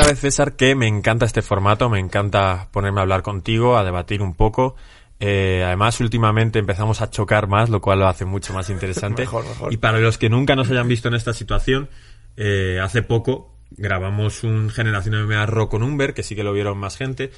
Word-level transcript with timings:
Ya 0.00 0.04
sabes, 0.04 0.20
César, 0.20 0.56
que 0.56 0.74
me 0.74 0.86
encanta 0.86 1.26
este 1.26 1.42
formato, 1.42 1.90
me 1.90 1.98
encanta 1.98 2.68
ponerme 2.72 3.00
a 3.00 3.02
hablar 3.02 3.20
contigo, 3.20 3.76
a 3.76 3.84
debatir 3.84 4.22
un 4.22 4.32
poco. 4.32 4.74
Eh, 5.18 5.62
además, 5.62 6.00
últimamente 6.00 6.58
empezamos 6.58 7.02
a 7.02 7.10
chocar 7.10 7.48
más, 7.48 7.68
lo 7.68 7.82
cual 7.82 7.98
lo 7.98 8.06
hace 8.06 8.24
mucho 8.24 8.54
más 8.54 8.70
interesante. 8.70 9.22
Mejor, 9.24 9.44
mejor. 9.44 9.70
Y 9.70 9.76
para 9.76 9.98
los 9.98 10.16
que 10.16 10.30
nunca 10.30 10.56
nos 10.56 10.70
hayan 10.70 10.88
visto 10.88 11.08
en 11.08 11.14
esta 11.14 11.34
situación, 11.34 11.90
eh, 12.38 12.80
hace 12.82 13.02
poco 13.02 13.58
grabamos 13.72 14.42
un 14.42 14.70
Generación 14.70 15.22
MMA 15.26 15.44
Rock 15.44 15.72
con 15.72 15.82
Umber, 15.82 16.14
que 16.14 16.22
sí 16.22 16.34
que 16.34 16.44
lo 16.44 16.54
vieron 16.54 16.78
más 16.78 16.96
gente. 16.96 17.30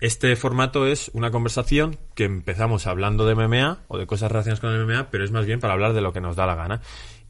Este 0.00 0.34
formato 0.34 0.88
es 0.88 1.12
una 1.14 1.30
conversación 1.30 1.96
que 2.16 2.24
empezamos 2.24 2.88
hablando 2.88 3.24
de 3.24 3.36
MMA 3.36 3.84
o 3.86 3.98
de 3.98 4.08
cosas 4.08 4.32
relacionadas 4.32 4.58
con 4.58 4.72
el 4.72 4.84
MMA, 4.84 5.10
pero 5.10 5.24
es 5.24 5.30
más 5.30 5.46
bien 5.46 5.60
para 5.60 5.74
hablar 5.74 5.92
de 5.92 6.00
lo 6.00 6.12
que 6.12 6.20
nos 6.20 6.34
da 6.34 6.46
la 6.46 6.56
gana. 6.56 6.80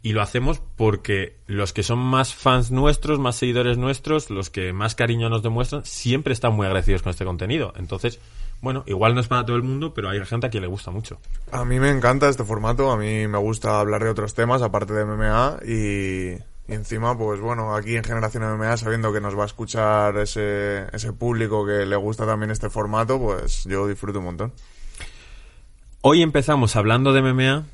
Y 0.02 0.12
lo 0.12 0.22
hacemos 0.22 0.62
porque 0.76 1.36
los 1.46 1.74
que 1.74 1.82
son 1.82 1.98
más 1.98 2.34
fans 2.34 2.70
nuestros, 2.70 3.18
más 3.18 3.36
seguidores 3.36 3.76
nuestros, 3.76 4.30
los 4.30 4.48
que 4.48 4.72
más 4.72 4.94
cariño 4.94 5.28
nos 5.28 5.42
demuestran, 5.42 5.84
siempre 5.84 6.32
están 6.32 6.54
muy 6.54 6.66
agradecidos 6.66 7.02
con 7.02 7.10
este 7.10 7.26
contenido. 7.26 7.74
Entonces, 7.76 8.18
bueno, 8.62 8.82
igual 8.86 9.14
no 9.14 9.20
es 9.20 9.28
para 9.28 9.44
todo 9.44 9.56
el 9.56 9.62
mundo, 9.62 9.92
pero 9.92 10.08
hay 10.08 10.24
gente 10.24 10.46
a 10.46 10.50
quien 10.50 10.62
le 10.62 10.68
gusta 10.68 10.90
mucho. 10.90 11.18
A 11.52 11.66
mí 11.66 11.78
me 11.80 11.90
encanta 11.90 12.28
este 12.28 12.44
formato, 12.44 12.90
a 12.90 12.96
mí 12.96 13.26
me 13.26 13.38
gusta 13.38 13.78
hablar 13.78 14.02
de 14.02 14.10
otros 14.10 14.32
temas 14.32 14.62
aparte 14.62 14.94
de 14.94 15.04
MMA 15.04 15.58
y, 15.66 16.38
y 16.70 16.74
encima, 16.74 17.18
pues 17.18 17.40
bueno, 17.40 17.74
aquí 17.74 17.96
en 17.96 18.04
Generación 18.04 18.44
MMA, 18.44 18.76
sabiendo 18.76 19.12
que 19.12 19.20
nos 19.20 19.36
va 19.36 19.42
a 19.42 19.46
escuchar 19.46 20.16
ese, 20.18 20.86
ese 20.92 21.12
público 21.12 21.66
que 21.66 21.84
le 21.84 21.96
gusta 21.96 22.24
también 22.24 22.50
este 22.50 22.70
formato, 22.70 23.18
pues 23.18 23.64
yo 23.64 23.86
disfruto 23.86 24.20
un 24.20 24.26
montón. 24.26 24.52
Hoy 26.00 26.22
empezamos 26.22 26.76
hablando 26.76 27.12
de 27.12 27.20
MMA 27.20 27.64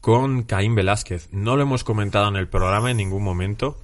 con 0.00 0.42
Caín 0.42 0.74
Velázquez. 0.74 1.28
No 1.32 1.56
lo 1.56 1.62
hemos 1.62 1.84
comentado 1.84 2.28
en 2.28 2.36
el 2.36 2.48
programa 2.48 2.90
en 2.90 2.96
ningún 2.96 3.22
momento. 3.22 3.78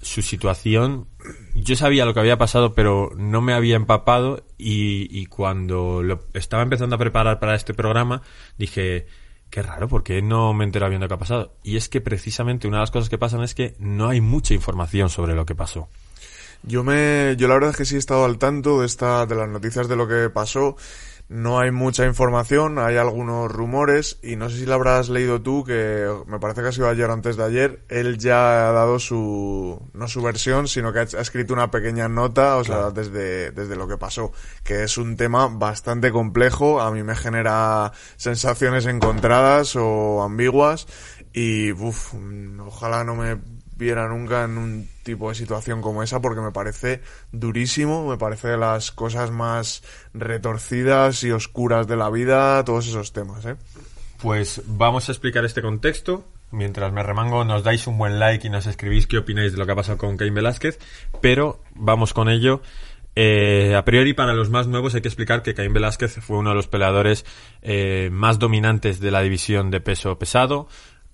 Su 0.00 0.22
situación, 0.22 1.08
yo 1.54 1.74
sabía 1.74 2.04
lo 2.04 2.14
que 2.14 2.20
había 2.20 2.36
pasado, 2.36 2.74
pero 2.74 3.10
no 3.16 3.40
me 3.40 3.54
había 3.54 3.76
empapado 3.76 4.44
y, 4.58 5.26
cuando 5.26 6.02
lo 6.02 6.20
estaba 6.34 6.62
empezando 6.62 6.96
a 6.96 6.98
preparar 6.98 7.40
para 7.40 7.54
este 7.54 7.74
programa, 7.74 8.22
dije, 8.58 9.06
qué 9.50 9.62
raro, 9.62 9.88
porque 9.88 10.20
no 10.20 10.52
me 10.52 10.64
entero 10.64 10.88
bien 10.88 11.00
de 11.00 11.06
lo 11.06 11.08
que 11.08 11.14
ha 11.14 11.18
pasado. 11.18 11.56
Y 11.62 11.76
es 11.76 11.88
que 11.88 12.00
precisamente 12.00 12.68
una 12.68 12.76
de 12.76 12.82
las 12.82 12.90
cosas 12.90 13.08
que 13.08 13.18
pasan 13.18 13.42
es 13.42 13.54
que 13.54 13.74
no 13.78 14.08
hay 14.08 14.20
mucha 14.20 14.52
información 14.52 15.08
sobre 15.08 15.34
lo 15.34 15.46
que 15.46 15.54
pasó. 15.54 15.88
Yo 16.62 16.84
me, 16.84 17.34
yo 17.38 17.48
la 17.48 17.54
verdad 17.54 17.70
es 17.70 17.76
que 17.76 17.84
sí 17.84 17.94
he 17.96 17.98
estado 17.98 18.24
al 18.24 18.38
tanto 18.38 18.80
de 18.80 18.86
esta, 18.86 19.24
de 19.26 19.34
las 19.34 19.48
noticias 19.48 19.88
de 19.88 19.96
lo 19.96 20.06
que 20.08 20.30
pasó. 20.30 20.76
No 21.28 21.58
hay 21.58 21.72
mucha 21.72 22.06
información, 22.06 22.78
hay 22.78 22.96
algunos 22.98 23.50
rumores 23.50 24.20
y 24.22 24.36
no 24.36 24.48
sé 24.48 24.58
si 24.58 24.66
lo 24.66 24.74
habrás 24.74 25.08
leído 25.08 25.42
tú, 25.42 25.64
que 25.64 26.08
me 26.26 26.38
parece 26.38 26.62
que 26.62 26.68
ha 26.68 26.72
sido 26.72 26.88
ayer 26.88 27.10
o 27.10 27.12
antes 27.12 27.36
de 27.36 27.42
ayer. 27.42 27.84
Él 27.88 28.16
ya 28.18 28.68
ha 28.68 28.72
dado 28.72 29.00
su, 29.00 29.80
no 29.92 30.06
su 30.06 30.22
versión, 30.22 30.68
sino 30.68 30.92
que 30.92 31.00
ha, 31.00 31.02
ha 31.02 31.20
escrito 31.20 31.52
una 31.52 31.70
pequeña 31.72 32.08
nota, 32.08 32.56
o 32.58 32.64
sea, 32.64 32.90
desde, 32.92 33.50
desde 33.50 33.74
lo 33.74 33.88
que 33.88 33.98
pasó, 33.98 34.30
que 34.62 34.84
es 34.84 34.98
un 34.98 35.16
tema 35.16 35.48
bastante 35.48 36.12
complejo, 36.12 36.80
a 36.80 36.92
mí 36.92 37.02
me 37.02 37.16
genera 37.16 37.90
sensaciones 38.16 38.86
encontradas 38.86 39.74
o 39.74 40.22
ambiguas 40.22 40.86
y 41.32 41.72
uf, 41.72 42.14
ojalá 42.64 43.02
no 43.02 43.16
me 43.16 43.38
viera 43.76 44.08
nunca 44.08 44.44
en 44.44 44.58
un 44.58 44.88
tipo 45.02 45.28
de 45.28 45.34
situación 45.34 45.82
como 45.82 46.02
esa 46.02 46.20
porque 46.20 46.40
me 46.40 46.52
parece 46.52 47.02
durísimo, 47.32 48.08
me 48.08 48.16
parece 48.16 48.48
de 48.48 48.56
las 48.56 48.90
cosas 48.90 49.30
más 49.30 49.82
retorcidas 50.14 51.22
y 51.22 51.30
oscuras 51.30 51.86
de 51.86 51.96
la 51.96 52.10
vida, 52.10 52.64
todos 52.64 52.88
esos 52.88 53.12
temas, 53.12 53.44
¿eh? 53.44 53.56
Pues 54.20 54.62
vamos 54.66 55.08
a 55.08 55.12
explicar 55.12 55.44
este 55.44 55.62
contexto. 55.62 56.24
Mientras 56.50 56.92
me 56.92 57.02
remango, 57.02 57.44
nos 57.44 57.64
dais 57.64 57.86
un 57.86 57.98
buen 57.98 58.18
like 58.18 58.46
y 58.46 58.50
nos 58.50 58.66
escribís 58.66 59.06
qué 59.06 59.18
opináis 59.18 59.52
de 59.52 59.58
lo 59.58 59.66
que 59.66 59.72
ha 59.72 59.76
pasado 59.76 59.98
con 59.98 60.16
Cain 60.16 60.32
Velázquez. 60.32 60.78
Pero 61.20 61.60
vamos 61.74 62.14
con 62.14 62.28
ello. 62.28 62.62
Eh, 63.14 63.74
a 63.74 63.84
priori, 63.84 64.14
para 64.14 64.32
los 64.32 64.48
más 64.48 64.66
nuevos, 64.66 64.94
hay 64.94 65.02
que 65.02 65.08
explicar 65.08 65.42
que 65.42 65.54
Cain 65.54 65.72
Velázquez 65.72 66.18
fue 66.20 66.38
uno 66.38 66.50
de 66.50 66.56
los 66.56 66.68
peleadores 66.68 67.26
eh, 67.62 68.10
más 68.12 68.38
dominantes 68.38 69.00
de 69.00 69.10
la 69.10 69.22
división 69.22 69.70
de 69.70 69.80
peso 69.80 70.18
pesado. 70.18 70.68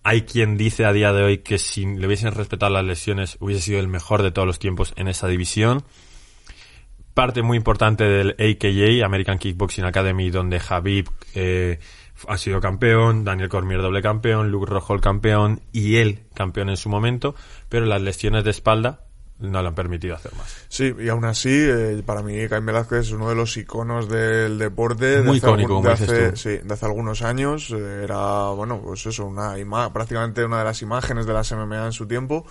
Hay 0.05 0.23
quien 0.23 0.57
dice 0.57 0.85
a 0.85 0.93
día 0.93 1.13
de 1.13 1.23
hoy 1.23 1.39
que 1.39 1.59
si 1.59 1.87
le 1.87 2.07
hubiesen 2.07 2.33
respetado 2.33 2.73
las 2.73 2.85
lesiones, 2.85 3.37
hubiese 3.41 3.63
sido 3.63 3.79
el 3.81 3.87
mejor 3.87 4.23
de 4.23 4.33
todos 4.33 4.47
los 4.47 4.59
tiempos 4.59 4.93
en 4.97 5.07
esa 5.07 5.29
división. 5.29 5.85
Parte 7.15 7.43
muy 7.43 7.57
importante 7.57 8.05
del 8.05 8.31
AKA, 8.31 9.07
American 9.07 9.39
Kickboxing 9.39 9.85
Academy, 9.85 10.31
donde 10.31 10.59
Javib 10.59 11.09
eh, 11.35 11.79
ha 12.27 12.37
sido 12.37 12.61
campeón, 12.61 13.25
Daniel 13.25 13.49
Cormier 13.49 13.81
doble 13.81 14.03
campeón, 14.03 14.51
Luke 14.51 14.71
Rojo 14.71 14.99
campeón 14.99 15.61
y 15.73 15.97
él 15.97 16.25
campeón 16.34 16.71
en 16.71 16.77
su 16.77 16.89
momento, 16.89 17.34
pero 17.69 17.87
las 17.87 18.03
lesiones 18.03 18.45
de 18.45 18.51
espalda 18.51 19.07
no 19.42 19.60
le 19.62 19.69
han 19.69 19.75
permitido 19.75 20.14
hacer 20.16 20.32
más. 20.36 20.64
Sí, 20.69 20.94
y 20.98 21.08
aún 21.08 21.25
así, 21.25 21.50
eh, 21.53 22.03
para 22.06 22.22
mí 22.22 22.48
Caín 22.48 22.64
Velázquez 22.66 23.00
es 23.00 23.10
uno 23.12 23.28
de 23.28 23.34
los 23.34 23.56
iconos 23.56 24.08
del 24.08 24.58
deporte. 24.58 25.04
de 25.06 25.22
Muy 25.22 25.38
hace 25.38 25.47
icónico, 25.47 25.72
algún- 25.75 25.82
como 25.84 25.88
de 25.97 26.00
dices 26.00 26.08
hace, 26.10 26.30
tú. 26.30 26.36
Sí, 26.36 26.66
de 26.66 26.75
hace 26.75 26.86
algunos 26.86 27.22
años. 27.22 27.70
eh, 27.76 28.00
Era, 28.04 28.48
bueno, 28.50 28.80
pues 28.82 29.04
eso, 29.06 29.26
una 29.26 29.58
ima 29.58 29.92
prácticamente 29.92 30.44
una 30.44 30.58
de 30.58 30.64
las 30.64 30.80
imágenes 30.82 31.26
de 31.26 31.32
las 31.32 31.50
MMA 31.53 31.86
en 31.86 31.92
su 31.92 32.06
tiempo. 32.06 32.47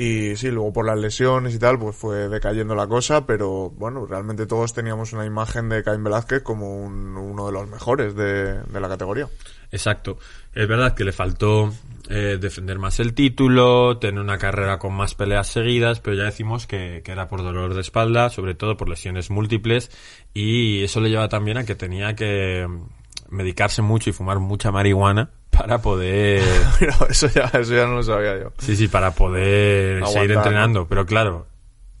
Y 0.00 0.36
sí, 0.36 0.52
luego 0.52 0.72
por 0.72 0.86
las 0.86 0.96
lesiones 0.96 1.56
y 1.56 1.58
tal, 1.58 1.76
pues 1.76 1.96
fue 1.96 2.28
decayendo 2.28 2.76
la 2.76 2.86
cosa, 2.86 3.26
pero 3.26 3.70
bueno, 3.70 4.06
realmente 4.06 4.46
todos 4.46 4.72
teníamos 4.72 5.12
una 5.12 5.26
imagen 5.26 5.68
de 5.68 5.82
Caín 5.82 6.04
Velázquez 6.04 6.44
como 6.44 6.84
un- 6.84 7.16
uno 7.16 7.46
de 7.46 7.52
los 7.52 7.68
mejores 7.68 8.14
de, 8.14 8.60
la 8.72 8.88
categoría. 8.88 9.26
Exacto. 9.72 10.18
Es 10.54 10.68
verdad 10.68 10.94
que 10.94 11.04
le 11.04 11.10
faltó 11.10 11.72
eh, 12.10 12.38
defender 12.40 12.78
más 12.78 13.00
el 13.00 13.12
título, 13.12 13.98
tener 13.98 14.20
una 14.20 14.38
carrera 14.38 14.78
con 14.78 14.94
más 14.94 15.16
peleas 15.16 15.48
seguidas, 15.48 15.98
pero 15.98 16.16
ya 16.16 16.22
decimos 16.24 16.68
que, 16.68 17.02
que 17.04 17.10
era 17.10 17.26
por 17.26 17.42
dolor 17.42 17.74
de 17.74 17.80
espalda, 17.80 18.30
sobre 18.30 18.54
todo 18.54 18.76
por 18.76 18.88
lesiones 18.88 19.30
múltiples, 19.30 19.90
y 20.32 20.84
eso 20.84 21.00
le 21.00 21.10
lleva 21.10 21.28
también 21.28 21.58
a 21.58 21.64
que 21.64 21.74
tenía 21.74 22.14
que 22.14 22.68
mm, 22.68 23.34
medicarse 23.34 23.82
mucho 23.82 24.10
y 24.10 24.12
fumar 24.12 24.38
mucha 24.38 24.70
marihuana 24.70 25.30
para 25.50 25.78
poder 25.78 26.42
eso 27.08 27.28
ya, 27.28 27.50
eso 27.58 27.74
ya 27.74 27.86
no 27.86 27.96
lo 27.96 28.02
sabía 28.02 28.38
yo. 28.38 28.52
Sí, 28.58 28.76
sí, 28.76 28.88
para 28.88 29.12
poder 29.12 29.98
Aguantar, 29.98 30.12
seguir 30.12 30.30
¿no? 30.30 30.42
entrenando. 30.42 30.86
Pero 30.88 31.06
claro, 31.06 31.46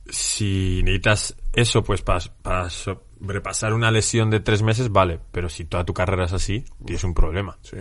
si 0.08 0.82
necesitas 0.84 1.36
eso, 1.52 1.82
pues 1.82 2.02
para, 2.02 2.20
para 2.42 2.70
sobrepasar 2.70 3.74
una 3.74 3.90
lesión 3.90 4.30
de 4.30 4.40
tres 4.40 4.62
meses, 4.62 4.90
vale. 4.90 5.18
Pero 5.32 5.48
si 5.48 5.64
toda 5.64 5.84
tu 5.84 5.94
carrera 5.94 6.24
es 6.24 6.32
así, 6.32 6.64
tienes 6.84 7.04
un 7.04 7.14
problema. 7.14 7.58
Sí. 7.62 7.76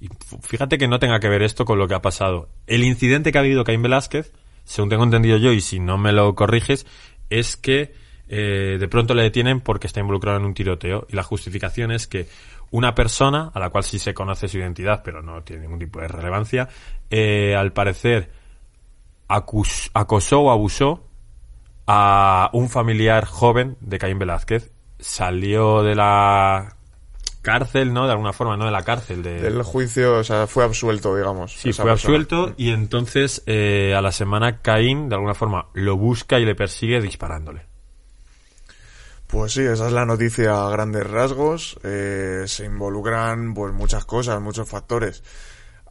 Y 0.00 0.08
fíjate 0.42 0.78
que 0.78 0.88
no 0.88 0.98
tenga 0.98 1.20
que 1.20 1.28
ver 1.28 1.42
esto 1.42 1.64
con 1.64 1.78
lo 1.78 1.88
que 1.88 1.94
ha 1.94 2.02
pasado. 2.02 2.48
El 2.66 2.84
incidente 2.84 3.32
que 3.32 3.38
ha 3.38 3.40
habido 3.40 3.64
Caín 3.64 3.82
Velázquez, 3.82 4.32
según 4.64 4.88
tengo 4.90 5.04
entendido 5.04 5.36
yo, 5.38 5.52
y 5.52 5.60
si 5.60 5.80
no 5.80 5.98
me 5.98 6.12
lo 6.12 6.34
corriges, 6.34 6.86
es 7.30 7.56
que 7.56 7.94
eh, 8.28 8.76
de 8.78 8.88
pronto 8.88 9.14
le 9.14 9.22
detienen 9.22 9.60
porque 9.60 9.86
está 9.86 10.00
involucrado 10.00 10.38
en 10.38 10.44
un 10.44 10.54
tiroteo. 10.54 11.06
Y 11.08 11.16
la 11.16 11.22
justificación 11.22 11.90
es 11.90 12.06
que 12.06 12.28
una 12.70 12.94
persona, 12.94 13.50
a 13.54 13.58
la 13.60 13.70
cual 13.70 13.84
sí 13.84 13.98
se 13.98 14.14
conoce 14.14 14.48
su 14.48 14.58
identidad, 14.58 15.02
pero 15.02 15.22
no 15.22 15.42
tiene 15.42 15.62
ningún 15.62 15.78
tipo 15.78 16.00
de 16.00 16.08
relevancia, 16.08 16.68
eh, 17.10 17.54
al 17.56 17.72
parecer 17.72 18.30
acus- 19.28 19.90
acosó 19.94 20.40
o 20.40 20.50
abusó 20.50 21.04
a 21.86 22.50
un 22.52 22.68
familiar 22.68 23.24
joven 23.24 23.76
de 23.80 23.98
Caín 23.98 24.18
Velázquez. 24.18 24.70
Salió 24.98 25.82
de 25.82 25.94
la 25.94 26.76
cárcel, 27.40 27.94
¿no? 27.94 28.04
De 28.06 28.12
alguna 28.12 28.32
forma, 28.32 28.56
no 28.56 28.64
de 28.66 28.70
la 28.72 28.82
cárcel, 28.82 29.22
de, 29.22 29.40
Del 29.40 29.62
juicio, 29.62 30.18
o 30.18 30.24
sea, 30.24 30.46
fue 30.46 30.64
absuelto, 30.64 31.16
digamos. 31.16 31.52
Sí, 31.52 31.72
fue 31.72 31.84
persona. 31.86 31.92
absuelto 31.92 32.54
y 32.58 32.70
entonces 32.72 33.42
eh, 33.46 33.94
a 33.96 34.02
la 34.02 34.12
semana 34.12 34.60
Caín 34.60 35.08
de 35.08 35.14
alguna 35.14 35.34
forma 35.34 35.66
lo 35.72 35.96
busca 35.96 36.38
y 36.38 36.44
le 36.44 36.54
persigue 36.54 37.00
disparándole. 37.00 37.62
Pues 39.28 39.52
sí, 39.52 39.60
esa 39.60 39.86
es 39.86 39.92
la 39.92 40.04
noticia 40.06 40.66
a 40.66 40.70
grandes 40.70 41.06
rasgos. 41.06 41.78
Eh, 41.84 42.44
se 42.46 42.64
involucran 42.64 43.54
pues 43.54 43.72
muchas 43.72 44.04
cosas, 44.04 44.40
muchos 44.40 44.68
factores. 44.68 45.22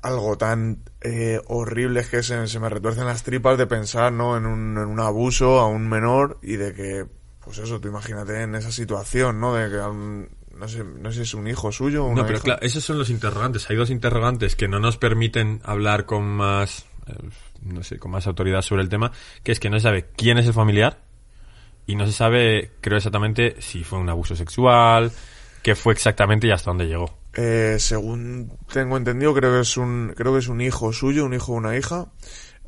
Algo 0.01 0.37
tan 0.37 0.83
eh, 1.01 1.39
horrible 1.47 2.01
es 2.01 2.07
que 2.09 2.23
se, 2.23 2.47
se 2.47 2.59
me 2.59 2.67
retuercen 2.69 3.05
las 3.05 3.23
tripas 3.23 3.57
de 3.57 3.67
pensar 3.67 4.11
¿no? 4.11 4.37
en, 4.37 4.45
un, 4.45 4.77
en 4.77 4.85
un 4.85 4.99
abuso 4.99 5.59
a 5.59 5.67
un 5.67 5.87
menor 5.87 6.39
y 6.41 6.55
de 6.55 6.73
que, 6.73 7.05
pues 7.43 7.57
eso, 7.59 7.79
tú 7.79 7.87
imagínate 7.89 8.41
en 8.41 8.55
esa 8.55 8.71
situación, 8.71 9.39
¿no? 9.39 9.53
De 9.53 9.69
que 9.69 9.77
a 9.77 9.87
un- 9.89 10.29
no 10.57 10.67
sé, 10.67 10.83
no 10.83 11.11
sé 11.11 11.17
si 11.17 11.21
es 11.21 11.33
un 11.35 11.47
hijo 11.47 11.71
suyo 11.71 12.05
o 12.05 12.07
una 12.07 12.21
No, 12.21 12.25
pero 12.27 12.37
hija. 12.37 12.43
claro, 12.45 12.61
esos 12.63 12.83
son 12.83 12.97
los 12.97 13.11
interrogantes. 13.11 13.69
Hay 13.69 13.75
dos 13.75 13.91
interrogantes 13.91 14.55
que 14.55 14.67
no 14.67 14.79
nos 14.79 14.97
permiten 14.97 15.61
hablar 15.63 16.05
con 16.07 16.23
más, 16.27 16.85
eh, 17.05 17.13
no 17.61 17.83
sé, 17.83 17.99
con 17.99 18.09
más 18.09 18.25
autoridad 18.25 18.63
sobre 18.63 18.81
el 18.81 18.89
tema, 18.89 19.11
que 19.43 19.51
es 19.51 19.59
que 19.59 19.69
no 19.69 19.77
se 19.77 19.83
sabe 19.83 20.09
quién 20.15 20.39
es 20.39 20.47
el 20.47 20.53
familiar 20.53 21.05
y 21.87 21.95
no 21.95 22.05
se 22.05 22.11
sabe, 22.11 22.71
creo 22.81 22.97
exactamente, 22.97 23.55
si 23.59 23.83
fue 23.83 23.97
un 23.97 24.09
abuso 24.09 24.35
sexual, 24.35 25.11
qué 25.63 25.73
fue 25.73 25.93
exactamente 25.93 26.47
y 26.47 26.51
hasta 26.51 26.69
dónde 26.69 26.85
llegó. 26.85 27.17
Eh, 27.33 27.77
según 27.79 28.51
tengo 28.71 28.97
entendido, 28.97 29.33
creo 29.33 29.53
que 29.53 29.61
es 29.61 29.77
un, 29.77 30.13
creo 30.15 30.33
que 30.33 30.39
es 30.39 30.49
un 30.49 30.59
hijo 30.59 30.91
suyo, 30.91 31.25
un 31.25 31.33
hijo 31.33 31.53
o 31.53 31.55
una 31.55 31.77
hija, 31.77 32.07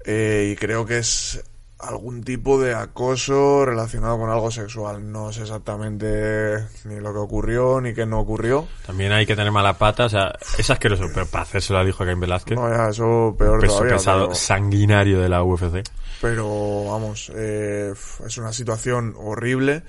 eh, 0.05 0.51
y 0.53 0.55
creo 0.55 0.85
que 0.85 0.99
es 0.99 1.43
algún 1.79 2.23
tipo 2.23 2.59
de 2.61 2.75
acoso 2.75 3.65
relacionado 3.65 4.17
con 4.19 4.29
algo 4.29 4.51
sexual. 4.51 5.11
No 5.11 5.31
sé 5.31 5.43
exactamente 5.43 6.67
ni 6.85 6.99
lo 6.99 7.13
que 7.13 7.19
ocurrió 7.19 7.79
ni 7.81 7.93
qué 7.93 8.05
no 8.05 8.19
ocurrió. 8.19 8.67
También 8.85 9.11
hay 9.13 9.25
que 9.25 9.35
tener 9.35 9.51
mala 9.51 9.77
pata, 9.77 10.05
o 10.05 10.09
sea, 10.09 10.33
es 10.57 10.69
asqueroso, 10.69 11.05
pero 11.13 11.25
para 11.25 11.43
hacérselo 11.43 11.83
dijo 11.85 12.03
Caín 12.05 12.19
Velázquez. 12.19 12.57
No, 12.57 12.69
ya, 12.69 12.89
eso 12.89 13.35
peor 13.37 13.59
peso 13.61 13.73
todavía. 13.75 13.95
pesado 13.95 14.23
pero- 14.27 14.35
sanguinario 14.35 15.19
de 15.21 15.29
la 15.29 15.43
UFC. 15.43 15.83
pero 16.21 16.85
vamos, 16.85 17.31
eh, 17.33 17.93
es 18.25 18.37
una 18.37 18.51
situación 18.51 19.15
horrible 19.17 19.83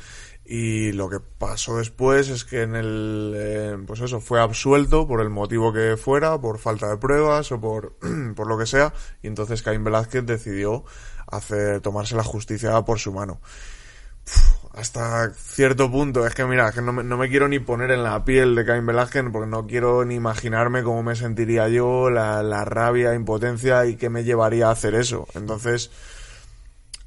y 0.45 0.93
lo 0.93 1.09
que 1.09 1.19
pasó 1.21 1.77
después 1.79 2.29
es 2.29 2.45
que 2.45 2.63
en 2.63 2.75
el, 2.75 3.33
eh, 3.37 3.77
pues 3.87 4.01
eso, 4.01 4.21
fue 4.21 4.41
absuelto 4.41 5.07
por 5.07 5.21
el 5.21 5.29
motivo 5.31 5.73
que 5.73 5.97
fuera, 5.97 6.41
por 6.41 6.59
falta 6.59 6.89
de 6.89 6.97
pruebas 6.97 7.51
o 7.53 7.61
por, 7.61 7.95
por 8.37 8.47
lo 8.49 8.59
que 8.59 8.67
sea, 8.67 8.93
y 9.23 9.29
entonces 9.29 9.63
Caín 9.63 9.85
Velázquez 9.85 10.25
decidió 10.27 10.85
hacer, 11.31 11.81
tomarse 11.81 12.17
la 12.17 12.25
justicia 12.25 12.81
por 12.83 12.99
su 12.99 13.13
mano. 13.13 13.41
Uf, 14.27 14.61
hasta 14.75 15.31
cierto 15.35 15.91
punto, 15.91 16.27
es 16.27 16.35
que 16.35 16.45
mira, 16.45 16.71
que 16.73 16.81
no 16.81 16.93
me, 16.93 17.03
no 17.03 17.17
me 17.17 17.29
quiero 17.29 17.49
ni 17.49 17.59
poner 17.59 17.91
en 17.91 18.05
la 18.05 18.25
piel 18.25 18.55
de 18.55 18.65
Caín 18.65 18.87
Velázquez 18.87 19.25
porque 19.33 19.49
no 19.49 19.67
quiero 19.67 20.05
ni 20.05 20.15
imaginarme 20.15 20.83
cómo 20.83 21.03
me 21.03 21.17
sentiría 21.17 21.69
yo, 21.69 22.09
la, 22.09 22.43
la 22.43 22.65
rabia, 22.65 23.15
impotencia 23.15 23.85
y 23.87 23.97
qué 23.97 24.11
me 24.11 24.23
llevaría 24.23 24.69
a 24.69 24.73
hacer 24.73 24.95
eso. 24.95 25.27
Entonces, 25.35 25.91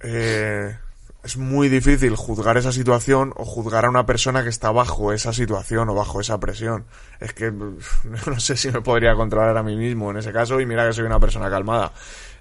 eh, 0.02 0.76
es 1.24 1.38
muy 1.38 1.70
difícil 1.70 2.18
juzgar 2.18 2.58
esa 2.58 2.74
situación 2.74 3.34
o 3.38 3.46
juzgar 3.46 3.86
a 3.86 3.90
una 3.90 4.06
persona 4.06 4.44
que 4.44 4.50
está 4.50 4.72
bajo 4.72 5.14
esa 5.14 5.32
situación 5.32 5.88
o 5.88 5.96
bajo 5.96 6.20
esa 6.20 6.38
presión. 6.42 6.86
Es 7.22 7.34
que 7.34 7.50
no 8.28 8.40
sé 8.40 8.58
si 8.58 8.72
me 8.72 8.82
podría 8.82 9.16
controlar 9.16 9.56
a 9.58 9.64
mí 9.64 9.78
mismo 9.78 10.12
en 10.12 10.18
ese 10.18 10.34
caso 10.34 10.60
y 10.60 10.66
mira 10.66 10.86
que 10.86 10.94
soy 10.94 11.06
una 11.06 11.20
persona 11.20 11.50
calmada. 11.50 11.94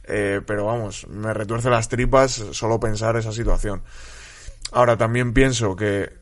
Eh, 0.04 0.40
pero 0.46 0.66
vamos, 0.66 1.06
me 1.08 1.32
retuerce 1.32 1.70
las 1.70 1.88
tripas 1.88 2.32
solo 2.32 2.80
pensar 2.80 3.16
esa 3.16 3.32
situación. 3.32 3.82
Ahora 4.72 4.96
también 4.96 5.32
pienso 5.32 5.76
que 5.76 6.12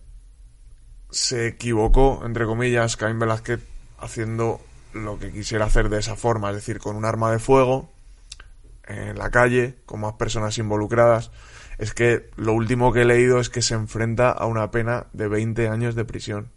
se 1.10 1.48
equivocó, 1.48 2.22
entre 2.24 2.46
comillas, 2.46 2.96
Caín 2.96 3.18
Velázquez 3.18 3.60
haciendo 3.98 4.60
lo 4.92 5.18
que 5.18 5.30
quisiera 5.32 5.66
hacer 5.66 5.88
de 5.88 5.98
esa 5.98 6.16
forma, 6.16 6.50
es 6.50 6.56
decir, 6.56 6.78
con 6.78 6.96
un 6.96 7.04
arma 7.04 7.30
de 7.30 7.38
fuego 7.38 7.90
en 8.86 9.18
la 9.18 9.30
calle, 9.30 9.76
con 9.86 10.00
más 10.00 10.14
personas 10.14 10.58
involucradas. 10.58 11.30
Es 11.78 11.94
que 11.94 12.30
lo 12.36 12.52
último 12.52 12.92
que 12.92 13.02
he 13.02 13.04
leído 13.04 13.40
es 13.40 13.48
que 13.48 13.62
se 13.62 13.74
enfrenta 13.74 14.30
a 14.30 14.46
una 14.46 14.70
pena 14.70 15.06
de 15.12 15.28
20 15.28 15.68
años 15.68 15.94
de 15.94 16.04
prisión. 16.04 16.50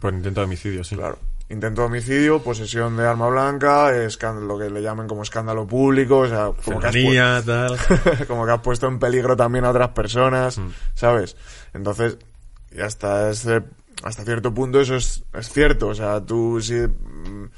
Por 0.00 0.14
intento 0.14 0.40
de 0.40 0.44
homicidio, 0.46 0.84
sí. 0.84 0.96
Claro. 0.96 1.18
Intento 1.50 1.82
de 1.82 1.86
homicidio, 1.88 2.42
posesión 2.42 2.96
de 2.96 3.06
arma 3.06 3.28
blanca, 3.28 3.90
lo 4.40 4.58
que 4.58 4.70
le 4.70 4.80
llamen 4.82 5.06
como 5.06 5.22
escándalo 5.22 5.66
público, 5.66 6.18
o 6.20 6.28
sea, 6.28 6.50
como 6.64 6.80
que 6.80 6.86
has 7.20 7.44
tal. 7.44 7.76
como 8.28 8.46
que 8.46 8.52
has 8.52 8.60
puesto 8.60 8.86
en 8.88 8.98
peligro 8.98 9.36
también 9.36 9.64
a 9.66 9.70
otras 9.70 9.90
personas, 9.90 10.58
Mm. 10.58 10.70
¿sabes? 10.94 11.36
Entonces, 11.74 12.16
y 12.72 12.80
hasta 12.80 13.30
ese, 13.30 13.62
hasta 14.02 14.24
cierto 14.24 14.52
punto 14.54 14.80
eso 14.80 14.96
es, 14.96 15.22
es 15.32 15.48
cierto. 15.50 15.88
O 15.88 15.94
sea, 15.94 16.20
tú 16.24 16.60
si 16.60 16.74
mm, 16.74 17.50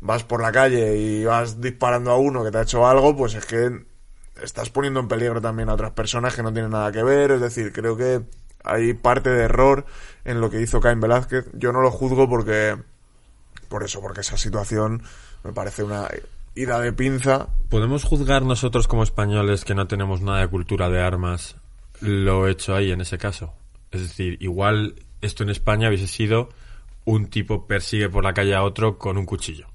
vas 0.00 0.24
por 0.24 0.40
la 0.42 0.50
calle 0.50 0.96
y 0.96 1.24
vas 1.24 1.60
disparando 1.60 2.10
a 2.10 2.16
uno 2.16 2.44
que 2.44 2.50
te 2.50 2.58
ha 2.58 2.62
hecho 2.62 2.86
algo, 2.86 3.14
pues 3.16 3.34
es 3.34 3.44
que 3.46 3.84
estás 4.42 4.70
poniendo 4.70 5.00
en 5.00 5.08
peligro 5.08 5.40
también 5.40 5.68
a 5.68 5.74
otras 5.74 5.92
personas 5.92 6.34
que 6.34 6.42
no 6.42 6.52
tienen 6.52 6.70
nada 6.72 6.90
que 6.92 7.02
ver. 7.02 7.30
Es 7.32 7.40
decir, 7.40 7.72
creo 7.72 7.96
que 7.96 8.22
hay 8.64 8.94
parte 8.94 9.30
de 9.30 9.44
error 9.44 9.84
en 10.24 10.40
lo 10.40 10.50
que 10.50 10.60
hizo 10.60 10.80
Caín 10.80 11.00
Velázquez. 11.00 11.46
Yo 11.52 11.72
no 11.72 11.82
lo 11.82 11.90
juzgo 11.90 12.28
porque, 12.28 12.76
por 13.74 13.82
eso, 13.82 14.00
porque 14.00 14.20
esa 14.20 14.36
situación 14.36 15.02
me 15.42 15.52
parece 15.52 15.82
una 15.82 16.06
ida 16.54 16.78
de 16.78 16.92
pinza 16.92 17.48
¿Podemos 17.68 18.04
juzgar 18.04 18.44
nosotros 18.44 18.86
como 18.86 19.02
españoles 19.02 19.64
que 19.64 19.74
no 19.74 19.88
tenemos 19.88 20.20
nada 20.20 20.42
de 20.42 20.46
cultura 20.46 20.88
de 20.88 21.02
armas 21.02 21.56
lo 22.00 22.46
hecho 22.46 22.76
ahí 22.76 22.92
en 22.92 23.00
ese 23.00 23.18
caso? 23.18 23.52
Es 23.90 24.02
decir, 24.02 24.38
igual 24.40 24.94
esto 25.22 25.42
en 25.42 25.50
España 25.50 25.88
hubiese 25.88 26.06
sido 26.06 26.50
un 27.04 27.26
tipo 27.26 27.66
persigue 27.66 28.08
por 28.08 28.22
la 28.22 28.32
calle 28.32 28.54
a 28.54 28.62
otro 28.62 28.96
con 28.96 29.18
un 29.18 29.26
cuchillo. 29.26 29.66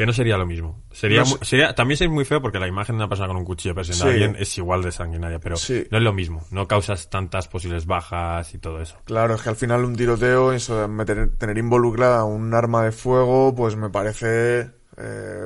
Que 0.00 0.06
no 0.06 0.14
sería 0.14 0.38
lo 0.38 0.46
mismo. 0.46 0.82
Sería, 0.92 1.18
No 1.20 1.26
sé. 1.26 1.34
mu- 1.38 1.44
sería 1.44 1.74
también 1.74 1.98
sería 1.98 2.14
muy 2.14 2.24
feo 2.24 2.40
porque 2.40 2.58
la 2.58 2.66
imagen 2.66 2.96
de 2.96 3.00
una 3.02 3.08
persona 3.10 3.28
con 3.28 3.36
un 3.36 3.44
cuchillo 3.44 3.78
a 3.78 3.84
Sí. 3.84 4.02
alguien 4.02 4.34
es 4.38 4.56
igual 4.56 4.80
de 4.82 4.92
sanguinaria, 4.92 5.38
pero 5.40 5.56
Sí. 5.56 5.86
no 5.90 5.98
es 5.98 6.02
lo 6.04 6.14
mismo. 6.14 6.42
No 6.50 6.66
causas 6.66 7.10
tantas 7.10 7.48
posibles 7.48 7.84
bajas 7.84 8.54
y 8.54 8.58
todo 8.58 8.80
eso. 8.80 8.96
Claro, 9.04 9.34
es 9.34 9.42
que 9.42 9.50
al 9.50 9.56
final 9.56 9.84
un 9.84 9.94
tiroteo, 9.94 10.52
eso 10.54 10.80
de 10.80 10.88
meter- 10.88 11.36
tener 11.36 11.58
involucrada 11.58 12.24
un 12.24 12.54
arma 12.54 12.82
de 12.82 12.92
fuego, 12.92 13.54
pues 13.54 13.76
me 13.76 13.90
parece 13.90 14.70
eh, 14.96 15.44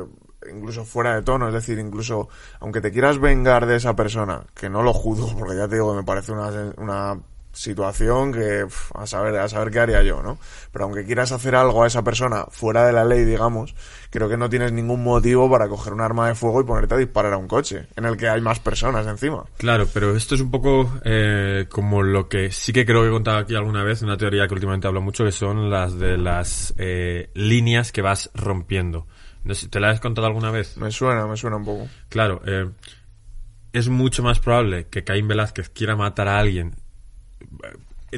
incluso 0.54 0.84
fuera 0.84 1.16
de 1.16 1.22
tono. 1.22 1.48
Es 1.48 1.54
decir, 1.54 1.78
incluso 1.80 2.28
aunque 2.60 2.80
te 2.80 2.92
quieras 2.92 3.18
vengar 3.18 3.66
de 3.66 3.74
esa 3.74 3.96
persona, 3.96 4.44
que 4.54 4.70
no 4.70 4.84
lo 4.84 4.92
juzgo, 4.92 5.36
porque 5.36 5.56
ya 5.56 5.66
te 5.66 5.74
digo 5.74 5.90
que 5.92 5.96
me 5.98 6.04
parece 6.04 6.30
una, 6.30 6.50
una 6.76 7.20
situación 7.54 8.32
que 8.32 8.64
pf, 8.64 8.92
a 8.94 9.06
saber 9.06 9.36
a 9.36 9.48
saber 9.48 9.70
qué 9.70 9.80
haría 9.80 10.02
yo, 10.02 10.22
¿no? 10.22 10.38
Pero 10.72 10.84
aunque 10.84 11.04
quieras 11.04 11.32
hacer 11.32 11.54
algo 11.54 11.84
a 11.84 11.86
esa 11.86 12.02
persona 12.02 12.46
fuera 12.50 12.86
de 12.86 12.92
la 12.92 13.04
ley, 13.04 13.24
digamos, 13.24 13.74
creo 14.10 14.28
que 14.28 14.36
no 14.36 14.50
tienes 14.50 14.72
ningún 14.72 15.02
motivo 15.02 15.50
para 15.50 15.68
coger 15.68 15.92
un 15.92 16.00
arma 16.00 16.28
de 16.28 16.34
fuego 16.34 16.60
y 16.60 16.64
ponerte 16.64 16.94
a 16.94 16.98
disparar 16.98 17.32
a 17.32 17.38
un 17.38 17.48
coche 17.48 17.86
en 17.96 18.04
el 18.04 18.16
que 18.16 18.28
hay 18.28 18.40
más 18.40 18.60
personas 18.60 19.06
encima. 19.06 19.44
Claro, 19.56 19.88
pero 19.92 20.14
esto 20.16 20.34
es 20.34 20.40
un 20.40 20.50
poco 20.50 20.92
eh, 21.04 21.66
como 21.70 22.02
lo 22.02 22.28
que 22.28 22.50
sí 22.50 22.72
que 22.72 22.84
creo 22.84 23.02
que 23.02 23.08
he 23.08 23.12
contado 23.12 23.38
aquí 23.38 23.54
alguna 23.54 23.84
vez, 23.84 24.02
una 24.02 24.16
teoría 24.16 24.46
que 24.46 24.54
últimamente 24.54 24.86
hablo 24.86 25.00
mucho, 25.00 25.24
que 25.24 25.32
son 25.32 25.70
las 25.70 25.98
de 25.98 26.18
las 26.18 26.74
eh, 26.76 27.30
líneas 27.34 27.92
que 27.92 28.02
vas 28.02 28.30
rompiendo. 28.34 29.06
No 29.44 29.54
sé, 29.54 29.68
¿Te 29.68 29.78
la 29.78 29.90
has 29.90 30.00
contado 30.00 30.26
alguna 30.26 30.50
vez? 30.50 30.76
Me 30.78 30.90
suena, 30.90 31.26
me 31.26 31.36
suena 31.36 31.56
un 31.56 31.64
poco. 31.64 31.88
Claro, 32.08 32.40
eh, 32.46 32.70
es 33.74 33.88
mucho 33.88 34.22
más 34.22 34.40
probable 34.40 34.86
que 34.86 35.04
Caín 35.04 35.28
Velázquez 35.28 35.68
quiera 35.68 35.96
matar 35.96 36.28
a 36.28 36.38
alguien. 36.38 36.76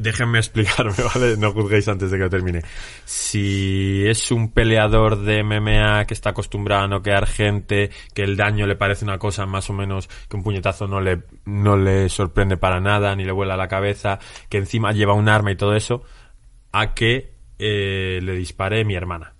Déjenme 0.01 0.39
explicarme, 0.39 0.93
¿vale? 1.15 1.37
No 1.37 1.53
juzguéis 1.53 1.89
antes 1.89 2.11
de 2.11 2.19
que 2.19 2.29
termine. 2.29 2.63
Si 3.05 4.05
es 4.07 4.31
un 4.31 4.53
peleador 4.53 5.23
de 5.23 5.43
MMA 5.43 6.05
que 6.05 6.15
está 6.15 6.31
acostumbrado 6.31 6.85
a 6.85 6.89
noquear 6.89 7.27
gente, 7.27 7.91
que 8.15 8.23
el 8.23 8.37
daño 8.37 8.67
le 8.67 8.77
parece 8.77 9.05
una 9.05 9.19
cosa 9.19 9.47
más 9.47 9.71
o 9.71 9.73
menos 9.73 10.09
que 10.29 10.37
un 10.37 10.43
puñetazo 10.43 10.87
no 10.87 11.01
le, 11.01 11.23
no 11.47 11.77
le 11.77 12.09
sorprende 12.09 12.57
para 12.57 12.81
nada, 12.81 13.15
ni 13.17 13.25
le 13.25 13.33
vuela 13.33 13.57
la 13.57 13.69
cabeza, 13.69 14.19
que 14.49 14.59
encima 14.59 14.93
lleva 14.93 15.15
un 15.15 15.29
arma 15.29 15.53
y 15.53 15.57
todo 15.57 15.75
eso, 15.75 16.03
a 16.73 16.93
que 16.93 17.35
eh, 17.59 18.21
le 18.23 18.35
dispare 18.35 18.85
mi 18.85 18.95
hermana 18.95 19.37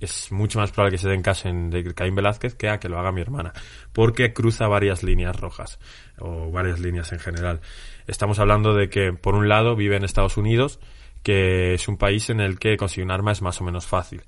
es 0.00 0.30
mucho 0.30 0.58
más 0.58 0.72
probable 0.72 0.96
que 0.96 1.02
se 1.02 1.08
den 1.08 1.22
caso 1.22 1.48
en 1.48 1.70
de 1.70 1.94
Caín 1.94 2.14
Velázquez 2.14 2.54
que 2.54 2.68
a 2.68 2.78
que 2.78 2.88
lo 2.88 2.98
haga 2.98 3.12
mi 3.12 3.20
hermana, 3.20 3.52
porque 3.92 4.32
cruza 4.32 4.68
varias 4.68 5.02
líneas 5.02 5.36
rojas, 5.36 5.78
o 6.18 6.50
varias 6.50 6.80
líneas 6.80 7.12
en 7.12 7.18
general. 7.18 7.60
Estamos 8.06 8.38
hablando 8.38 8.74
de 8.74 8.88
que, 8.88 9.12
por 9.12 9.34
un 9.34 9.48
lado, 9.48 9.76
vive 9.76 9.96
en 9.96 10.04
Estados 10.04 10.36
Unidos, 10.36 10.80
que 11.22 11.74
es 11.74 11.88
un 11.88 11.96
país 11.96 12.30
en 12.30 12.40
el 12.40 12.58
que 12.58 12.76
conseguir 12.76 13.04
un 13.04 13.10
arma 13.10 13.32
es 13.32 13.42
más 13.42 13.60
o 13.60 13.64
menos 13.64 13.86
fácil. 13.86 14.22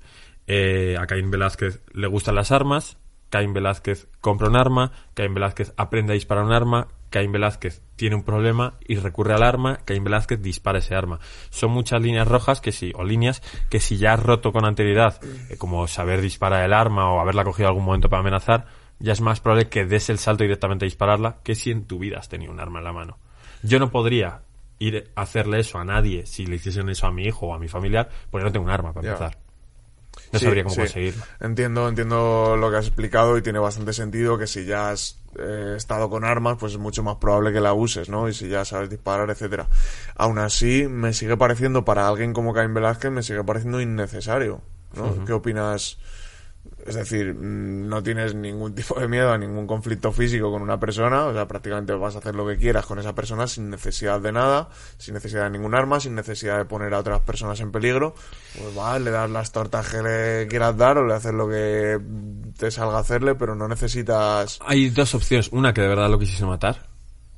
Eh, 0.47 0.97
a 0.99 1.07
Caín 1.07 1.31
Velázquez 1.31 1.81
le 1.93 2.07
gustan 2.07 2.35
las 2.35 2.51
armas, 2.51 2.97
Caín 3.29 3.53
Velázquez 3.53 4.07
compra 4.19 4.49
un 4.49 4.57
arma, 4.57 4.91
Caín 5.13 5.33
Velázquez 5.33 5.73
aprende 5.77 6.13
a 6.13 6.15
disparar 6.15 6.43
un 6.43 6.51
arma, 6.51 6.87
Caín 7.09 7.31
Velázquez 7.31 7.81
tiene 7.95 8.15
un 8.15 8.23
problema 8.23 8.73
y 8.87 8.95
recurre 8.95 9.33
al 9.33 9.43
arma, 9.43 9.77
Caín 9.85 10.03
Velázquez 10.03 10.41
dispara 10.41 10.79
ese 10.79 10.95
arma. 10.95 11.19
Son 11.49 11.71
muchas 11.71 12.01
líneas 12.01 12.27
rojas 12.27 12.61
que 12.61 12.71
sí, 12.71 12.91
o 12.95 13.03
líneas 13.03 13.41
que 13.69 13.79
si 13.79 13.97
ya 13.97 14.13
has 14.13 14.23
roto 14.23 14.51
con 14.51 14.65
anterioridad, 14.65 15.19
eh, 15.23 15.57
como 15.57 15.87
saber 15.87 16.21
disparar 16.21 16.65
el 16.65 16.73
arma 16.73 17.11
o 17.11 17.19
haberla 17.19 17.43
cogido 17.43 17.67
en 17.67 17.69
algún 17.69 17.85
momento 17.85 18.09
para 18.09 18.21
amenazar, 18.21 18.65
ya 18.99 19.13
es 19.13 19.21
más 19.21 19.39
probable 19.39 19.69
que 19.69 19.85
des 19.85 20.09
el 20.09 20.17
salto 20.17 20.43
directamente 20.43 20.85
a 20.85 20.87
dispararla 20.87 21.37
que 21.43 21.55
si 21.55 21.71
en 21.71 21.85
tu 21.85 21.99
vida 21.99 22.17
has 22.19 22.29
tenido 22.29 22.51
un 22.51 22.59
arma 22.59 22.79
en 22.79 22.85
la 22.85 22.93
mano. 22.93 23.17
Yo 23.63 23.79
no 23.79 23.91
podría 23.91 24.41
ir 24.79 25.11
a 25.15 25.21
hacerle 25.23 25.59
eso 25.59 25.77
a 25.77 25.85
nadie 25.85 26.25
si 26.25 26.45
le 26.45 26.55
hiciesen 26.55 26.89
eso 26.89 27.07
a 27.07 27.11
mi 27.11 27.25
hijo 27.25 27.47
o 27.47 27.53
a 27.53 27.59
mi 27.59 27.67
familiar, 27.67 28.09
porque 28.31 28.45
no 28.45 28.51
tengo 28.51 28.65
un 28.65 28.71
arma 28.71 28.93
para 28.93 29.07
empezar. 29.07 29.37
No 30.31 30.39
Sí, 30.39 30.45
sabría 30.45 30.63
cómo 30.63 30.75
sí. 30.75 30.81
conseguirlo. 30.81 31.23
Entiendo, 31.39 31.87
entiendo 31.89 32.55
lo 32.57 32.69
que 32.69 32.77
has 32.77 32.87
explicado 32.87 33.37
y 33.37 33.41
tiene 33.41 33.59
bastante 33.59 33.93
sentido 33.93 34.37
que 34.37 34.47
si 34.47 34.65
ya 34.65 34.89
has 34.91 35.17
eh, 35.37 35.73
estado 35.77 36.09
con 36.09 36.23
armas, 36.23 36.57
pues 36.59 36.73
es 36.73 36.77
mucho 36.79 37.03
más 37.03 37.15
probable 37.17 37.51
que 37.53 37.61
la 37.61 37.73
uses, 37.73 38.09
¿no? 38.09 38.27
Y 38.29 38.33
si 38.33 38.47
ya 38.47 38.63
sabes 38.65 38.89
disparar, 38.89 39.29
etcétera. 39.29 39.67
Aún 40.15 40.37
así, 40.39 40.87
me 40.87 41.13
sigue 41.13 41.35
pareciendo, 41.37 41.83
para 41.85 42.07
alguien 42.07 42.33
como 42.33 42.53
Caín 42.53 42.73
Velázquez, 42.73 43.11
me 43.11 43.23
sigue 43.23 43.43
pareciendo 43.43 43.81
innecesario, 43.81 44.61
¿no? 44.95 45.25
¿Qué 45.25 45.33
opinas 45.33 45.97
Es 46.89 46.95
decir, 46.95 47.35
mm, 47.35 47.87
no 47.87 48.01
tienes 48.01 48.33
ningún 48.33 48.73
tipo 48.73 48.99
de 48.99 49.07
miedo 49.07 49.31
a 49.31 49.37
ningún 49.37 49.67
conflicto 49.67 50.11
físico 50.11 50.49
con 50.49 50.63
una 50.63 50.79
persona, 50.79 51.25
o 51.25 51.33
sea, 51.33 51.47
prácticamente 51.47 51.93
vas 51.93 52.15
a 52.15 52.17
hacer 52.17 52.33
lo 52.33 52.47
que 52.47 52.57
quieras 52.57 52.87
con 52.87 52.97
esa 52.97 53.13
persona 53.13 53.45
sin 53.45 53.69
necesidad 53.69 54.19
de 54.19 54.31
nada, 54.31 54.69
sin 54.97 55.13
necesidad 55.13 55.43
de 55.43 55.51
ningún 55.51 55.75
arma, 55.75 55.99
sin 55.99 56.15
necesidad 56.15 56.57
de 56.57 56.65
poner 56.65 56.95
a 56.95 56.99
otras 57.01 57.19
personas 57.19 57.59
en 57.59 57.71
peligro. 57.71 58.15
Pues 58.57 58.75
va, 58.75 58.97
le 58.97 59.11
das 59.11 59.29
las 59.29 59.51
tortas 59.51 59.87
que 59.87 60.01
le 60.01 60.47
quieras 60.47 60.75
dar 60.77 60.97
o 60.97 61.05
le 61.05 61.13
haces 61.13 61.31
lo 61.31 61.47
que 61.47 61.99
te 62.57 62.71
salga 62.71 62.97
hacerle, 62.97 63.35
pero 63.35 63.53
no 63.53 63.67
necesitas... 63.67 64.57
Hay 64.65 64.89
dos 64.89 65.13
opciones. 65.13 65.49
Una 65.51 65.75
que 65.75 65.81
de 65.81 65.89
verdad 65.89 66.09
lo 66.09 66.17
quisiese 66.17 66.47
matar, 66.47 66.87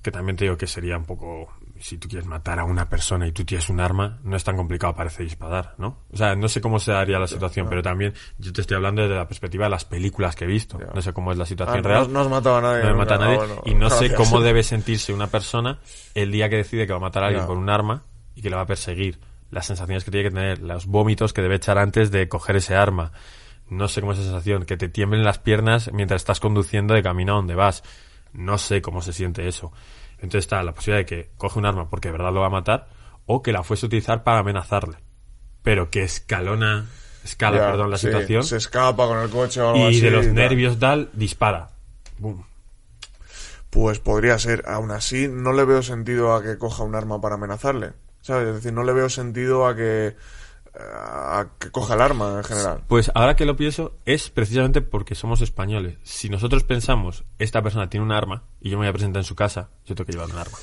que 0.01 0.11
también 0.11 0.37
te 0.37 0.45
digo 0.45 0.55
que 0.55 0.67
sería 0.67 0.97
un 0.97 1.03
poco 1.03 1.49
si 1.81 1.97
tú 1.97 2.07
quieres 2.07 2.27
matar 2.27 2.59
a 2.59 2.63
una 2.63 2.87
persona 2.87 3.27
y 3.27 3.31
tú 3.31 3.43
tienes 3.43 3.69
un 3.69 3.79
arma, 3.79 4.19
no 4.23 4.35
es 4.35 4.43
tan 4.43 4.55
complicado, 4.55 4.93
parece 4.95 5.23
disparar, 5.23 5.73
¿no? 5.77 5.97
O 6.13 6.17
sea, 6.17 6.35
no 6.35 6.47
sé 6.47 6.61
cómo 6.61 6.79
se 6.79 6.91
daría 6.91 7.17
la 7.19 7.27
situación, 7.27 7.67
pero 7.69 7.81
también 7.81 8.13
yo 8.37 8.53
te 8.53 8.61
estoy 8.61 8.75
hablando 8.75 9.01
desde 9.01 9.15
la 9.15 9.27
perspectiva 9.27 9.65
de 9.65 9.71
las 9.71 9.83
películas 9.85 10.35
que 10.35 10.45
he 10.45 10.47
visto. 10.47 10.79
No 10.93 11.01
sé 11.01 11.11
cómo 11.11 11.31
es 11.31 11.37
la 11.37 11.45
situación 11.45 11.79
Ah, 11.79 11.87
real. 11.87 12.03
No, 12.07 12.13
no 12.13 12.19
has 12.21 12.29
matado 12.29 12.57
a 12.57 12.61
nadie. 12.61 12.83
No 12.83 12.89
me 12.91 12.95
mata 12.95 13.15
a 13.15 13.17
nadie. 13.17 13.35
Ah, 13.35 13.45
bueno, 13.45 13.61
y 13.65 13.73
no 13.73 13.89
sé 13.89 14.13
cómo 14.13 14.39
debe 14.41 14.63
sentirse 14.63 15.11
una 15.11 15.27
persona 15.27 15.79
el 16.13 16.31
día 16.31 16.49
que 16.49 16.57
decide 16.57 16.85
que 16.85 16.93
va 16.93 16.97
a 16.97 17.01
matar 17.01 17.23
a 17.23 17.27
alguien 17.27 17.45
con 17.47 17.57
un 17.57 17.69
arma 17.69 18.03
y 18.35 18.41
que 18.41 18.49
le 18.49 18.55
va 18.55 18.61
a 18.61 18.67
perseguir. 18.67 19.19
Las 19.49 19.65
sensaciones 19.65 20.05
que 20.05 20.11
tiene 20.11 20.29
que 20.29 20.35
tener, 20.35 20.59
los 20.61 20.85
vómitos 20.85 21.33
que 21.33 21.41
debe 21.41 21.55
echar 21.55 21.77
antes 21.77 22.11
de 22.11 22.29
coger 22.29 22.55
ese 22.57 22.75
arma. 22.75 23.11
No 23.69 23.87
sé 23.87 24.01
cómo 24.01 24.13
es 24.13 24.19
esa 24.19 24.29
sensación, 24.29 24.65
que 24.65 24.77
te 24.77 24.87
tiemblen 24.87 25.23
las 25.23 25.39
piernas 25.39 25.91
mientras 25.93 26.21
estás 26.21 26.39
conduciendo 26.39 26.93
de 26.93 27.01
camino 27.03 27.33
a 27.33 27.35
donde 27.37 27.55
vas. 27.55 27.83
No 28.33 28.57
sé 28.57 28.81
cómo 28.81 29.01
se 29.01 29.13
siente 29.13 29.47
eso. 29.47 29.73
Entonces 30.21 30.45
está 30.45 30.61
la 30.63 30.73
posibilidad 30.73 30.99
de 30.99 31.05
que 31.05 31.29
coge 31.37 31.59
un 31.59 31.65
arma 31.65 31.89
porque 31.89 32.09
de 32.09 32.13
verdad 32.13 32.31
lo 32.31 32.41
va 32.41 32.47
a 32.47 32.51
matar 32.51 32.87
o 33.25 33.41
que 33.41 33.51
la 33.51 33.63
fuese 33.63 33.85
a 33.85 33.87
utilizar 33.87 34.23
para 34.23 34.39
amenazarle. 34.39 34.97
Pero 35.63 35.89
que 35.89 36.03
escalona, 36.03 36.87
escala, 37.23 37.57
perdón, 37.71 37.91
la 37.91 37.97
sí, 37.97 38.07
situación 38.07 38.43
Se 38.43 38.57
escapa 38.57 39.07
con 39.07 39.19
el 39.19 39.29
coche 39.29 39.61
o 39.61 39.69
algo 39.69 39.89
y 39.89 39.97
así. 39.97 40.01
de 40.01 40.11
los 40.11 40.27
nervios 40.27 40.79
tal, 40.79 41.09
dispara. 41.13 41.69
Boom. 42.17 42.45
Pues 43.69 43.99
podría 43.99 44.37
ser. 44.37 44.63
Aún 44.67 44.91
así, 44.91 45.27
no 45.27 45.53
le 45.53 45.63
veo 45.65 45.81
sentido 45.81 46.33
a 46.33 46.43
que 46.43 46.57
coja 46.57 46.83
un 46.83 46.93
arma 46.93 47.21
para 47.21 47.35
amenazarle. 47.35 47.93
¿Sabes? 48.21 48.49
Es 48.49 48.55
decir, 48.55 48.73
no 48.73 48.83
le 48.83 48.93
veo 48.93 49.09
sentido 49.09 49.65
a 49.65 49.75
que. 49.75 50.15
A 50.73 51.47
que 51.59 51.69
coja 51.69 51.95
el 51.95 52.01
arma 52.01 52.37
en 52.37 52.43
general. 52.43 52.83
Pues 52.87 53.11
ahora 53.13 53.35
que 53.35 53.45
lo 53.45 53.55
pienso, 53.55 53.93
es 54.05 54.29
precisamente 54.29 54.81
porque 54.81 55.15
somos 55.15 55.41
españoles. 55.41 55.97
Si 56.03 56.29
nosotros 56.29 56.63
pensamos, 56.63 57.23
esta 57.39 57.61
persona 57.61 57.89
tiene 57.89 58.05
un 58.05 58.11
arma 58.11 58.43
y 58.61 58.69
yo 58.69 58.77
me 58.77 58.85
voy 58.85 58.89
a 58.89 58.93
presentar 58.93 59.21
en 59.21 59.25
su 59.25 59.35
casa, 59.35 59.69
yo 59.85 59.95
tengo 59.95 60.05
que 60.05 60.13
llevar 60.13 60.29
un 60.29 60.37
arma. 60.37 60.57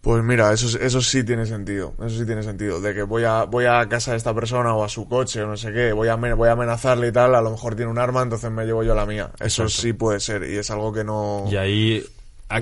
Pues 0.00 0.22
mira, 0.22 0.52
eso, 0.52 0.78
eso 0.78 1.02
sí 1.02 1.24
tiene 1.24 1.44
sentido. 1.44 1.94
Eso 1.98 2.18
sí 2.18 2.24
tiene 2.24 2.42
sentido. 2.42 2.80
De 2.80 2.94
que 2.94 3.02
voy 3.02 3.24
a, 3.24 3.44
voy 3.44 3.64
a 3.64 3.88
casa 3.88 4.12
de 4.12 4.16
esta 4.16 4.32
persona 4.32 4.72
o 4.74 4.84
a 4.84 4.88
su 4.88 5.08
coche 5.08 5.42
o 5.42 5.48
no 5.48 5.56
sé 5.56 5.72
qué, 5.72 5.92
voy 5.92 6.08
a, 6.08 6.14
voy 6.14 6.48
a 6.48 6.52
amenazarle 6.52 7.08
y 7.08 7.12
tal, 7.12 7.34
a 7.34 7.40
lo 7.40 7.50
mejor 7.50 7.74
tiene 7.74 7.90
un 7.90 7.98
arma, 7.98 8.22
entonces 8.22 8.50
me 8.50 8.64
llevo 8.64 8.84
yo 8.84 8.94
la 8.94 9.06
mía. 9.06 9.30
Eso 9.40 9.64
Exacto. 9.64 9.82
sí 9.82 9.92
puede 9.92 10.20
ser 10.20 10.44
y 10.44 10.56
es 10.56 10.70
algo 10.70 10.92
que 10.92 11.02
no... 11.02 11.46
Y 11.50 11.56
ahí, 11.56 12.06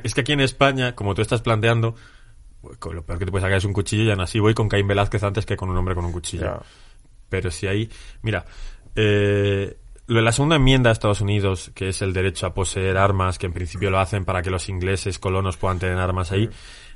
es 0.02 0.14
que 0.14 0.22
aquí 0.22 0.32
en 0.32 0.40
España, 0.40 0.94
como 0.94 1.14
tú 1.14 1.20
estás 1.20 1.42
planteando, 1.42 1.94
pues, 2.62 2.78
lo 2.94 3.04
peor 3.04 3.18
que 3.18 3.26
te 3.26 3.30
puede 3.30 3.42
sacar 3.42 3.58
es 3.58 3.64
un 3.64 3.74
cuchillo 3.74 4.04
y 4.04 4.10
aún 4.10 4.22
así 4.22 4.40
voy 4.40 4.54
con 4.54 4.68
Caín 4.70 4.88
Velázquez 4.88 5.22
antes 5.22 5.44
que 5.44 5.58
con 5.58 5.68
un 5.68 5.76
hombre 5.76 5.94
con 5.94 6.06
un 6.06 6.12
cuchillo. 6.12 6.44
Ya. 6.44 6.62
Pero 7.28 7.50
si 7.50 7.66
ahí, 7.66 7.88
mira, 8.22 8.44
eh, 8.94 9.76
lo 10.06 10.16
de 10.16 10.22
la 10.22 10.32
segunda 10.32 10.56
enmienda 10.56 10.90
de 10.90 10.92
Estados 10.92 11.20
Unidos, 11.20 11.70
que 11.74 11.88
es 11.88 12.00
el 12.02 12.12
derecho 12.12 12.46
a 12.46 12.54
poseer 12.54 12.96
armas, 12.96 13.38
que 13.38 13.46
en 13.46 13.52
principio 13.52 13.90
lo 13.90 13.98
hacen 13.98 14.24
para 14.24 14.42
que 14.42 14.50
los 14.50 14.68
ingleses 14.68 15.18
colonos 15.18 15.56
puedan 15.56 15.78
tener 15.78 15.98
armas 15.98 16.30
ahí, 16.32 16.48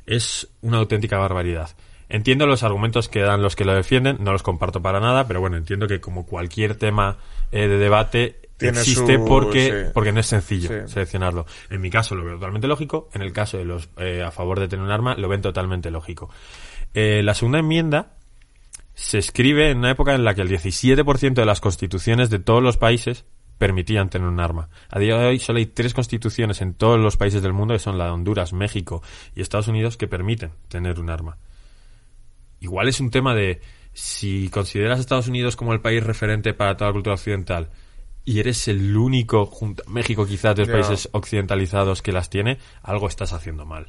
es 0.07 0.49
una 0.63 0.79
auténtica 0.79 1.19
barbaridad. 1.19 1.71
Entiendo 2.09 2.47
los 2.47 2.63
argumentos 2.65 3.09
que 3.09 3.21
dan 3.21 3.43
los 3.43 3.55
que 3.55 3.65
lo 3.65 3.75
defienden, 3.75 4.17
no 4.21 4.33
los 4.33 4.43
comparto 4.43 4.83
para 4.83 4.99
nada, 5.01 5.27
pero 5.29 5.41
bueno, 5.41 5.57
entiendo 5.57 5.87
que 5.87 6.01
como 6.01 6.27
cualquier 6.27 6.75
tema 6.75 7.19
eh, 7.53 7.69
de 7.69 7.79
debate 7.79 8.41
Tiene 8.57 8.79
existe 8.81 9.17
su- 9.17 9.25
porque, 9.25 9.85
sí. 9.87 9.91
porque 9.95 10.13
no 10.13 10.19
es 10.21 10.27
sencillo 10.27 10.69
Sí. 10.87 10.93
seleccionarlo. 10.93 11.47
En 11.69 11.81
mi 11.81 11.89
caso 11.91 12.15
lo 12.17 12.25
veo 12.25 12.35
totalmente 12.35 12.67
lógico, 12.67 13.09
en 13.15 13.23
el 13.23 13.33
caso 13.33 13.59
de 13.59 13.65
los 13.65 13.91
eh, 13.97 14.23
a 14.23 14.31
favor 14.33 14.59
de 14.59 14.67
tener 14.69 14.85
un 14.85 14.91
arma 14.91 15.15
lo 15.15 15.29
ven 15.29 15.41
totalmente 15.43 15.91
lógico. 15.93 16.31
Eh, 16.95 17.23
la 17.25 17.35
segunda 17.35 17.59
enmienda 17.61 18.15
se 19.01 19.17
escribe 19.17 19.71
en 19.71 19.79
una 19.79 19.93
época 19.93 20.15
en 20.15 20.25
la 20.25 20.35
que 20.35 20.43
el 20.43 20.51
17% 20.51 21.33
de 21.33 21.47
las 21.47 21.63
constituciones 21.63 22.29
de 22.29 22.39
todos 22.39 22.63
los 22.63 22.77
países 22.77 23.25
permitían 23.57 24.11
tener 24.11 24.29
un 24.29 24.41
arma. 24.41 24.69
A 24.91 24.99
día 24.99 25.17
de 25.17 25.27
hoy 25.27 25.39
solo 25.39 25.59
hay 25.59 25.67
tres 25.67 25.95
constituciones 25.95 26.61
en 26.61 26.75
todos 26.75 27.01
los 27.01 27.17
países 27.17 27.41
del 27.43 27.55
mundo, 27.55 27.73
que 27.73 27.81
son 27.81 27.97
la 27.97 28.05
de 28.05 28.11
Honduras, 28.11 28.53
México 28.53 29.03
y 29.35 29.41
Estados 29.41 29.69
Unidos, 29.69 29.97
que 29.97 30.07
permiten 30.07 30.51
tener 30.69 31.01
un 31.01 31.09
arma. 31.09 31.39
Igual 32.61 32.89
es 32.89 33.01
un 33.01 33.11
tema 33.11 33.35
de 33.35 33.63
si 33.95 34.51
consideras 34.51 34.99
a 34.99 35.01
Estados 35.01 35.29
Unidos 35.29 35.57
como 35.57 35.73
el 35.73 35.81
país 35.81 36.05
referente 36.05 36.53
para 36.53 36.77
toda 36.77 36.91
la 36.91 36.95
cultura 36.95 37.15
occidental 37.15 37.71
y 38.27 38.39
eres 38.39 38.69
el 38.69 38.95
único, 38.95 39.47
junto 39.47 39.83
a 39.87 39.91
México 39.91 40.27
quizás, 40.27 40.55
de 40.57 40.67
los 40.67 40.73
países 40.73 41.09
occidentalizados 41.13 42.03
que 42.03 42.13
las 42.13 42.29
tiene, 42.29 42.59
algo 42.83 43.09
estás 43.09 43.33
haciendo 43.33 43.65
mal. 43.65 43.89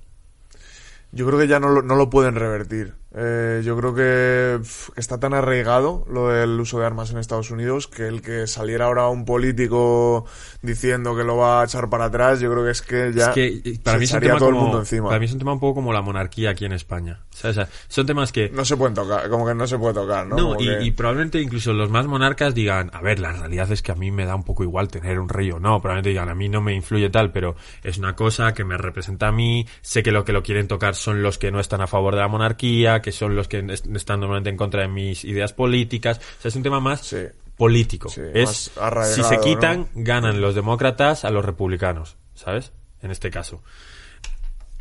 Yo 1.12 1.28
creo 1.28 1.38
que 1.38 1.50
ya 1.50 1.60
no 1.60 1.68
lo, 1.68 1.82
no 1.82 1.96
lo 1.96 2.10
pueden 2.10 2.36
revertir. 2.36 3.01
Eh, 3.14 3.62
yo 3.66 3.76
creo 3.78 3.94
que 3.94 4.60
está 4.96 5.20
tan 5.20 5.34
arraigado 5.34 6.06
lo 6.10 6.30
del 6.30 6.58
uso 6.60 6.80
de 6.80 6.86
armas 6.86 7.12
en 7.12 7.18
Estados 7.18 7.52
Unidos 7.52 7.88
que 7.90 8.08
el 8.08 8.22
que 8.22 8.48
saliera 8.48 8.86
ahora 8.86 9.10
un 9.10 9.26
político 9.26 10.26
diciendo 10.62 11.16
que 11.16 11.24
lo 11.24 11.36
va 11.38 11.62
a 11.62 11.66
echar 11.66 11.90
para 11.90 12.06
atrás, 12.06 12.40
yo 12.40 12.50
creo 12.52 12.64
que 12.64 12.72
es 12.72 12.82
que 12.82 13.12
ya 13.14 13.28
es 13.30 13.34
que 13.34 13.48
eh, 13.48 13.80
para 13.84 13.96
se 13.96 14.00
mí 14.00 14.06
es 14.06 14.14
un 14.14 14.20
tema 14.22 14.38
todo 14.38 14.50
el 14.50 14.56
mundo 14.56 14.80
encima. 14.80 15.08
para 15.10 15.20
mí 15.20 15.26
es 15.26 15.34
un 15.34 15.40
tema 15.40 15.54
un 15.54 15.60
poco 15.60 15.76
como 15.76 15.92
la 15.94 16.02
monarquía 16.02 16.52
aquí 16.52 16.64
en 16.66 16.72
España. 16.74 17.20
¿Sabes? 17.32 17.58
O 17.58 17.62
sea, 17.62 17.70
son 17.88 18.06
temas 18.06 18.32
que 18.32 18.50
No 18.50 18.64
se 18.64 18.78
pueden 18.78 18.94
tocar, 18.94 19.28
como 19.30 19.46
que 19.46 19.56
no 19.56 19.68
se 19.68 19.78
puede 19.78 19.94
tocar, 19.94 20.26
¿no? 20.28 20.56
Y, 20.60 20.66
que- 20.66 20.84
y 20.84 20.92
probablemente 20.92 21.40
incluso 21.42 21.74
los 21.74 21.90
más 21.90 22.08
monarcas 22.08 22.54
digan, 22.54 22.92
a 22.94 23.02
ver, 23.02 23.20
la 23.20 23.32
realidad 23.34 23.72
es 23.72 23.82
que 23.82 23.92
a 23.92 23.96
mí 23.96 24.12
me 24.12 24.26
da 24.26 24.36
un 24.36 24.44
poco 24.44 24.64
igual 24.64 24.88
tener 24.88 25.20
un 25.20 25.28
rey 25.28 25.52
o 25.52 25.60
no, 25.60 25.82
probablemente 25.82 26.10
digan, 26.10 26.30
a 26.30 26.36
mí 26.36 26.48
no 26.50 26.62
me 26.62 26.74
influye 26.74 27.10
tal, 27.10 27.32
pero 27.32 27.56
es 27.84 27.98
una 27.98 28.16
cosa 28.16 28.54
que 28.54 28.64
me 28.64 28.78
representa 28.78 29.28
a 29.28 29.32
mí, 29.32 29.66
sé 29.82 30.02
que 30.04 30.12
lo 30.12 30.24
que 30.24 30.32
lo 30.34 30.44
quieren 30.44 30.68
tocar 30.68 30.96
son 30.96 31.22
los 31.24 31.38
que 31.38 31.52
no 31.52 31.60
están 31.60 31.82
a 31.82 31.88
favor 31.88 32.14
de 32.16 32.22
la 32.22 32.28
monarquía, 32.28 33.01
que 33.02 33.12
son 33.12 33.36
los 33.36 33.48
que 33.48 33.60
est- 33.60 33.88
están 33.96 34.20
normalmente 34.20 34.50
en 34.50 34.58
contra 34.58 34.82
de 34.82 34.88
mis 34.88 35.24
ideas 35.26 35.54
políticas, 35.54 36.20
o 36.40 36.42
sea, 36.42 36.50
es 36.50 36.56
un 36.56 36.64
tema 36.64 36.80
más 36.80 37.02
Sí. 37.02 37.18
político. 37.58 38.10
Sí, 38.10 38.22
es, 38.34 38.72
más 38.80 39.14
si 39.16 39.24
se 39.24 39.40
quitan, 39.40 39.82
¿no? 39.94 40.04
ganan 40.04 40.42
los 40.42 40.56
demócratas 40.56 41.26
a 41.26 41.30
los 41.30 41.44
republicanos, 41.46 42.16
¿sabes? 42.36 42.72
En 43.02 43.12
este 43.12 43.30
caso. 43.32 43.62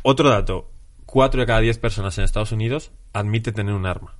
Otro 0.03 0.29
dato, 0.29 0.69
cuatro 1.05 1.41
de 1.41 1.47
cada 1.47 1.59
diez 1.59 1.77
personas 1.77 2.17
en 2.17 2.23
Estados 2.23 2.51
Unidos 2.51 2.91
admite 3.13 3.51
tener 3.51 3.73
un 3.73 3.85
arma 3.85 4.15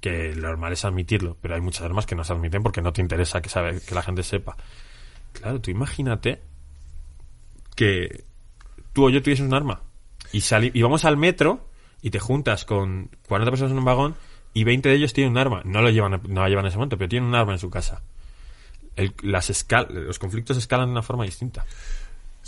que 0.00 0.32
lo 0.34 0.48
normal 0.48 0.72
es 0.72 0.84
admitirlo, 0.84 1.36
pero 1.42 1.56
hay 1.56 1.60
muchas 1.60 1.82
armas 1.82 2.06
que 2.06 2.14
no 2.14 2.22
se 2.22 2.32
admiten 2.32 2.62
porque 2.62 2.80
no 2.80 2.92
te 2.92 3.00
interesa 3.02 3.42
que, 3.42 3.48
sabe, 3.48 3.80
que 3.80 3.94
la 3.96 4.02
gente 4.02 4.22
sepa. 4.22 4.56
Claro, 5.32 5.60
tú 5.60 5.70
imagínate 5.72 6.40
que 7.74 8.24
tú 8.92 9.06
o 9.06 9.10
yo 9.10 9.22
tuviesen 9.22 9.46
un 9.46 9.54
arma 9.54 9.82
y, 10.32 10.40
sali 10.40 10.70
y 10.74 10.82
vamos 10.82 11.04
al 11.04 11.16
metro 11.16 11.67
y 12.02 12.10
te 12.10 12.18
juntas 12.20 12.64
con 12.64 13.10
40 13.26 13.50
personas 13.50 13.72
en 13.72 13.78
un 13.78 13.84
vagón 13.84 14.14
y 14.54 14.64
20 14.64 14.88
de 14.88 14.94
ellos 14.94 15.12
tienen 15.12 15.32
un 15.32 15.38
arma. 15.38 15.62
No 15.64 15.82
lo 15.82 15.90
llevan, 15.90 16.20
no 16.28 16.40
la 16.42 16.48
llevan 16.48 16.64
en 16.64 16.68
ese 16.68 16.76
momento, 16.78 16.96
pero 16.98 17.08
tienen 17.08 17.28
un 17.28 17.34
arma 17.34 17.52
en 17.52 17.58
su 17.58 17.70
casa. 17.70 18.02
El- 18.96 19.14
las 19.22 19.50
escal 19.50 19.86
los 19.90 20.18
conflictos 20.18 20.56
escalan 20.56 20.86
de 20.88 20.92
una 20.92 21.02
forma 21.02 21.24
distinta. 21.24 21.64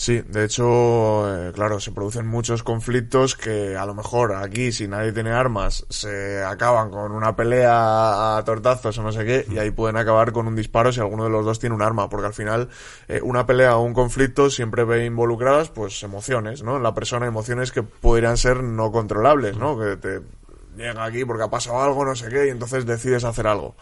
Sí, 0.01 0.23
de 0.27 0.47
hecho, 0.47 1.29
eh, 1.29 1.53
claro, 1.53 1.79
se 1.79 1.93
producen 1.93 2.27
muchos 2.27 2.63
conflictos 2.63 3.37
que 3.37 3.77
a 3.77 3.85
lo 3.85 3.95
mejor 3.95 4.33
aquí, 4.33 4.73
si 4.73 4.89
nadie 4.89 5.13
tiene 5.13 5.31
armas, 5.31 5.85
se 5.91 6.43
acaban 6.43 6.89
con 6.89 7.13
una 7.13 7.37
pelea 7.37 8.39
a 8.39 8.43
tortazos 8.47 8.97
o 8.97 9.03
no 9.03 9.13
sé 9.13 9.27
qué, 9.27 9.45
y 9.51 9.59
ahí 9.59 9.73
pueden 9.73 9.99
acabar 9.99 10.33
con 10.33 10.47
un 10.47 10.57
disparo 10.57 10.91
si 10.91 11.01
alguno 11.01 11.25
de 11.25 11.29
los 11.29 11.45
dos 11.45 11.59
tiene 11.59 11.75
un 11.75 11.83
arma, 11.83 12.09
porque 12.09 12.29
al 12.29 12.33
final 12.33 12.71
eh, 13.09 13.21
una 13.23 13.45
pelea 13.45 13.77
o 13.77 13.83
un 13.83 13.93
conflicto 13.93 14.49
siempre 14.49 14.85
ve 14.85 15.05
involucradas 15.05 15.69
pues 15.69 16.03
emociones, 16.03 16.63
¿no? 16.63 16.79
En 16.79 16.83
la 16.83 16.95
persona 16.95 17.27
emociones 17.27 17.71
que 17.71 17.83
podrían 17.83 18.39
ser 18.39 18.63
no 18.63 18.91
controlables, 18.91 19.59
¿no? 19.59 19.79
Que 19.79 19.99
te 19.99 20.21
llega 20.79 21.05
aquí 21.05 21.27
porque 21.27 21.45
ha 21.45 21.51
pasado 21.51 21.83
algo, 21.83 22.07
no 22.07 22.17
sé 22.17 22.31
qué, 22.31 22.47
y 22.47 22.49
entonces 22.49 22.87
decides 22.87 23.25
hacer 23.25 23.47
algo. 23.47 23.77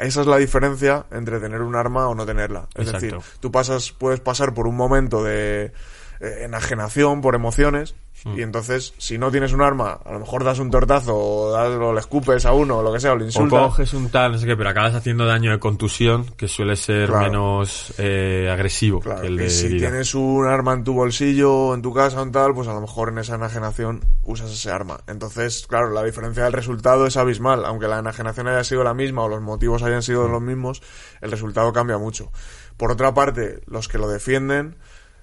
Esa 0.00 0.22
es 0.22 0.26
la 0.26 0.36
diferencia 0.38 1.06
entre 1.10 1.40
tener 1.40 1.62
un 1.62 1.76
arma 1.76 2.08
o 2.08 2.14
no 2.14 2.26
tenerla. 2.26 2.68
Es 2.74 2.86
Exacto. 2.86 3.06
decir, 3.06 3.18
tú 3.40 3.52
pasas, 3.52 3.92
puedes 3.92 4.20
pasar 4.20 4.54
por 4.54 4.66
un 4.66 4.76
momento 4.76 5.22
de 5.22 5.72
eh, 6.20 6.42
enajenación 6.42 7.20
por 7.20 7.34
emociones 7.34 7.94
Mm. 8.24 8.38
y 8.38 8.42
entonces 8.42 8.92
si 8.98 9.16
no 9.16 9.30
tienes 9.30 9.52
un 9.52 9.62
arma, 9.62 9.98
a 10.04 10.12
lo 10.12 10.20
mejor 10.20 10.44
das 10.44 10.58
un 10.58 10.70
tortazo 10.70 11.16
o, 11.16 11.50
das, 11.52 11.68
o 11.70 11.92
le 11.94 12.00
escupes 12.00 12.44
a 12.44 12.52
uno 12.52 12.78
o 12.78 12.82
lo 12.82 12.92
que 12.92 13.00
sea 13.00 13.12
o 13.12 13.16
le 13.16 13.22
O 13.24 13.26
insultas. 13.26 13.62
coges 13.68 13.94
un 13.94 14.10
tal, 14.10 14.32
no 14.32 14.38
sé 14.38 14.46
qué, 14.46 14.56
pero 14.56 14.68
acabas 14.68 14.94
haciendo 14.94 15.24
daño 15.24 15.50
de 15.52 15.58
contusión 15.58 16.24
que 16.36 16.46
suele 16.48 16.76
ser 16.76 17.08
Claro. 17.08 17.24
menos 17.24 17.94
eh, 17.98 18.50
agresivo 18.52 19.00
Claro, 19.00 19.22
que 19.22 19.28
el 19.28 19.34
y 19.34 19.38
de 19.44 19.50
si 19.50 19.66
herida. 19.66 19.88
tienes 19.88 20.14
un 20.14 20.46
arma 20.46 20.74
en 20.74 20.84
tu 20.84 20.92
bolsillo 20.92 21.52
o 21.52 21.74
en 21.74 21.82
tu 21.82 21.94
casa 21.94 22.20
o 22.20 22.22
en 22.22 22.32
tal, 22.32 22.52
pues 22.54 22.68
a 22.68 22.74
lo 22.74 22.80
mejor 22.80 23.08
en 23.08 23.18
esa 23.18 23.36
enajenación 23.36 24.04
usas 24.24 24.50
ese 24.50 24.70
arma. 24.70 25.00
Entonces, 25.06 25.66
claro, 25.66 25.90
la 25.90 26.02
diferencia 26.04 26.44
del 26.44 26.52
resultado 26.52 27.06
es 27.06 27.16
abismal. 27.16 27.64
Aunque 27.64 27.88
la 27.88 27.98
enajenación 28.00 28.48
haya 28.48 28.64
sido 28.64 28.84
la 28.84 28.94
misma 28.94 29.22
o 29.22 29.28
los 29.28 29.40
motivos 29.40 29.82
hayan 29.82 30.02
sido 30.02 30.28
Mm. 30.28 30.32
los 30.32 30.42
mismos, 30.42 30.82
el 31.22 31.30
resultado 31.30 31.72
cambia 31.72 31.96
mucho. 31.98 32.30
Por 32.76 32.90
otra 32.92 33.14
parte, 33.14 33.60
los 33.66 33.88
que 33.88 33.98
lo 33.98 34.08
defienden 34.08 34.76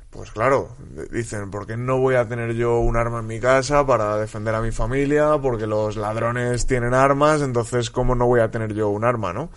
Pues 0.09 0.31
claro, 0.31 0.69
dicen, 1.11 1.51
¿por 1.51 1.67
qué 1.67 1.75
no 1.75 1.99
voy 1.99 2.15
a 2.15 2.27
tener 2.27 2.53
yo 2.53 2.79
un 2.79 2.95
arma 2.95 3.19
en 3.19 3.27
mi 3.27 3.39
casa 3.39 3.85
para 3.85 4.17
defender 4.17 4.55
a 4.55 4.61
mi 4.61 4.71
familia? 4.71 5.37
Porque 5.41 5.67
los 5.67 5.97
ladrones 5.97 6.65
tienen 6.65 6.93
armas, 6.93 7.41
entonces 7.41 7.89
¿cómo 7.89 8.15
no 8.15 8.25
voy 8.25 8.39
a 8.39 8.49
tener 8.49 8.73
yo 8.73 8.87
un 8.89 9.03
arma, 9.03 9.33
no? 9.33 9.49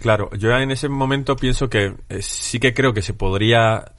Claro, 0.00 0.30
yo 0.32 0.50
en 0.56 0.70
ese 0.70 0.88
momento 0.88 1.36
pienso 1.36 1.68
que 1.68 1.94
eh, 2.08 2.22
sí 2.22 2.58
que 2.58 2.72
creo 2.72 2.94
que 2.94 3.02
se 3.02 3.12
podría 3.12 3.92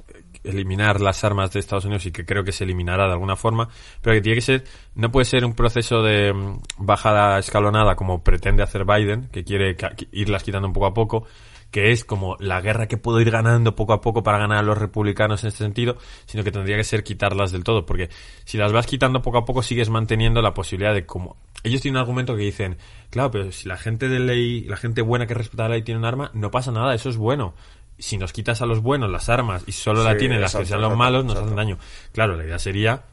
eliminar 0.44 1.00
las 1.00 1.24
armas 1.24 1.52
de 1.52 1.60
Estados 1.60 1.86
Unidos 1.86 2.06
y 2.06 2.12
que 2.12 2.26
creo 2.26 2.44
que 2.44 2.52
se 2.52 2.64
eliminará 2.64 3.06
de 3.06 3.14
alguna 3.14 3.36
forma, 3.36 3.70
pero 4.02 4.16
que 4.16 4.22
tiene 4.22 4.36
que 4.36 4.42
ser, 4.42 4.64
no 4.96 5.12
puede 5.12 5.26
ser 5.26 5.46
un 5.46 5.54
proceso 5.54 6.02
de 6.02 6.34
mm, 6.34 6.60
bajada 6.80 7.40
escalonada 7.40 7.96
como 7.96 8.24
pretende 8.24 8.64
hacer 8.64 8.86
Biden, 8.86 9.30
que 9.32 9.44
quiere 9.44 9.76
irlas 10.12 10.44
quitando 10.44 10.68
un 10.68 10.74
poco 10.74 10.88
a 10.88 10.94
poco, 10.94 11.28
que 11.74 11.92
es 11.92 12.06
como 12.06 12.38
la 12.40 12.62
guerra 12.62 12.88
que 12.88 12.98
puedo 12.98 13.20
ir 13.20 13.32
ganando 13.32 13.76
poco 13.76 13.94
a 13.94 14.00
poco 14.00 14.22
para 14.22 14.38
ganar 14.38 14.60
a 14.60 14.62
los 14.62 14.78
republicanos 14.78 15.44
en 15.44 15.48
este 15.48 15.64
sentido, 15.64 15.98
sino 16.28 16.44
que 16.44 16.52
tendría 16.52 16.78
que 16.78 16.84
ser 16.84 17.04
quitarlas 17.04 17.52
del 17.52 17.64
todo, 17.64 17.88
porque 17.88 18.10
si 18.46 18.60
las 18.60 18.72
vas 18.72 18.86
quitando 18.86 19.24
poco 19.24 19.40
a 19.40 19.46
poco 19.46 19.64
sigues 19.64 19.90
manteniendo 19.90 20.44
la 20.44 20.54
posibilidad 20.54 20.94
de 20.94 21.08
como 21.08 21.36
ellos 21.64 21.82
tienen 21.82 21.96
un 21.96 22.02
argumento 22.02 22.36
que 22.36 22.44
dicen, 22.44 22.78
claro, 23.10 23.32
pero 23.32 23.52
si 23.52 23.68
la 23.68 23.78
gente 23.78 24.08
de 24.08 24.20
ley, 24.20 24.62
la 24.66 24.78
gente 24.78 25.02
buena 25.02 25.26
que 25.26 25.34
respeta 25.34 25.64
la 25.64 25.70
ley 25.70 25.82
tiene 25.82 25.98
un 25.98 26.06
arma, 26.06 26.30
no 26.36 26.52
pasa 26.52 26.72
nada, 26.72 26.94
eso 26.94 27.10
es 27.10 27.18
bueno. 27.18 27.56
Si 27.98 28.20
nos 28.20 28.34
quitas 28.34 28.62
a 28.62 28.68
los 28.68 28.82
buenos 28.82 29.10
las 29.10 29.30
armas 29.30 29.64
y 29.66 29.72
solo 29.72 30.04
la 30.04 30.16
tienen 30.16 30.42
las 30.42 30.56
que 30.56 30.66
sean 30.66 30.82
los 30.82 30.96
malos, 30.96 31.24
nos 31.24 31.34
exacto. 31.34 31.46
hacen 31.46 31.56
daño. 31.56 31.80
Claro, 32.12 32.36
la 32.36 32.44
idea 32.44 32.60
sería 32.60 33.04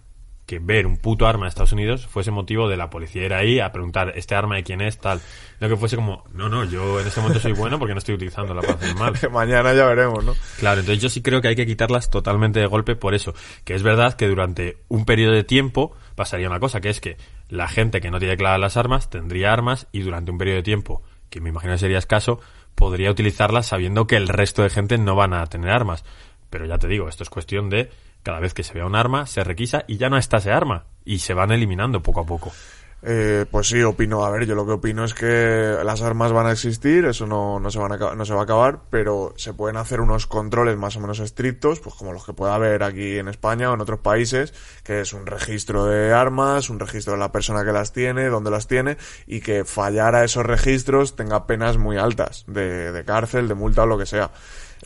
que 0.50 0.59
ver 0.59 0.85
un 0.85 0.97
puto 0.97 1.28
arma 1.28 1.45
de 1.45 1.50
Estados 1.50 1.71
Unidos 1.71 2.09
fuese 2.09 2.33
motivo 2.33 2.69
de 2.69 2.76
la 2.76 2.90
policía 2.90 3.25
ir 3.25 3.35
ahí 3.35 3.61
a 3.61 3.71
preguntar 3.71 4.14
este 4.16 4.35
arma 4.35 4.57
de 4.57 4.64
quién 4.64 4.80
es, 4.80 4.99
tal. 4.99 5.21
No 5.61 5.69
que 5.69 5.76
fuese 5.76 5.95
como, 5.95 6.25
no, 6.33 6.49
no, 6.49 6.64
yo 6.64 6.99
en 6.99 7.07
este 7.07 7.21
momento 7.21 7.38
soy 7.38 7.52
bueno 7.52 7.78
porque 7.78 7.95
no 7.95 7.99
estoy 7.99 8.16
utilizándola 8.16 8.61
para 8.61 8.75
hacer 8.75 8.97
mal. 8.97 9.14
Mañana 9.30 9.73
ya 9.75 9.85
veremos, 9.87 10.25
¿no? 10.25 10.35
Claro, 10.59 10.80
entonces 10.80 11.00
yo 11.00 11.09
sí 11.09 11.23
creo 11.23 11.40
que 11.40 11.47
hay 11.47 11.54
que 11.54 11.66
quitarlas 11.66 12.11
totalmente 12.11 12.59
de 12.59 12.66
golpe 12.66 12.97
por 12.97 13.14
eso. 13.14 13.33
Que 13.62 13.76
es 13.76 13.85
verdad 13.85 14.14
que 14.14 14.26
durante 14.26 14.78
un 14.88 15.04
periodo 15.04 15.35
de 15.35 15.45
tiempo 15.45 15.95
pasaría 16.16 16.49
una 16.49 16.59
cosa, 16.59 16.80
que 16.80 16.90
es 16.90 17.00
que 17.00 17.16
la 17.49 17.69
gente 17.69 18.00
que 18.00 18.11
no 18.11 18.19
tiene 18.19 18.37
claras 18.37 18.59
las 18.59 18.76
armas 18.76 19.09
tendría 19.09 19.52
armas 19.52 19.87
y 19.92 20.00
durante 20.00 20.33
un 20.33 20.38
periodo 20.38 20.57
de 20.57 20.64
tiempo, 20.64 21.04
que 21.30 21.40
me 21.40 21.50
imagino 21.50 21.75
que 21.75 21.78
sería 21.78 21.99
escaso, 21.99 22.40
podría 22.75 23.12
utilizarlas 23.12 23.66
sabiendo 23.66 24.09
que 24.09 24.16
el 24.16 24.26
resto 24.26 24.64
de 24.64 24.71
gente 24.71 24.99
no 24.99 25.14
van 25.14 25.33
a 25.33 25.47
tener 25.47 25.71
armas. 25.71 26.04
Pero 26.50 26.66
ya 26.66 26.76
te 26.78 26.88
digo, 26.88 27.09
esto 27.09 27.23
es 27.23 27.30
cuestión 27.30 27.71
de 27.71 27.90
cada 28.23 28.41
vez 28.41 28.55
que 28.55 28.62
se 28.62 28.75
vea 28.75 28.87
un 28.87 28.97
arma, 28.97 29.27
se 29.27 29.45
requisa 29.45 29.85
y 29.87 29.97
ya 29.97 30.09
no 30.09 30.17
está 30.17 30.39
ese 30.39 30.53
arma. 30.53 30.87
Y 31.05 31.21
se 31.21 31.35
van 31.35 31.50
eliminando 31.50 32.03
poco 32.03 32.21
a 32.21 32.27
poco. 32.27 32.53
Eh, 33.03 33.47
pues 33.50 33.69
sí, 33.69 33.83
opino. 33.83 34.25
A 34.25 34.31
ver, 34.31 34.47
yo 34.47 34.55
lo 34.55 34.67
que 34.67 34.73
opino 34.73 35.05
es 35.05 35.15
que 35.15 35.77
las 35.83 36.03
armas 36.03 36.33
van 36.33 36.47
a 36.47 36.53
existir, 36.53 37.07
eso 37.07 37.27
no, 37.27 37.59
no, 37.59 37.71
se 37.71 37.79
van 37.79 37.93
a, 37.93 38.15
no 38.15 38.25
se 38.27 38.35
va 38.35 38.41
a 38.41 38.45
acabar, 38.45 38.81
pero 38.91 39.33
se 39.37 39.55
pueden 39.55 39.79
hacer 39.79 40.00
unos 40.00 40.27
controles 40.27 40.77
más 40.77 40.97
o 40.97 41.00
menos 41.00 41.19
estrictos, 41.19 41.81
pues 41.81 41.95
como 41.95 42.12
los 42.12 42.25
que 42.27 42.35
pueda 42.35 42.55
haber 42.55 42.83
aquí 42.83 43.19
en 43.19 43.29
España 43.29 43.71
o 43.71 43.75
en 43.75 43.81
otros 43.81 44.00
países, 44.00 44.53
que 44.85 45.00
es 45.00 45.15
un 45.15 45.25
registro 45.27 45.87
de 45.87 46.12
armas, 46.12 46.69
un 46.69 46.79
registro 46.79 47.15
de 47.15 47.21
la 47.21 47.33
persona 47.33 47.65
que 47.65 47.73
las 47.73 47.93
tiene, 47.93 48.27
dónde 48.27 48.50
las 48.50 48.67
tiene, 48.67 48.99
y 49.27 49.41
que 49.41 49.65
fallar 49.65 50.15
a 50.15 50.25
esos 50.25 50.45
registros 50.45 51.17
tenga 51.17 51.47
penas 51.47 51.79
muy 51.79 51.97
altas, 51.97 52.45
de, 52.49 52.93
de 52.93 53.05
cárcel, 53.05 53.49
de 53.49 53.55
multa 53.55 53.85
o 53.85 53.87
lo 53.87 53.97
que 53.97 54.07
sea. 54.07 54.31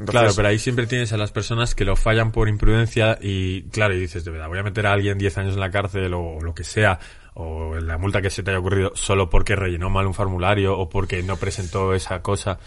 Claro, 0.07 0.33
pero 0.35 0.49
ahí 0.49 0.59
siempre 0.59 0.87
tienes 0.87 1.13
a 1.13 1.17
las 1.17 1.31
personas 1.31 1.75
que 1.75 1.85
lo 1.85 1.95
fallan 1.95 2.33
por 2.33 2.49
imprudencia 2.49 3.17
y, 3.21 3.63
claro, 3.65 3.95
y 3.95 4.01
dices, 4.01 4.25
de 4.25 4.33
verdad, 4.33 4.49
voy 4.49 4.59
a 4.59 4.65
meter 4.65 4.87
a 4.87 4.93
alguien 4.93 5.19
10 5.19 5.39
años 5.39 5.55
en 5.55 5.61
la 5.61 5.71
cárcel 5.71 6.13
o 6.15 6.41
lo 6.41 6.53
que 6.53 6.65
sea, 6.65 6.99
o 7.35 7.77
la 7.77 7.97
multa 7.97 8.21
que 8.21 8.31
se 8.31 8.43
te 8.43 8.51
haya 8.51 8.59
ocurrido 8.59 8.93
solo 8.95 9.31
porque 9.31 9.55
rellenó 9.55 9.91
mal 9.91 10.07
un 10.07 10.15
formulario 10.15 10.77
o 10.77 10.89
porque 10.89 11.23
no 11.23 11.37
presentó 11.37 11.95
esa 11.95 12.23
cosa. 12.23 12.59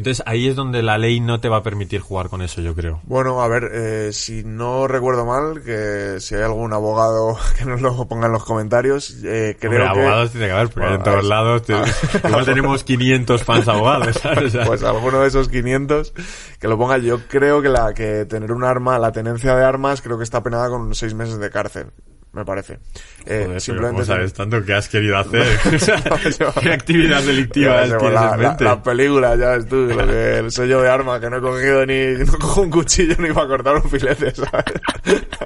Entonces 0.00 0.22
ahí 0.26 0.48
es 0.48 0.56
donde 0.56 0.82
la 0.82 0.96
ley 0.96 1.20
no 1.20 1.40
te 1.40 1.48
va 1.50 1.58
a 1.58 1.62
permitir 1.62 2.00
jugar 2.00 2.30
con 2.30 2.40
eso, 2.40 2.62
yo 2.62 2.74
creo. 2.74 3.00
Bueno, 3.04 3.42
a 3.42 3.48
ver, 3.48 3.70
eh, 3.72 4.10
si 4.12 4.42
no 4.44 4.88
recuerdo 4.88 5.26
mal, 5.26 5.62
que 5.62 6.16
si 6.20 6.34
hay 6.34 6.42
algún 6.42 6.72
abogado 6.72 7.36
que 7.58 7.66
nos 7.66 7.82
lo 7.82 8.08
ponga 8.08 8.26
en 8.26 8.32
los 8.32 8.44
comentarios, 8.44 9.10
eh, 9.24 9.56
creo 9.60 9.72
Hombre, 9.72 9.84
que... 9.92 10.00
abogados 10.00 10.30
tiene 10.32 10.46
que 10.46 10.52
haber, 10.52 10.66
porque 10.68 10.80
Bueno, 10.80 10.94
en 10.96 11.02
todos 11.02 11.24
lados 11.24 11.62
te- 11.64 11.74
igual 12.28 12.44
tenemos 12.46 12.82
500 12.82 13.44
fans 13.44 13.68
abogados, 13.68 14.16
¿sabes? 14.16 14.44
O 14.44 14.48
sea, 14.50 14.64
Pues 14.64 14.82
alguno 14.82 15.20
de 15.20 15.28
esos 15.28 15.48
500 15.48 16.12
que 16.58 16.66
lo 16.68 16.78
ponga. 16.78 16.96
Yo 16.98 17.20
creo 17.28 17.60
que 17.62 17.68
la 17.68 17.92
que 17.94 18.24
tener 18.24 18.52
un 18.52 18.64
arma, 18.64 18.98
la 18.98 19.12
tenencia 19.12 19.54
de 19.54 19.64
armas, 19.64 20.00
creo 20.02 20.16
que 20.18 20.24
está 20.24 20.42
penada 20.42 20.68
con 20.70 20.94
seis 20.94 21.12
meses 21.14 21.38
de 21.38 21.50
cárcel, 21.50 21.92
me 22.32 22.44
parece. 22.44 22.78
Eh, 23.26 23.44
joder, 23.44 23.60
simplemente 23.60 23.94
¿cómo 23.94 24.04
sabes 24.04 24.32
tanto 24.32 24.64
que 24.64 24.74
has 24.74 24.88
querido 24.88 25.18
hacer? 25.18 25.44
¿Qué 26.62 26.72
actividad 26.72 27.22
delictiva 27.22 27.82
tienes 27.82 28.02
la, 28.02 28.36
la, 28.36 28.56
la 28.58 28.82
película, 28.82 29.34
ya 29.36 29.50
ves 29.50 29.68
tú, 29.68 29.76
lo 29.86 30.06
que 30.06 30.38
el 30.38 30.52
sello 30.52 30.80
de 30.82 30.88
arma, 30.88 31.20
que 31.20 31.28
no 31.28 31.38
he 31.38 31.40
cogido 31.40 31.84
ni, 31.86 32.12
no 32.24 32.38
cojo 32.38 32.62
un 32.62 32.70
cuchillo 32.70 33.16
ni 33.18 33.32
para 33.32 33.48
cortar 33.48 33.76
un 33.76 33.90
filete, 33.90 34.32
¿sabes? 34.34 34.64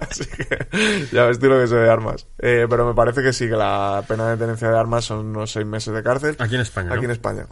Así 0.00 0.24
que, 0.26 1.06
ya 1.12 1.24
ves 1.24 1.38
tú 1.38 1.46
lo 1.46 1.60
que 1.60 1.66
sé 1.66 1.76
de 1.76 1.90
armas. 1.90 2.26
Eh, 2.38 2.66
pero 2.68 2.86
me 2.86 2.94
parece 2.94 3.22
que 3.22 3.32
sí, 3.32 3.48
que 3.48 3.56
la 3.56 4.04
pena 4.06 4.30
de 4.30 4.36
tenencia 4.36 4.68
de 4.68 4.78
armas 4.78 5.04
son 5.04 5.26
unos 5.26 5.52
seis 5.52 5.66
meses 5.66 5.94
de 5.94 6.02
cárcel. 6.02 6.36
Aquí 6.38 6.54
en 6.54 6.60
España, 6.60 6.88
¿no? 6.90 6.94
Aquí 6.94 7.04
en 7.04 7.10
España. 7.10 7.46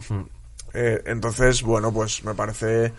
Eh, 0.73 1.01
entonces, 1.05 1.61
bueno, 1.63 1.91
pues 1.91 2.23
me 2.23 2.33
parece 2.33 2.93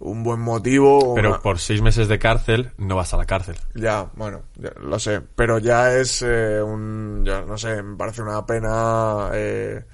un 0.00 0.22
buen 0.24 0.40
motivo. 0.40 1.14
Pero 1.14 1.28
una- 1.30 1.38
por 1.40 1.58
seis 1.58 1.80
meses 1.82 2.08
de 2.08 2.18
cárcel 2.18 2.72
no 2.78 2.96
vas 2.96 3.14
a 3.14 3.16
la 3.16 3.26
cárcel. 3.26 3.56
Ya, 3.74 4.10
bueno, 4.16 4.42
ya 4.56 4.70
lo 4.80 4.98
sé. 4.98 5.20
Pero 5.20 5.58
ya 5.58 5.94
es 5.96 6.22
eh, 6.26 6.60
un. 6.62 7.22
Ya, 7.24 7.42
no 7.42 7.56
sé, 7.56 7.82
me 7.82 7.96
parece 7.96 8.22
una 8.22 8.44
pena. 8.44 9.30
Eh, 9.34 9.84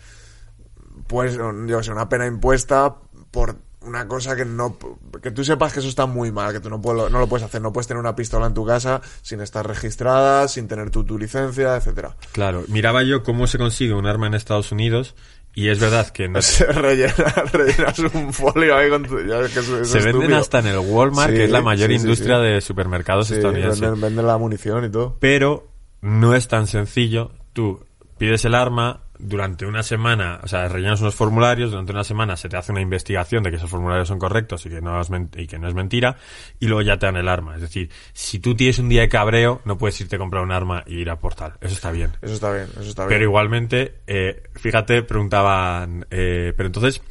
pues, 1.07 1.37
yo 1.37 1.83
sé, 1.83 1.93
una 1.93 2.09
pena 2.09 2.27
impuesta 2.27 2.95
por 3.31 3.57
una 3.83 4.09
cosa 4.09 4.35
que 4.35 4.45
no. 4.45 4.77
Que 5.23 5.31
tú 5.31 5.45
sepas 5.45 5.73
que 5.73 5.81
eso 5.81 5.89
está 5.89 6.07
muy 6.07 6.33
mal, 6.33 6.53
que 6.53 6.61
tú 6.61 6.69
no, 6.71 6.81
puedo, 6.81 7.09
no 7.11 7.19
lo 7.19 7.29
puedes 7.29 7.45
hacer. 7.45 7.61
No 7.63 7.73
puedes 7.73 7.87
tener 7.87 8.01
una 8.01 8.17
pistola 8.17 8.47
en 8.47 8.55
tu 8.55 8.65
casa 8.67 9.01
sin 9.23 9.41
estar 9.41 9.67
registrada, 9.67 10.49
sin 10.49 10.67
tener 10.69 10.91
tu, 10.91 11.05
tu 11.05 11.19
licencia, 11.19 11.77
etcétera. 11.77 12.17
Claro, 12.33 12.65
miraba 12.69 13.03
yo 13.03 13.23
cómo 13.23 13.47
se 13.47 13.59
consigue 13.59 13.95
un 13.95 14.07
arma 14.07 14.27
en 14.27 14.35
Estados 14.35 14.73
Unidos 14.73 15.15
y 15.57 15.69
es 15.71 15.81
verdad 15.81 16.09
que 16.11 16.29
no, 16.29 16.41
Se 16.43 16.67
rellenas, 16.67 17.17
rellenas 17.53 17.99
un 17.99 18.33
folio 18.33 18.77
ahí 18.77 18.89
con 18.91 19.03
tu. 19.05 19.19
ya 19.27 19.41
que 19.49 19.59
eso 19.59 19.85
se 19.85 19.99
es 19.99 20.05
venden 20.05 20.35
hasta 20.35 20.59
en 20.61 20.67
el 20.67 20.79
Walmart, 20.79 21.31
Sí, 21.31 21.37
que 21.39 21.45
es 21.45 21.51
la 21.51 21.63
mayor 21.63 21.91
sí, 21.91 21.97
sí, 21.99 22.03
industria 22.03 22.39
de 22.39 22.61
supermercados 22.61 23.31
estadounidenses. 23.31 23.81
venden, 23.81 24.01
venden 24.03 24.27
la 24.27 24.37
munición 24.39 24.85
y 24.85 24.91
todo. 24.91 25.17
Pero 25.19 25.67
no 26.03 26.35
es 26.37 26.47
tan 26.47 26.67
sencillo. 26.67 27.33
Tú 27.55 27.85
pides 28.19 28.45
el 28.45 28.55
arma 28.55 29.01
durante 29.19 29.67
una 29.67 29.83
semana, 29.83 30.41
o 30.43 30.49
sea, 30.49 30.69
rellenas 30.69 31.01
unos 31.01 31.15
formularios, 31.15 31.71
durante 31.71 31.93
una 31.93 32.05
semana 32.05 32.37
se 32.37 32.49
te 32.49 32.57
hace 32.57 32.73
una 32.73 32.81
investigación 32.81 33.43
de 33.43 33.51
que 33.51 33.57
esos 33.57 33.71
formularios 33.71 34.09
son 34.09 34.19
correctos 34.19 34.65
y 34.67 34.71
que 34.71 34.81
no 34.81 35.01
es, 35.01 35.09
y 35.37 35.47
que 35.47 35.59
no 35.59 35.69
es 35.69 35.75
mentira, 35.75 36.17
y 36.61 36.67
luego 36.67 36.83
ya 36.83 36.99
te 36.99 37.07
dan 37.07 37.17
el 37.17 37.29
arma. 37.29 37.55
Es 37.57 37.63
decir, 37.63 37.91
si 38.13 38.39
tú 38.39 38.55
tienes 38.55 38.79
un 38.79 38.89
día 38.89 39.03
de 39.03 39.09
cabreo, 39.09 39.61
no 39.65 39.79
puedes 39.79 40.01
irte 40.01 40.17
a 40.17 40.19
comprar 40.19 40.43
un 40.43 40.53
arma 40.53 40.85
y 40.87 40.99
ir 40.99 41.11
a 41.11 41.19
portal. 41.19 41.55
Eso 41.61 41.75
está 41.75 41.91
bien. 41.91 42.13
Eso 42.23 42.35
está 42.35 42.53
bien, 42.53 42.67
eso 42.73 42.83
está 42.83 43.03
bien. 43.03 43.09
Pero 43.11 43.25
igualmente, 43.25 44.01
eh, 44.07 44.43
fíjate, 44.55 45.03
preguntaban, 45.03 46.07
eh, 46.11 46.53
pero 46.57 46.67
entonces, 46.67 47.03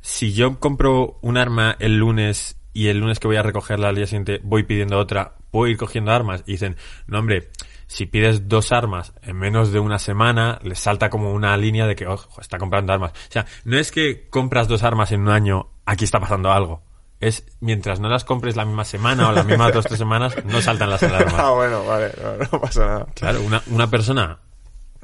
si 0.00 0.32
yo 0.32 0.58
compro 0.60 1.18
un 1.22 1.36
arma 1.36 1.76
el 1.78 1.98
lunes 1.98 2.56
y 2.72 2.88
el 2.88 2.98
lunes 2.98 3.18
que 3.18 3.26
voy 3.26 3.36
a 3.36 3.42
recogerla 3.42 3.88
al 3.88 3.96
día 3.96 4.06
siguiente 4.06 4.40
voy 4.42 4.64
pidiendo 4.64 4.98
otra, 4.98 5.32
¿puedo 5.50 5.70
ir 5.70 5.76
cogiendo 5.78 6.12
armas? 6.12 6.42
Y 6.46 6.52
dicen, 6.52 6.76
no 7.06 7.18
hombre, 7.18 7.48
si 7.86 8.06
pides 8.06 8.48
dos 8.48 8.72
armas 8.72 9.12
en 9.22 9.36
menos 9.36 9.72
de 9.72 9.78
una 9.78 9.98
semana, 9.98 10.58
les 10.62 10.78
salta 10.78 11.08
como 11.10 11.32
una 11.32 11.56
línea 11.56 11.86
de 11.86 11.94
que, 11.96 12.06
ojo, 12.06 12.40
está 12.40 12.58
comprando 12.58 12.92
armas. 12.92 13.12
O 13.12 13.32
sea, 13.32 13.46
no 13.64 13.78
es 13.78 13.92
que 13.92 14.28
compras 14.28 14.68
dos 14.68 14.82
armas 14.82 15.12
en 15.12 15.20
un 15.22 15.28
año, 15.28 15.68
aquí 15.84 16.04
está 16.04 16.18
pasando 16.20 16.50
algo. 16.52 16.82
Es 17.20 17.46
mientras 17.60 17.98
no 18.00 18.08
las 18.10 18.24
compres 18.24 18.56
la 18.56 18.64
misma 18.66 18.84
semana 18.84 19.28
o 19.28 19.32
las 19.32 19.46
mismas 19.46 19.72
dos 19.72 19.86
o 19.86 19.88
tres 19.88 19.98
semanas, 19.98 20.34
no 20.44 20.60
saltan 20.60 20.90
las 20.90 21.02
alarmas. 21.02 21.34
Ah, 21.38 21.50
bueno, 21.52 21.84
vale, 21.86 22.12
no, 22.22 22.36
no 22.52 22.60
pasa 22.60 22.86
nada. 22.86 23.06
Claro, 23.14 23.40
una, 23.42 23.62
una 23.68 23.88
persona 23.88 24.38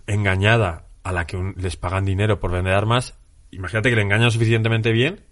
engañada 0.07 0.87
a 1.05 1.13
la 1.13 1.27
que 1.27 1.37
un- 1.37 1.55
les 1.57 1.77
pagan 1.77 2.05
dinero 2.05 2.39
por 2.41 2.51
vender 2.53 2.75
armas, 2.75 3.15
imagínate 3.51 3.91
que 3.91 3.97
le 3.97 4.03
engañan 4.03 4.31
suficientemente 4.31 4.93
bien, 4.93 5.25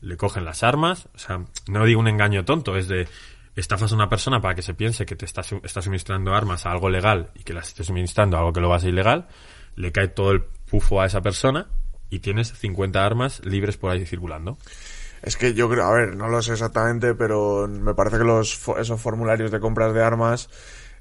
le 0.00 0.16
cogen 0.16 0.44
las 0.44 0.62
armas, 0.62 1.08
o 1.14 1.18
sea, 1.18 1.40
no 1.68 1.84
digo 1.84 2.00
un 2.00 2.08
engaño 2.08 2.44
tonto, 2.44 2.76
es 2.76 2.88
de 2.88 3.08
estafas 3.60 3.92
a 3.92 3.94
una 3.94 4.08
persona 4.08 4.40
para 4.40 4.54
que 4.54 4.62
se 4.62 4.74
piense 4.74 5.06
que 5.06 5.16
te 5.16 5.24
está, 5.24 5.42
está 5.62 5.82
suministrando 5.82 6.34
armas 6.34 6.66
a 6.66 6.72
algo 6.72 6.88
legal 6.88 7.30
y 7.34 7.44
que 7.44 7.52
las 7.52 7.68
esté 7.68 7.84
suministrando 7.84 8.36
a 8.36 8.40
algo 8.40 8.52
que 8.52 8.60
lo 8.60 8.68
va 8.68 8.76
a 8.76 8.88
ilegal, 8.88 9.28
le 9.76 9.92
cae 9.92 10.08
todo 10.08 10.32
el 10.32 10.42
pufo 10.42 11.00
a 11.00 11.06
esa 11.06 11.20
persona 11.20 11.68
y 12.10 12.20
tienes 12.20 12.52
50 12.52 13.04
armas 13.04 13.44
libres 13.44 13.76
por 13.76 13.90
ahí 13.90 14.04
circulando. 14.06 14.58
Es 15.22 15.36
que 15.36 15.54
yo 15.54 15.70
creo, 15.70 15.84
a 15.84 15.92
ver, 15.92 16.16
no 16.16 16.28
lo 16.28 16.42
sé 16.42 16.52
exactamente, 16.52 17.14
pero 17.14 17.66
me 17.66 17.94
parece 17.94 18.18
que 18.18 18.24
los 18.24 18.60
esos 18.78 19.00
formularios 19.00 19.50
de 19.50 19.58
compras 19.58 19.94
de 19.94 20.02
armas 20.02 20.50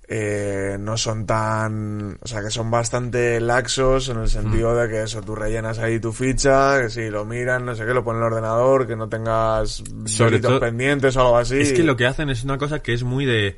eh, 0.07 0.75
no 0.79 0.97
son 0.97 1.25
tan, 1.25 2.17
o 2.21 2.27
sea, 2.27 2.41
que 2.41 2.49
son 2.49 2.69
bastante 2.69 3.39
laxos 3.39 4.09
en 4.09 4.17
el 4.19 4.27
sentido 4.27 4.75
de 4.75 4.89
que 4.89 5.03
eso, 5.03 5.21
tú 5.21 5.33
rellenas 5.35 5.79
ahí 5.79 5.99
tu 5.99 6.11
ficha, 6.11 6.81
que 6.81 6.89
si 6.89 7.09
lo 7.09 7.23
miran, 7.25 7.65
no 7.65 7.73
sé 7.75 7.85
qué, 7.85 7.93
lo 7.93 8.03
ponen 8.03 8.21
en 8.21 8.27
el 8.27 8.33
ordenador, 8.33 8.85
que 8.85 8.95
no 8.95 9.07
tengas 9.07 9.81
Sobre 10.05 10.39
todo- 10.39 10.59
pendientes 10.59 11.15
o 11.15 11.21
algo 11.21 11.37
así. 11.37 11.59
Es 11.59 11.73
que 11.73 11.83
lo 11.83 11.95
que 11.95 12.05
hacen 12.05 12.29
es 12.29 12.43
una 12.43 12.57
cosa 12.57 12.79
que 12.81 12.93
es 12.93 13.03
muy 13.03 13.25
de... 13.25 13.57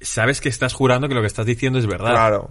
Sabes 0.00 0.40
que 0.40 0.48
estás 0.48 0.74
jurando 0.74 1.08
que 1.08 1.14
lo 1.14 1.20
que 1.22 1.26
estás 1.28 1.46
diciendo 1.46 1.78
es 1.78 1.86
verdad. 1.86 2.10
Claro. 2.10 2.50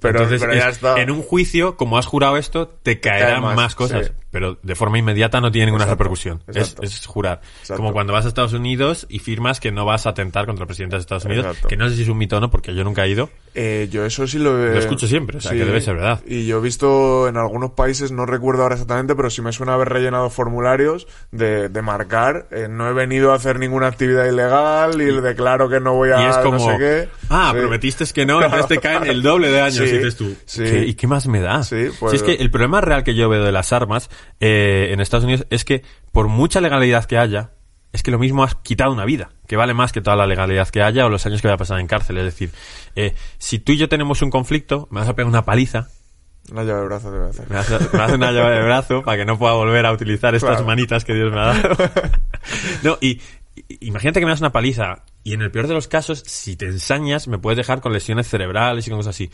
Pero- 0.00 0.20
Entonces, 0.20 0.40
pero 0.40 0.54
ya 0.54 0.68
es- 0.68 0.76
está. 0.76 1.00
en 1.00 1.10
un 1.10 1.22
juicio, 1.22 1.76
como 1.76 1.98
has 1.98 2.06
jurado 2.06 2.36
esto, 2.36 2.68
te 2.68 3.00
caerán 3.00 3.32
Cae 3.32 3.40
más, 3.40 3.56
más, 3.56 3.74
cosas. 3.74 4.06
sí. 4.06 4.12
Pero 4.30 4.58
de 4.62 4.74
forma 4.74 4.98
inmediata 4.98 5.40
no 5.40 5.50
tiene 5.50 5.66
ninguna 5.66 5.84
Exacto, 5.84 6.04
repercusión. 6.04 6.42
Es, 6.48 6.56
exacto. 6.56 6.82
es 6.82 7.06
jurar. 7.06 7.40
Exacto. 7.60 7.76
Como 7.82 7.92
cuando 7.94 8.12
vas 8.12 8.24
a 8.26 8.28
Estados 8.28 8.52
Unidos 8.52 9.06
y 9.08 9.20
firmas 9.20 9.58
que 9.58 9.72
no 9.72 9.84
vas 9.86 10.06
a 10.06 10.10
atentar 10.10 10.44
contra 10.46 10.64
el 10.64 10.66
presidente 10.66 10.96
de 10.96 11.00
Estados 11.00 11.24
Unidos. 11.24 11.56
Que 11.66 11.76
no 11.76 11.88
sé 11.88 11.96
si 11.96 12.02
es 12.02 12.08
un 12.08 12.18
mito 12.18 12.36
o 12.36 12.40
no, 12.40 12.50
porque 12.50 12.74
yo 12.74 12.84
nunca 12.84 13.04
he 13.06 13.08
ido. 13.10 13.30
Eh, 13.54 13.88
yo 13.90 14.04
eso 14.04 14.26
sí 14.26 14.38
lo. 14.38 14.56
Lo 14.56 14.78
escucho 14.78 15.06
siempre, 15.06 15.38
o 15.38 15.40
sea, 15.40 15.52
que 15.52 15.64
debe 15.64 15.80
ser 15.80 15.94
verdad. 15.96 16.20
Y 16.26 16.46
yo 16.46 16.58
he 16.58 16.60
visto 16.60 17.26
en 17.28 17.36
algunos 17.38 17.70
países, 17.72 18.12
no 18.12 18.26
recuerdo 18.26 18.62
ahora 18.64 18.74
exactamente, 18.74 19.14
pero 19.16 19.30
sí 19.30 19.40
me 19.42 19.52
suena 19.52 19.74
haber 19.74 19.88
rellenado 19.88 20.28
formularios 20.30 21.06
de, 21.32 21.68
de 21.70 21.82
marcar, 21.82 22.46
eh, 22.50 22.66
no 22.68 22.88
he 22.88 22.92
venido 22.92 23.32
a 23.32 23.36
hacer 23.36 23.58
ninguna 23.58 23.86
actividad 23.86 24.26
ilegal 24.26 25.00
y 25.00 25.06
declaro 25.20 25.68
que 25.68 25.80
no 25.80 25.94
voy 25.94 26.10
a 26.10 26.22
Y 26.22 26.26
es 26.26 26.36
como, 26.38 26.58
no 26.58 26.72
sé 26.72 26.78
qué. 26.78 27.08
ah, 27.30 27.50
Sí. 27.54 27.60
prometiste 27.60 28.04
que 28.14 28.26
no, 28.26 28.42
entonces 28.44 28.68
te 28.68 28.78
caen 28.78 29.06
el 29.06 29.22
doble 29.22 29.48
de 29.50 29.60
años, 29.60 29.76
Sí, 29.76 29.84
y 29.84 29.98
dices 29.98 30.16
tú. 30.16 30.36
¿qué- 30.56 30.84
¿Y 30.86 30.94
qué 30.94 31.06
más 31.06 31.26
me 31.26 31.40
da? 31.40 31.62
Sí, 31.64 31.88
pues- 31.98 32.12
Si 32.12 32.16
es 32.18 32.22
que 32.22 32.34
el 32.42 32.50
problema 32.50 32.80
real 32.80 33.02
que 33.04 33.14
yo 33.14 33.28
veo 33.28 33.42
de 33.44 33.52
las 33.52 33.72
armas 33.72 34.10
eh, 34.40 34.88
en 34.92 35.00
Estados 35.00 35.24
Unidos 35.24 35.46
es 35.50 35.64
que 35.64 35.82
por 36.12 36.28
mucha 36.28 36.60
legalidad 36.60 37.04
que 37.04 37.18
haya, 37.18 37.50
es 37.92 38.02
que 38.02 38.10
lo 38.10 38.18
mismo 38.18 38.44
has 38.44 38.54
quitado 38.56 38.92
una 38.92 39.04
vida, 39.04 39.30
que 39.46 39.56
vale 39.56 39.74
más 39.74 39.92
que 39.92 40.00
toda 40.00 40.16
la 40.16 40.26
legalidad 40.26 40.68
que 40.68 40.82
haya 40.82 41.06
o 41.06 41.08
los 41.08 41.24
años 41.26 41.40
que 41.42 41.48
voy 41.48 41.54
a 41.54 41.58
pasar 41.58 41.80
en 41.80 41.86
cárcel. 41.86 42.18
Es 42.18 42.24
decir, 42.24 42.50
eh, 42.96 43.14
si 43.38 43.58
tú 43.58 43.72
y 43.72 43.76
yo 43.78 43.88
tenemos 43.88 44.20
un 44.22 44.30
conflicto, 44.30 44.88
me 44.90 45.00
vas 45.00 45.08
a 45.08 45.14
pegar 45.14 45.28
una 45.28 45.44
paliza, 45.44 45.88
Una 46.50 46.64
llave 46.64 46.80
de 46.80 46.86
brazo 46.86 47.08
hacer. 47.28 47.48
me 47.48 47.56
vas 47.56 47.70
a, 47.70 47.78
me 47.78 47.98
vas 47.98 48.12
a 48.12 48.14
una 48.14 48.32
llave 48.32 48.56
de 48.56 48.62
brazo 48.62 49.02
para 49.02 49.16
que 49.18 49.24
no 49.24 49.38
pueda 49.38 49.54
volver 49.54 49.86
a 49.86 49.92
utilizar 49.92 50.34
estas 50.34 50.50
Claro. 50.50 50.66
manitas 50.66 51.04
que 51.04 51.14
Dios 51.14 51.32
me 51.32 51.40
ha 51.40 51.44
dado. 51.44 51.76
no, 52.82 52.98
y, 53.00 53.20
y- 53.56 53.86
imagínate 53.88 54.20
que 54.20 54.26
me 54.26 54.32
das 54.32 54.40
una 54.40 54.52
paliza 54.52 55.04
y 55.24 55.34
en 55.34 55.42
el 55.42 55.50
peor 55.50 55.66
de 55.66 55.74
los 55.74 55.88
casos, 55.88 56.22
si 56.26 56.56
te 56.56 56.66
ensañas, 56.66 57.28
me 57.28 57.38
puedes 57.38 57.56
dejar 57.56 57.80
con 57.80 57.92
lesiones 57.92 58.28
cerebrales 58.28 58.86
y 58.86 58.90
cosas 58.90 59.08
así. 59.14 59.30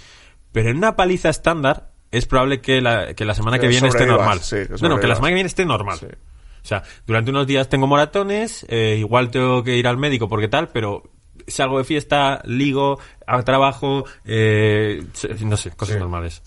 Pero 0.52 0.70
en 0.70 0.76
una 0.76 0.96
paliza 0.96 1.28
estándar 1.28 1.90
es 2.16 2.26
probable 2.26 2.60
que 2.60 2.80
la, 2.80 3.14
que 3.14 3.24
la 3.24 3.34
semana 3.34 3.58
que 3.58 3.62
Que 3.62 3.68
viene 3.68 3.88
esté 3.88 4.06
normal. 4.06 4.40
sí, 4.40 4.56
que 4.56 4.62
no, 4.62 4.66
no, 4.66 4.68
que 4.70 4.78
sobrevivas. 4.78 5.08
la 5.08 5.14
semana 5.16 5.28
que 5.30 5.34
viene 5.34 5.48
esté 5.48 5.64
normal. 5.64 5.98
Sí. 5.98 6.06
O 6.06 6.66
sea, 6.66 6.82
durante 7.06 7.30
unos 7.30 7.46
días 7.46 7.68
tengo 7.68 7.86
moratones, 7.86 8.64
eh, 8.68 8.96
igual 8.98 9.30
tengo 9.30 9.62
que 9.62 9.76
ir 9.76 9.86
al 9.86 9.98
médico 9.98 10.28
porque 10.28 10.48
tal, 10.48 10.68
pero 10.68 11.02
salgo 11.46 11.76
de 11.78 11.84
fiesta, 11.84 12.40
ligo, 12.44 12.98
hago 13.26 13.44
trabajo, 13.44 14.04
eh, 14.24 15.04
no 15.40 15.56
sé, 15.58 15.70
cosas 15.72 15.94
Sí. 15.94 16.00
normales. 16.00 16.40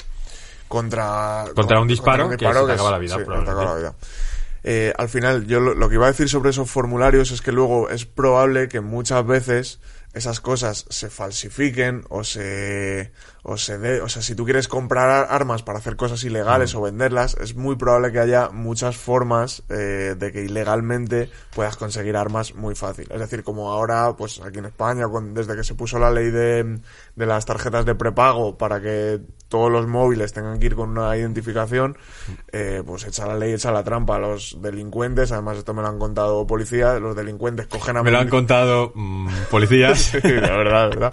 contra, 0.68 1.46
Contra 1.56 1.80
un 1.80 1.88
disparo 1.88 2.28
contra 2.28 2.38
que 2.52 2.58
se 2.60 2.66
te 2.66 2.74
acaba 2.74 2.92
la 2.92 2.98
vida, 2.98 3.16
probablemente. 3.18 3.52
acaba 3.52 3.74
la 3.74 3.80
vida. 3.80 3.96
Eh, 4.64 4.94
al 4.98 5.08
final, 5.08 5.46
yo 5.48 5.60
lo, 5.62 5.74
lo 5.76 5.88
que 5.88 5.96
iba 5.96 6.06
a 6.06 6.10
decir 6.10 6.28
sobre 6.28 6.50
esos 6.50 6.70
formularios 6.70 7.32
es 7.32 7.42
que 7.42 7.52
luego 7.54 7.90
es 7.90 8.06
probable 8.06 8.68
que 8.68 8.82
muchas 8.82 9.26
veces 9.26 9.80
esas 10.14 10.40
cosas 10.40 10.86
se 10.90 11.10
falsifiquen 11.10 12.04
o 12.10 12.24
se 12.24 13.12
o 13.44 13.56
se 13.56 13.78
dé, 13.78 14.02
o 14.02 14.10
sea, 14.10 14.22
si 14.22 14.36
tú 14.36 14.44
quieres 14.44 14.68
comprar 14.68 15.10
ar- 15.10 15.28
armas 15.30 15.64
para 15.64 15.80
hacer 15.80 15.96
cosas 15.96 16.24
ilegales 16.26 16.74
Mm. 16.74 16.78
o 16.78 16.82
venderlas, 16.82 17.38
es 17.40 17.56
muy 17.56 17.76
probable 17.78 18.12
que 18.12 18.20
haya 18.20 18.50
muchas 18.50 18.98
formas 18.98 19.64
eh, 19.70 20.16
de 20.18 20.32
que 20.34 20.44
ilegalmente 20.44 21.30
puedas 21.56 21.78
conseguir 21.78 22.18
armas 22.18 22.56
muy 22.56 22.76
fácil. 22.76 23.08
Es 23.12 23.20
decir, 23.20 23.44
como 23.44 23.72
ahora, 23.72 24.16
pues 24.18 24.42
aquí 24.42 24.60
en 24.60 24.66
España, 24.66 25.08
con- 25.08 25.34
desde 25.34 25.56
que 25.56 25.64
se 25.64 25.76
puso 25.76 25.98
la 26.00 26.12
ley 26.12 26.30
de, 26.32 26.80
de 27.16 27.26
las 27.26 27.46
tarjetas 27.46 27.86
de 27.86 27.96
prepago 27.96 28.58
para 28.58 28.82
que 28.82 29.22
todos 29.48 29.72
los 29.72 29.88
móviles 29.88 30.34
tengan 30.34 30.60
que 30.60 30.66
ir 30.68 30.76
con 30.76 30.90
una 30.90 31.16
identificación, 31.16 31.98
eh, 32.52 32.84
pues 32.86 33.06
echa 33.06 33.26
la 33.26 33.36
ley, 33.38 33.54
echa 33.54 33.72
la 33.72 33.84
trampa 33.84 34.16
a 34.18 34.20
los 34.20 34.58
delincuentes. 34.62 35.32
Además, 35.32 35.58
esto 35.58 35.74
me 35.74 35.82
lo 35.82 35.88
han 35.88 36.00
contado 36.00 36.46
policías. 36.46 37.00
Los 37.02 37.16
delincuentes 37.16 37.68
cogen 37.68 37.98
a 37.98 38.04
Me 38.04 38.12
lo 38.12 38.20
han 38.20 38.30
contado 38.30 38.92
mm, 38.96 39.28
policías. 39.50 40.12
Sí, 40.22 40.34
la 40.34 40.58
verdad, 40.58 40.72
la 40.84 40.88
verdad. 40.90 41.12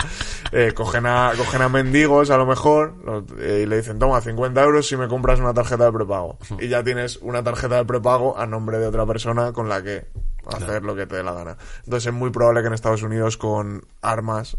Eh, 0.53 0.73
cogen, 0.75 1.07
a, 1.07 1.33
cogen 1.37 1.63
a 1.63 1.69
mendigos, 1.69 2.31
a 2.31 2.37
lo 2.37 2.47
mejor, 2.47 2.95
los- 3.05 3.25
eh, 3.39 3.61
y 3.65 3.67
le 3.67 3.77
dicen, 3.77 3.99
toma, 3.99 4.21
50 4.21 4.63
euros 4.63 4.87
si 4.89 4.97
me 4.97 5.09
compras 5.09 5.39
una 5.41 5.55
tarjeta 5.55 5.85
de 5.85 5.93
prepago. 5.93 6.39
Y 6.59 6.69
ya 6.69 6.83
tienes 6.83 7.19
una 7.23 7.43
tarjeta 7.45 7.77
de 7.77 7.85
prepago 7.85 8.37
a 8.39 8.47
nombre 8.47 8.79
de 8.79 8.87
otra 8.87 9.07
persona 9.07 9.53
con 9.53 9.69
la 9.69 9.83
que 9.83 10.07
hacer 10.47 10.83
lo 10.83 10.95
que 10.95 11.07
te 11.07 11.17
dé 11.17 11.23
la 11.23 11.33
gana. 11.33 11.57
Entonces 11.85 12.09
es 12.09 12.13
muy 12.13 12.31
probable 12.31 12.61
que 12.63 12.67
en 12.69 12.75
Estados 12.75 13.03
Unidos 13.03 13.37
con 13.37 13.85
armas 14.03 14.57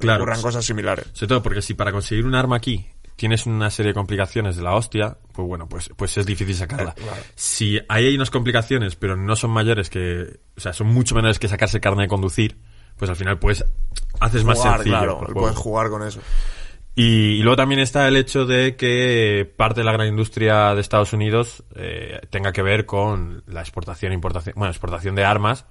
Claro. 0.00 0.22
ocurran 0.22 0.42
cosas 0.42 0.64
similares. 0.64 1.06
Sobre 1.12 1.28
todo 1.28 1.42
porque 1.42 1.62
si 1.62 1.74
para 1.74 1.92
conseguir 1.92 2.24
un 2.24 2.34
arma 2.34 2.56
aquí 2.56 2.86
tienes 3.16 3.46
una 3.46 3.70
serie 3.70 3.90
de 3.90 3.94
complicaciones 3.94 4.56
de 4.56 4.62
la 4.62 4.74
hostia, 4.74 5.16
pues 5.32 5.48
bueno, 5.48 5.68
pues, 5.68 5.90
pues 5.96 6.16
es 6.18 6.26
difícil 6.26 6.54
sacarla. 6.54 6.94
Eh, 6.96 7.02
claro. 7.02 7.22
Si 7.34 7.80
ahí 7.88 8.06
hay 8.06 8.14
unas 8.14 8.30
complicaciones, 8.30 8.94
pero 8.94 9.16
no 9.16 9.34
son 9.36 9.50
mayores 9.50 9.90
que, 9.90 10.38
o 10.56 10.60
sea, 10.60 10.72
son 10.72 10.88
mucho 10.88 11.14
menores 11.14 11.38
que 11.38 11.48
sacarse 11.48 11.80
carne 11.80 12.02
de 12.02 12.08
conducir, 12.08 12.58
pues 12.96 13.10
al 13.10 13.16
final 13.16 13.38
pues 13.38 13.64
haces 14.20 14.44
más 14.44 14.60
sencillo. 14.60 14.98
claro, 14.98 15.20
puedes 15.32 15.56
jugar 15.56 15.88
con 15.88 16.06
eso. 16.06 16.20
Y, 16.94 17.38
y 17.38 17.42
luego 17.42 17.56
también 17.56 17.80
está 17.80 18.08
el 18.08 18.16
hecho 18.16 18.46
de 18.46 18.76
que 18.76 19.50
parte 19.56 19.80
de 19.80 19.84
la 19.84 19.92
gran 19.92 20.08
industria 20.08 20.74
de 20.74 20.80
Estados 20.80 21.12
Unidos 21.12 21.62
eh, 21.74 22.20
tenga 22.30 22.52
que 22.52 22.62
ver 22.62 22.86
con 22.86 23.42
la 23.46 23.60
exportación, 23.60 24.12
importación, 24.12 24.54
bueno, 24.56 24.70
exportación 24.70 25.14
de 25.14 25.24
armas 25.24 25.66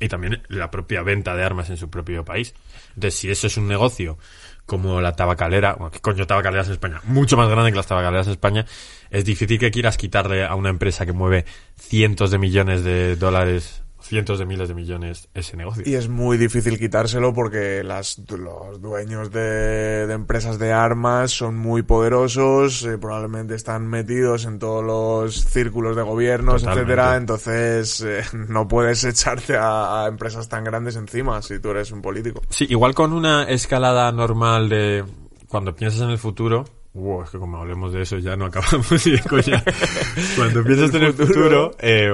y 0.00 0.08
también 0.08 0.42
la 0.48 0.70
propia 0.70 1.02
venta 1.02 1.34
de 1.34 1.44
armas 1.44 1.70
en 1.70 1.76
su 1.76 1.90
propio 1.90 2.24
país. 2.24 2.54
Entonces, 2.94 3.14
si 3.14 3.30
eso 3.30 3.46
es 3.46 3.56
un 3.56 3.68
negocio 3.68 4.18
como 4.66 5.00
la 5.00 5.16
tabacalera, 5.16 5.74
bueno, 5.74 5.90
¿qué 5.90 6.00
coño 6.00 6.26
tabacaleras 6.26 6.66
en 6.66 6.74
España? 6.74 7.00
Mucho 7.04 7.36
más 7.36 7.48
grande 7.48 7.70
que 7.70 7.76
las 7.76 7.86
tabacaleras 7.86 8.26
en 8.26 8.32
España, 8.32 8.66
es 9.10 9.24
difícil 9.24 9.58
que 9.58 9.70
quieras 9.70 9.96
quitarle 9.96 10.44
a 10.44 10.54
una 10.54 10.68
empresa 10.68 11.06
que 11.06 11.12
mueve 11.12 11.46
cientos 11.76 12.30
de 12.30 12.38
millones 12.38 12.84
de 12.84 13.16
dólares, 13.16 13.82
cientos 14.00 14.38
de 14.38 14.46
miles 14.46 14.68
de 14.68 14.74
millones 14.74 15.28
ese 15.34 15.56
negocio. 15.56 15.82
Y 15.86 15.94
es 15.94 16.08
muy 16.08 16.38
difícil 16.38 16.78
quitárselo 16.78 17.34
porque 17.34 17.82
las, 17.82 18.18
los 18.30 18.80
dueños 18.80 19.30
de, 19.30 20.06
de 20.06 20.12
empresas 20.12 20.58
de 20.58 20.72
armas 20.72 21.30
son 21.32 21.56
muy 21.56 21.82
poderosos, 21.82 22.84
eh, 22.84 22.98
probablemente 22.98 23.54
están 23.54 23.86
metidos 23.86 24.44
en 24.44 24.58
todos 24.58 24.84
los 24.84 25.44
círculos 25.44 25.96
de 25.96 26.02
gobiernos, 26.02 26.62
Totalmente. 26.62 26.92
etcétera. 26.92 27.16
Entonces 27.16 28.00
eh, 28.02 28.22
no 28.48 28.68
puedes 28.68 29.04
echarte 29.04 29.56
a, 29.56 30.04
a 30.04 30.08
empresas 30.08 30.48
tan 30.48 30.64
grandes 30.64 30.96
encima 30.96 31.42
si 31.42 31.58
tú 31.58 31.70
eres 31.70 31.90
un 31.92 32.02
político. 32.02 32.40
Sí, 32.48 32.66
igual 32.68 32.94
con 32.94 33.12
una 33.12 33.44
escalada 33.44 34.10
normal 34.12 34.68
de 34.68 35.04
cuando 35.48 35.74
piensas 35.74 36.02
en 36.02 36.10
el 36.10 36.18
futuro. 36.18 36.64
Wow, 36.94 37.22
es 37.22 37.30
que 37.30 37.38
como 37.38 37.58
hablemos 37.58 37.92
de 37.92 38.02
eso 38.02 38.18
ya 38.18 38.34
no 38.34 38.46
acabamos 38.46 38.86
coña. 39.28 39.62
Cuando 40.36 40.64
piensas 40.64 40.92
en 40.94 41.02
el 41.04 41.12
futuro, 41.14 41.70
eh, 41.78 42.12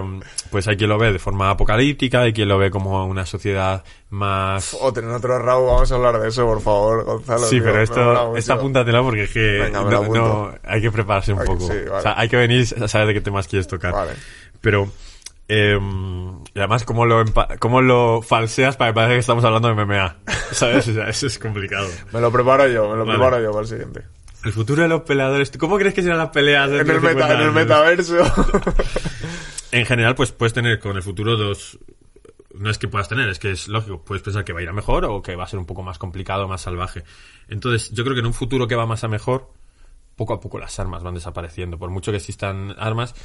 pues 0.50 0.66
hay 0.68 0.76
quien 0.76 0.90
lo 0.90 0.98
ve 0.98 1.12
de 1.12 1.18
forma 1.18 1.48
apocalíptica, 1.50 2.20
hay 2.22 2.32
quien 2.32 2.48
lo 2.48 2.58
ve 2.58 2.70
como 2.70 3.06
una 3.06 3.24
sociedad 3.24 3.82
más... 4.10 4.76
O 4.80 4.92
tener 4.92 5.10
otro 5.10 5.38
rabo, 5.38 5.66
vamos 5.66 5.90
a 5.90 5.94
hablar 5.94 6.18
de 6.20 6.28
eso, 6.28 6.44
por 6.44 6.60
favor, 6.60 7.04
Gonzalo. 7.04 7.46
Sí, 7.46 7.56
tío, 7.56 7.64
pero 7.64 7.80
esto, 7.82 8.36
esta 8.36 8.54
apúntatela 8.54 9.00
porque 9.02 9.22
es 9.22 9.30
que 9.32 9.40
Venga, 9.62 9.80
no, 9.82 10.52
hay 10.64 10.82
que 10.82 10.90
prepararse 10.90 11.32
un 11.32 11.40
Hay 11.40 11.46
poco. 11.46 11.60
sí, 11.66 11.78
vale. 11.88 11.90
O 11.90 12.02
sea, 12.02 12.18
hay 12.18 12.28
que 12.28 12.36
venir 12.36 12.66
a 12.82 12.88
saber 12.88 13.06
de 13.08 13.14
qué 13.14 13.20
temas 13.22 13.48
quieres 13.48 13.66
tocar. 13.68 13.92
Vale. 13.92 14.12
Pero, 14.60 14.88
eh, 15.48 15.78
y 16.52 16.58
además, 16.58 16.84
¿cómo 16.84 17.06
lo, 17.06 17.24
empa- 17.24 17.58
cómo 17.58 17.80
lo 17.80 18.20
falseas 18.22 18.76
para 18.76 18.90
que 18.90 18.94
parezca 18.96 19.14
que 19.14 19.20
estamos 19.20 19.44
hablando 19.44 19.68
de 19.68 19.74
MMA? 19.84 20.16
¿Sabes? 20.52 20.88
O 20.88 20.92
sea, 20.94 21.08
eso 21.08 21.26
es 21.26 21.38
complicado. 21.38 21.88
Me 22.12 22.20
lo 22.20 22.30
preparo 22.30 22.66
yo, 22.68 22.90
me 22.90 22.96
lo 22.96 23.06
Vale. 23.06 23.18
preparo 23.18 23.42
yo 23.42 23.50
para 23.50 23.62
el 23.62 23.68
siguiente. 23.68 24.02
El 24.44 24.52
futuro 24.52 24.82
de 24.82 24.88
los 24.88 25.02
peleadores. 25.02 25.50
¿tú 25.50 25.58
¿Cómo 25.58 25.78
crees 25.78 25.94
que 25.94 26.02
serán 26.02 26.18
las 26.18 26.30
peleas 26.30 26.68
En 26.68 26.80
el, 26.80 26.86
de 26.86 26.94
meta, 26.94 27.10
50 27.10 27.34
en 27.34 27.40
el 27.40 27.52
metaverso. 27.52 28.16
En 29.72 29.86
general, 29.86 30.14
pues 30.14 30.30
puedes 30.30 30.52
tener 30.52 30.78
con 30.78 30.94
el 30.96 31.02
futuro 31.02 31.36
dos. 31.36 31.80
No 32.54 32.70
es 32.70 32.78
que 32.78 32.86
puedas 32.86 33.08
tener, 33.08 33.28
es 33.28 33.40
que 33.40 33.50
es 33.50 33.66
lógico. 33.66 34.04
Puedes 34.04 34.22
pensar 34.22 34.44
que 34.44 34.52
va 34.52 34.60
a 34.60 34.62
ir 34.62 34.68
a 34.68 34.72
mejor 34.72 35.04
o 35.04 35.20
que 35.20 35.34
va 35.34 35.42
a 35.42 35.48
ser 35.48 35.58
un 35.58 35.66
poco 35.66 35.82
más 35.82 35.98
complicado, 35.98 36.46
más 36.46 36.60
salvaje. 36.60 37.02
Entonces, 37.48 37.90
yo 37.90 38.04
creo 38.04 38.14
que 38.14 38.20
en 38.20 38.26
un 38.26 38.34
futuro 38.34 38.68
que 38.68 38.76
va 38.76 38.86
más 38.86 39.02
a 39.02 39.08
mejor, 39.08 39.50
poco 40.14 40.32
a 40.32 40.40
poco 40.40 40.60
las 40.60 40.78
armas 40.78 41.02
van 41.02 41.14
desapareciendo. 41.14 41.76
Por 41.76 41.90
mucho 41.90 42.12
que 42.12 42.18
existan 42.18 42.72
armas. 42.78 43.16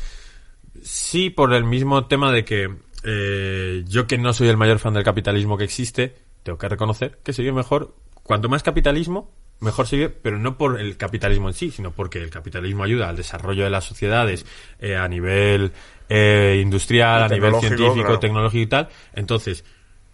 Sí, 0.82 1.30
por 1.30 1.54
el 1.54 1.66
mismo 1.66 2.08
tema 2.08 2.32
de 2.32 2.46
que 2.46 2.76
eh, 3.04 3.84
yo 3.88 4.08
que 4.08 4.18
no 4.18 4.34
soy 4.34 4.48
el 4.48 4.58
mayor 4.58 4.80
fan 4.80 4.96
del 4.96 5.04
capitalismo 5.04 5.56
que 5.56 5.66
existe, 5.66 6.16
tengo 6.42 6.58
que 6.58 6.68
reconocer 6.68 7.20
que 7.24 7.34
sigue 7.34 7.52
mejor. 7.52 7.96
Cuanto 8.24 8.50
más 8.50 8.64
capitalismo, 8.64 9.32
mejor 9.60 9.88
sigue, 9.88 10.10
pero 10.10 10.38
no 10.38 10.58
por 10.58 10.80
el 10.80 10.98
capitalismo 10.98 11.50
en 11.50 11.54
sí, 11.54 11.72
sino 11.72 11.92
porque 11.92 12.20
el 12.20 12.30
capitalismo 12.30 12.84
ayuda 12.84 13.10
al 13.10 13.16
desarrollo 13.16 13.64
de 13.64 13.70
las 13.70 13.86
sociedades 13.86 14.46
eh, 14.80 14.96
a 14.96 15.08
nivel 15.08 15.72
eh, 16.08 16.60
industrial, 16.64 17.24
a 17.24 17.28
nivel 17.30 17.56
científico, 17.56 17.94
claro. 17.94 18.20
tecnológico 18.20 18.64
y 18.64 18.68
tal. 18.68 18.90
Entonces, 19.14 19.64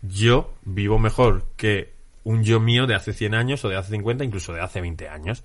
yo 0.02 0.54
vivo 0.64 1.00
mejor 1.00 1.46
que 1.56 1.94
un 2.24 2.44
yo 2.44 2.60
mío 2.60 2.88
de 2.88 2.96
hace 2.96 3.14
100 3.14 3.36
años 3.36 3.64
o 3.66 3.70
de 3.70 3.78
hace 3.78 3.92
50, 3.92 4.24
incluso 4.24 4.52
de 4.52 4.62
hace 4.62 4.82
20 4.82 5.08
años. 5.08 5.44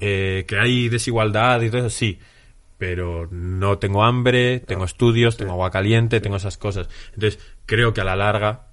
Eh, 0.00 0.44
que 0.46 0.58
hay 0.58 0.88
desigualdad 0.88 1.62
y 1.62 1.70
todo 1.70 1.78
eso, 1.86 1.90
sí. 1.90 2.18
Pero 2.78 3.26
no 3.30 3.78
tengo 3.78 4.04
hambre, 4.04 4.60
tengo 4.60 4.84
estudios, 4.84 5.36
tengo 5.36 5.52
agua 5.52 5.70
caliente, 5.70 6.20
tengo 6.20 6.36
esas 6.36 6.58
cosas. 6.58 6.88
Entonces, 7.14 7.38
creo 7.64 7.94
que 7.94 8.02
a 8.02 8.04
la 8.04 8.16
larga, 8.16 8.65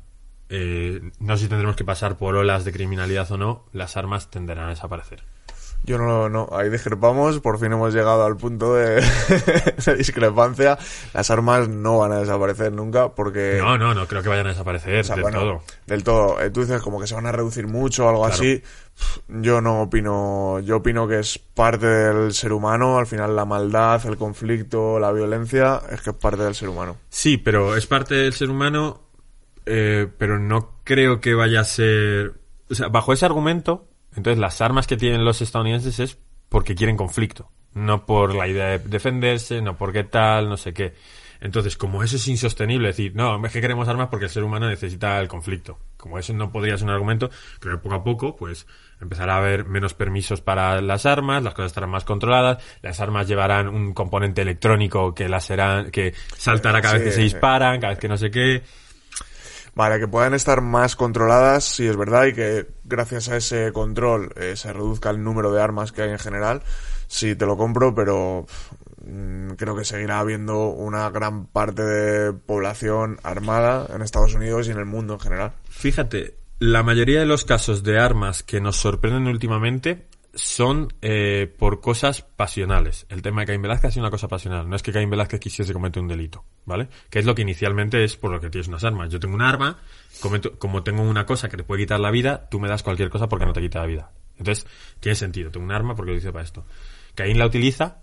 eh, 0.55 1.01
no 1.19 1.35
sé 1.35 1.43
si 1.43 1.49
tendremos 1.49 1.75
que 1.75 1.83
pasar 1.83 2.15
por 2.15 2.35
olas 2.35 2.63
de 2.63 2.71
criminalidad 2.71 3.31
o 3.31 3.37
no, 3.37 3.65
las 3.73 3.97
armas 3.97 4.29
tenderán 4.29 4.65
a 4.67 4.69
desaparecer. 4.69 5.23
Yo 5.85 5.97
no, 5.97 6.29
no, 6.29 6.47
ahí 6.53 6.69
discrepamos, 6.69 7.41
por 7.41 7.59
fin 7.59 7.73
hemos 7.73 7.93
llegado 7.93 8.23
al 8.23 8.37
punto 8.37 8.73
de, 8.75 9.01
de 9.85 9.95
discrepancia. 9.97 10.77
Las 11.13 11.29
armas 11.29 11.67
no 11.67 11.97
van 11.97 12.13
a 12.13 12.19
desaparecer 12.19 12.71
nunca 12.71 13.09
porque... 13.09 13.57
No, 13.59 13.77
no, 13.77 13.93
no 13.93 14.07
creo 14.07 14.23
que 14.23 14.29
vayan 14.29 14.45
a 14.45 14.51
desaparecer 14.51 15.01
o 15.01 15.03
sea, 15.03 15.15
del 15.15 15.23
bueno, 15.23 15.39
todo. 15.41 15.63
Del 15.85 16.03
todo. 16.05 16.39
Eh, 16.39 16.51
Tú 16.51 16.61
dices 16.61 16.81
como 16.81 17.01
que 17.01 17.07
se 17.07 17.15
van 17.15 17.25
a 17.25 17.33
reducir 17.33 17.67
mucho 17.67 18.05
o 18.05 18.09
algo 18.09 18.21
Claro. 18.21 18.33
así. 18.35 18.63
Yo 19.27 19.59
no 19.59 19.81
opino, 19.81 20.59
yo 20.61 20.77
opino 20.77 21.05
que 21.05 21.19
es 21.19 21.37
parte 21.37 21.85
del 21.87 22.31
ser 22.33 22.53
humano, 22.53 22.97
al 22.97 23.07
final 23.07 23.35
la 23.35 23.43
maldad, 23.43 24.05
el 24.05 24.15
conflicto, 24.15 24.99
la 24.99 25.11
violencia, 25.11 25.81
es 25.91 25.99
que 26.01 26.11
es 26.11 26.15
parte 26.15 26.43
del 26.43 26.55
ser 26.55 26.69
humano. 26.69 26.95
Sí, 27.09 27.37
pero 27.37 27.75
es 27.75 27.87
parte 27.87 28.15
del 28.15 28.31
ser 28.33 28.49
humano, 28.49 29.01
eh, 29.65 30.07
pero 30.17 30.39
no 30.39 30.79
creo 30.83 31.19
que 31.19 31.33
vaya 31.33 31.61
a 31.61 31.65
ser... 31.65 32.33
O 32.69 32.75
sea, 32.75 32.87
bajo 32.87 33.13
ese 33.13 33.25
argumento, 33.25 33.87
entonces 34.15 34.39
las 34.39 34.61
armas 34.61 34.87
que 34.87 34.97
tienen 34.97 35.25
los 35.25 35.41
estadounidenses 35.41 35.99
es 35.99 36.17
porque 36.49 36.75
quieren 36.75 36.97
conflicto, 36.97 37.49
no 37.73 38.05
por 38.05 38.35
la 38.35 38.47
idea 38.47 38.67
de 38.67 38.79
defenderse, 38.79 39.61
no 39.61 39.77
porque 39.77 40.03
tal, 40.03 40.49
no 40.49 40.57
sé 40.57 40.73
qué. 40.73 40.93
Entonces, 41.43 41.75
como 41.75 42.01
eso 42.03 42.15
es 42.15 42.25
insostenible, 42.29 42.87
decir, 42.87 43.13
no, 43.15 43.45
es 43.45 43.51
que 43.51 43.59
queremos 43.59 43.89
armas 43.89 44.07
porque 44.07 44.25
el 44.25 44.31
ser 44.31 44.45
humano 44.45 44.69
necesita 44.69 45.19
el 45.19 45.27
conflicto. 45.27 45.77
Como 45.97 46.17
eso 46.17 46.31
no 46.31 46.53
podría 46.53 46.77
ser 46.77 46.87
un 46.87 46.93
argumento, 46.93 47.29
creo 47.59 47.75
que 47.75 47.83
poco 47.83 47.95
a 47.95 48.03
poco, 48.03 48.35
pues, 48.37 48.65
empezará 49.01 49.35
a 49.35 49.37
haber 49.39 49.65
menos 49.65 49.93
permisos 49.93 50.39
para 50.39 50.81
las 50.81 51.05
armas, 51.05 51.43
las 51.43 51.53
cosas 51.53 51.71
estarán 51.71 51.89
más 51.89 52.05
controladas, 52.05 52.63
las 52.81 53.01
armas 53.01 53.27
llevarán 53.27 53.67
un 53.67 53.93
componente 53.93 54.41
electrónico 54.41 55.13
que 55.13 55.27
las 55.27 55.43
serán, 55.43 55.91
que 55.91 56.13
saltará 56.37 56.81
cada 56.81 56.93
vez 56.93 57.03
que 57.03 57.11
se 57.11 57.21
disparan, 57.21 57.81
cada 57.81 57.91
vez 57.91 57.99
que 57.99 58.07
no 58.07 58.15
sé 58.15 58.31
qué. 58.31 58.63
Vale, 59.75 59.99
que 59.99 60.07
puedan 60.07 60.35
estar 60.35 60.61
más 60.61 60.95
controladas, 60.95 61.63
sí 61.63 61.87
es 61.87 61.97
verdad, 61.97 62.25
y 62.25 62.33
que 62.33 62.67
gracias 62.83 63.29
a 63.29 63.37
ese 63.37 63.71
control 63.73 64.31
eh, 64.35 64.55
se 64.55 64.71
reduzca 64.71 65.09
el 65.09 65.23
número 65.23 65.51
de 65.51 65.61
armas 65.61 65.91
que 65.91 66.03
hay 66.03 66.11
en 66.11 66.19
general. 66.19 66.61
Sí, 67.07 67.35
te 67.35 67.47
lo 67.47 67.57
compro, 67.57 67.95
pero 67.95 68.45
mm, 69.03 69.51
creo 69.51 69.75
que 69.75 69.83
seguirá 69.83 70.19
habiendo 70.19 70.67
una 70.67 71.09
gran 71.09 71.47
parte 71.47 71.83
de 71.83 72.33
población 72.33 73.19
armada 73.23 73.87
en 73.93 74.03
Estados 74.03 74.35
Unidos 74.35 74.67
y 74.67 74.71
en 74.71 74.77
el 74.77 74.85
mundo 74.85 75.15
en 75.15 75.19
general. 75.19 75.53
Fíjate, 75.69 76.35
la 76.59 76.83
mayoría 76.83 77.19
de 77.19 77.25
los 77.25 77.43
casos 77.43 77.83
de 77.83 77.99
armas 77.99 78.43
que 78.43 78.61
nos 78.61 78.77
sorprenden 78.77 79.27
últimamente 79.27 80.05
son 80.33 80.91
eh, 81.01 81.53
por 81.59 81.79
cosas 81.79 82.21
pasionales. 82.23 83.05
El 83.09 83.21
tema 83.21 83.41
de 83.41 83.47
Caín 83.47 83.61
Velázquez 83.61 83.91
es 83.91 83.97
una 83.97 84.09
cosa 84.09 84.27
pasional. 84.27 84.67
No 84.69 84.75
es 84.75 84.81
que 84.81 84.91
Caín 84.91 85.09
Velázquez 85.09 85.39
quisiese 85.39 85.73
cometer 85.73 86.01
un 86.01 86.07
delito, 86.07 86.43
¿vale? 86.65 86.87
Que 87.09 87.19
es 87.19 87.25
lo 87.25 87.35
que 87.35 87.43
inicialmente 87.43 88.03
es 88.03 88.15
por 88.17 88.31
lo 88.31 88.39
que 88.39 88.49
tienes 88.49 88.67
unas 88.67 88.83
armas. 88.83 89.09
Yo 89.11 89.19
tengo 89.19 89.35
un 89.35 89.41
arma, 89.43 89.77
cometo- 90.21 90.57
como 90.57 90.81
tengo 90.83 91.03
una 91.03 91.25
cosa 91.25 91.49
que 91.49 91.57
te 91.57 91.63
puede 91.63 91.83
quitar 91.83 91.99
la 91.99 92.09
vida, 92.11 92.47
tú 92.49 92.59
me 92.59 92.67
das 92.67 92.81
cualquier 92.81 93.09
cosa 93.11 93.29
porque 93.29 93.45
no 93.45 93.53
te 93.53 93.61
quita 93.61 93.79
la 93.81 93.85
vida. 93.85 94.11
Entonces, 94.39 94.65
tiene 94.99 95.15
sentido. 95.15 95.51
Tengo 95.51 95.65
un 95.65 95.71
arma 95.71 95.95
porque 95.95 96.11
lo 96.13 96.17
hice 96.17 96.31
para 96.31 96.43
esto. 96.43 96.65
Caín 97.13 97.37
la 97.37 97.45
utiliza 97.45 97.97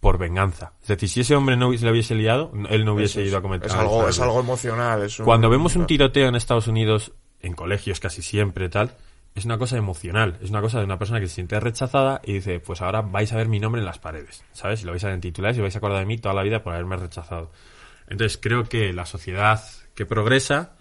por 0.00 0.18
venganza. 0.18 0.74
Es 0.82 0.88
decir, 0.88 1.08
si 1.08 1.20
ese 1.20 1.34
hombre 1.36 1.56
no 1.56 1.68
hubiese, 1.68 1.84
le 1.86 1.90
hubiese 1.92 2.14
liado, 2.14 2.52
él 2.68 2.84
no 2.84 2.94
hubiese 2.94 3.22
es- 3.22 3.28
ido 3.28 3.38
a 3.38 3.42
cometer 3.42 3.66
Es 3.68 3.74
algo, 3.74 4.08
es 4.08 4.20
algo 4.20 4.40
emocional. 4.40 5.02
Es 5.02 5.18
un- 5.18 5.24
Cuando 5.24 5.48
vemos 5.48 5.74
un 5.76 5.86
tiroteo 5.86 6.28
en 6.28 6.34
Estados 6.34 6.68
Unidos, 6.68 7.12
en 7.40 7.54
colegios 7.54 8.00
casi 8.00 8.20
siempre, 8.22 8.68
tal, 8.68 8.94
es 9.34 9.44
una 9.44 9.58
cosa 9.58 9.76
emocional. 9.76 10.38
Es 10.42 10.50
una 10.50 10.60
cosa 10.60 10.78
de 10.78 10.84
una 10.84 10.98
persona 10.98 11.20
que 11.20 11.28
se 11.28 11.36
siente 11.36 11.58
rechazada 11.60 12.20
y 12.24 12.34
dice, 12.34 12.60
pues 12.60 12.80
ahora 12.82 13.02
vais 13.02 13.32
a 13.32 13.36
ver 13.36 13.48
mi 13.48 13.60
nombre 13.60 13.80
en 13.80 13.86
las 13.86 13.98
paredes, 13.98 14.44
¿sabes? 14.52 14.82
Y 14.82 14.84
lo 14.84 14.92
vais 14.92 15.04
a 15.04 15.08
ver 15.08 15.14
en 15.14 15.20
titulares 15.20 15.58
y 15.58 15.60
vais 15.60 15.74
a 15.74 15.78
acordar 15.78 16.00
de 16.00 16.06
mí 16.06 16.18
toda 16.18 16.34
la 16.34 16.42
vida 16.42 16.62
por 16.62 16.74
haberme 16.74 16.96
rechazado. 16.96 17.50
Entonces 18.08 18.38
creo 18.42 18.64
que 18.64 18.92
la 18.92 19.06
sociedad 19.06 19.62
que 19.94 20.04
progresa 20.06 20.76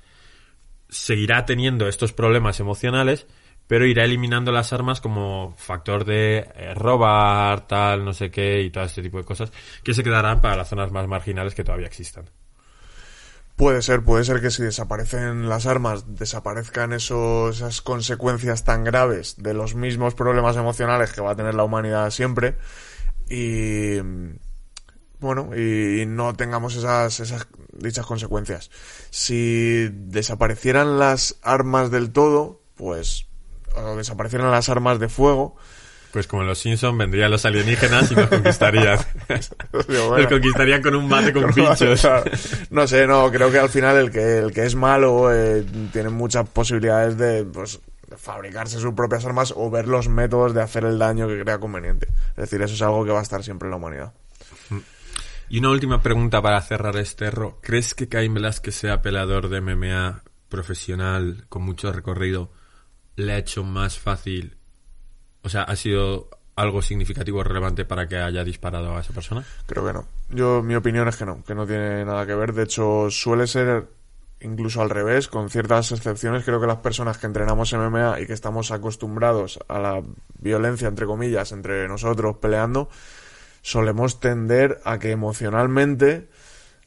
seguirá 0.90 1.46
teniendo 1.46 1.88
estos 1.88 2.14
problemas 2.14 2.60
emocionales, 2.60 3.28
pero 3.68 3.86
irá 3.86 4.04
eliminando 4.04 4.52
las 4.52 4.74
armas 4.74 5.00
como 5.00 5.54
factor 5.58 6.04
de 6.04 6.50
eh, 6.56 6.74
robar, 6.74 7.68
tal, 7.68 8.04
no 8.04 8.14
sé 8.14 8.32
qué, 8.32 8.64
y 8.64 8.72
todo 8.72 8.84
este 8.84 9.04
tipo 9.04 9.20
de 9.20 9.26
cosas, 9.26 9.52
que 9.84 9.94
se 9.94 10.04
quedarán 10.04 10.42
para 10.42 10.56
las 10.56 10.70
zonas 10.70 10.92
más 10.92 11.08
marginales 11.08 11.54
que 11.54 11.64
todavía 11.64 11.86
existan. 11.86 12.26
Puede 13.60 13.82
ser, 13.82 14.06
puede 14.06 14.24
ser 14.24 14.40
que 14.40 14.52
si 14.52 14.64
desaparecen 14.64 15.50
las 15.50 15.66
armas, 15.66 16.16
desaparezcan 16.16 16.94
esos, 16.94 17.58
esas 17.58 17.82
consecuencias 17.82 18.64
tan 18.64 18.86
graves 18.86 19.36
de 19.38 19.54
los 19.54 19.76
mismos 19.76 20.16
problemas 20.16 20.56
emocionales 20.56 21.12
que 21.12 21.20
va 21.20 21.32
a 21.32 21.36
tener 21.36 21.56
la 21.56 21.66
humanidad 21.66 22.10
siempre 22.10 22.56
y 23.30 23.98
bueno, 25.20 25.50
y, 25.54 26.04
y 26.04 26.06
no 26.06 26.34
tengamos 26.36 26.78
esas, 26.78 27.20
esas 27.20 27.48
dichas 27.74 28.06
consecuencias. 28.06 28.72
Si 29.10 29.90
desaparecieran 29.92 30.98
las 30.98 31.36
armas 31.42 31.92
del 31.92 32.14
todo, 32.14 32.62
pues 32.76 33.28
o 33.76 33.98
desaparecieran 33.98 34.52
las 34.52 34.70
armas 34.70 35.00
de 35.00 35.10
fuego, 35.10 35.58
Pues 36.12 36.26
como 36.26 36.44
los 36.44 36.58
Simpsons 36.58 36.98
vendrían 36.98 37.30
los 37.30 37.46
alienígenas 37.46 38.12
y 38.12 38.16
nos 38.16 38.28
conquistarían. 38.28 38.98
digo, 39.30 39.84
Nos 39.88 40.08
bueno, 40.10 40.30
conquistarían 40.30 40.82
con 40.82 40.96
un 40.96 41.08
bate 41.08 41.32
con 41.32 41.54
pinchos. 41.54 42.08
no 42.72 42.88
sé, 42.88 43.06
no, 43.06 43.32
creo 43.32 43.52
que 43.52 43.60
al 43.60 43.70
final 43.70 43.98
el 43.98 44.12
que, 44.12 44.40
el 44.40 44.52
que 44.52 44.66
es 44.66 44.76
malo 44.76 45.32
eh, 45.34 45.64
tiene 45.94 46.10
muchas 46.10 46.50
posibilidades 46.50 47.18
de 47.18 47.46
pues, 47.46 47.80
fabricarse 48.18 48.80
sus 48.80 48.94
propias 48.94 49.24
armas 49.26 49.54
o 49.56 49.70
ver 49.70 49.88
los 49.88 50.10
métodos 50.10 50.54
de 50.54 50.62
hacer 50.62 50.84
el 50.84 50.98
daño 50.98 51.28
que 51.28 51.40
crea 51.42 51.60
conveniente. 51.60 52.08
Es 52.32 52.50
decir, 52.50 52.62
eso 52.62 52.74
es 52.74 52.82
algo 52.82 53.06
que 53.06 53.12
va 53.12 53.20
a 53.20 53.24
estar 53.24 53.44
siempre 53.44 53.68
en 53.68 53.72
la 53.72 53.78
humanidad. 53.78 54.14
Y 55.50 55.60
una 55.60 55.72
última 55.72 56.02
pregunta 56.02 56.42
para 56.42 56.62
cerrar 56.62 56.96
este 56.98 57.32
ro. 57.32 57.58
¿Crees 57.62 57.96
que 57.96 58.08
Caín 58.08 58.36
Velázquez 58.36 58.76
sea 58.76 59.02
peleador 59.02 59.50
de 59.50 59.62
MMA 59.62 60.22
profesional 60.48 61.46
con 61.50 61.64
mucho 61.64 61.92
recorrido 61.92 62.52
le 63.16 63.34
ha 63.34 63.38
hecho 63.38 63.64
más 63.64 63.98
fácil? 63.98 64.59
O 65.44 65.50
sea, 65.50 65.64
¿ha 65.64 65.76
sido 65.76 66.30
algo 66.56 66.82
significativo 66.82 67.44
relevante 67.44 67.86
para 67.86 68.08
que 68.08 68.18
haya 68.18 68.44
disparado 68.44 68.96
a 68.96 69.02
esa 69.02 69.14
persona? 69.14 69.44
Creo 69.66 69.86
que 69.86 69.94
no. 69.94 70.06
Yo, 70.30 70.62
mi 70.62 70.76
opinión 70.76 71.08
es 71.08 71.16
que 71.16 71.26
no, 71.26 71.44
que 71.44 71.56
no 71.56 71.66
tiene 71.66 72.04
nada 72.06 72.26
que 72.26 72.36
ver. 72.36 72.54
De 72.54 72.64
hecho, 72.64 73.10
suele 73.10 73.48
ser 73.48 73.88
incluso 74.42 74.82
al 74.82 74.90
revés, 74.90 75.28
con 75.28 75.50
ciertas 75.50 75.92
excepciones. 75.92 76.44
Creo 76.44 76.60
que 76.60 76.68
las 76.68 76.78
personas 76.78 77.18
que 77.18 77.28
entrenamos 77.28 77.74
MMA 77.74 78.22
y 78.22 78.28
que 78.28 78.34
estamos 78.34 78.72
acostumbrados 78.72 79.60
a 79.68 79.80
la 79.80 80.04
violencia, 80.40 80.88
entre 80.88 81.06
comillas, 81.06 81.52
entre 81.52 81.88
nosotros 81.88 82.38
peleando, 82.38 82.90
solemos 83.62 84.20
tender 84.20 84.80
a 84.86 85.00
que 85.00 85.12
emocionalmente 85.12 86.30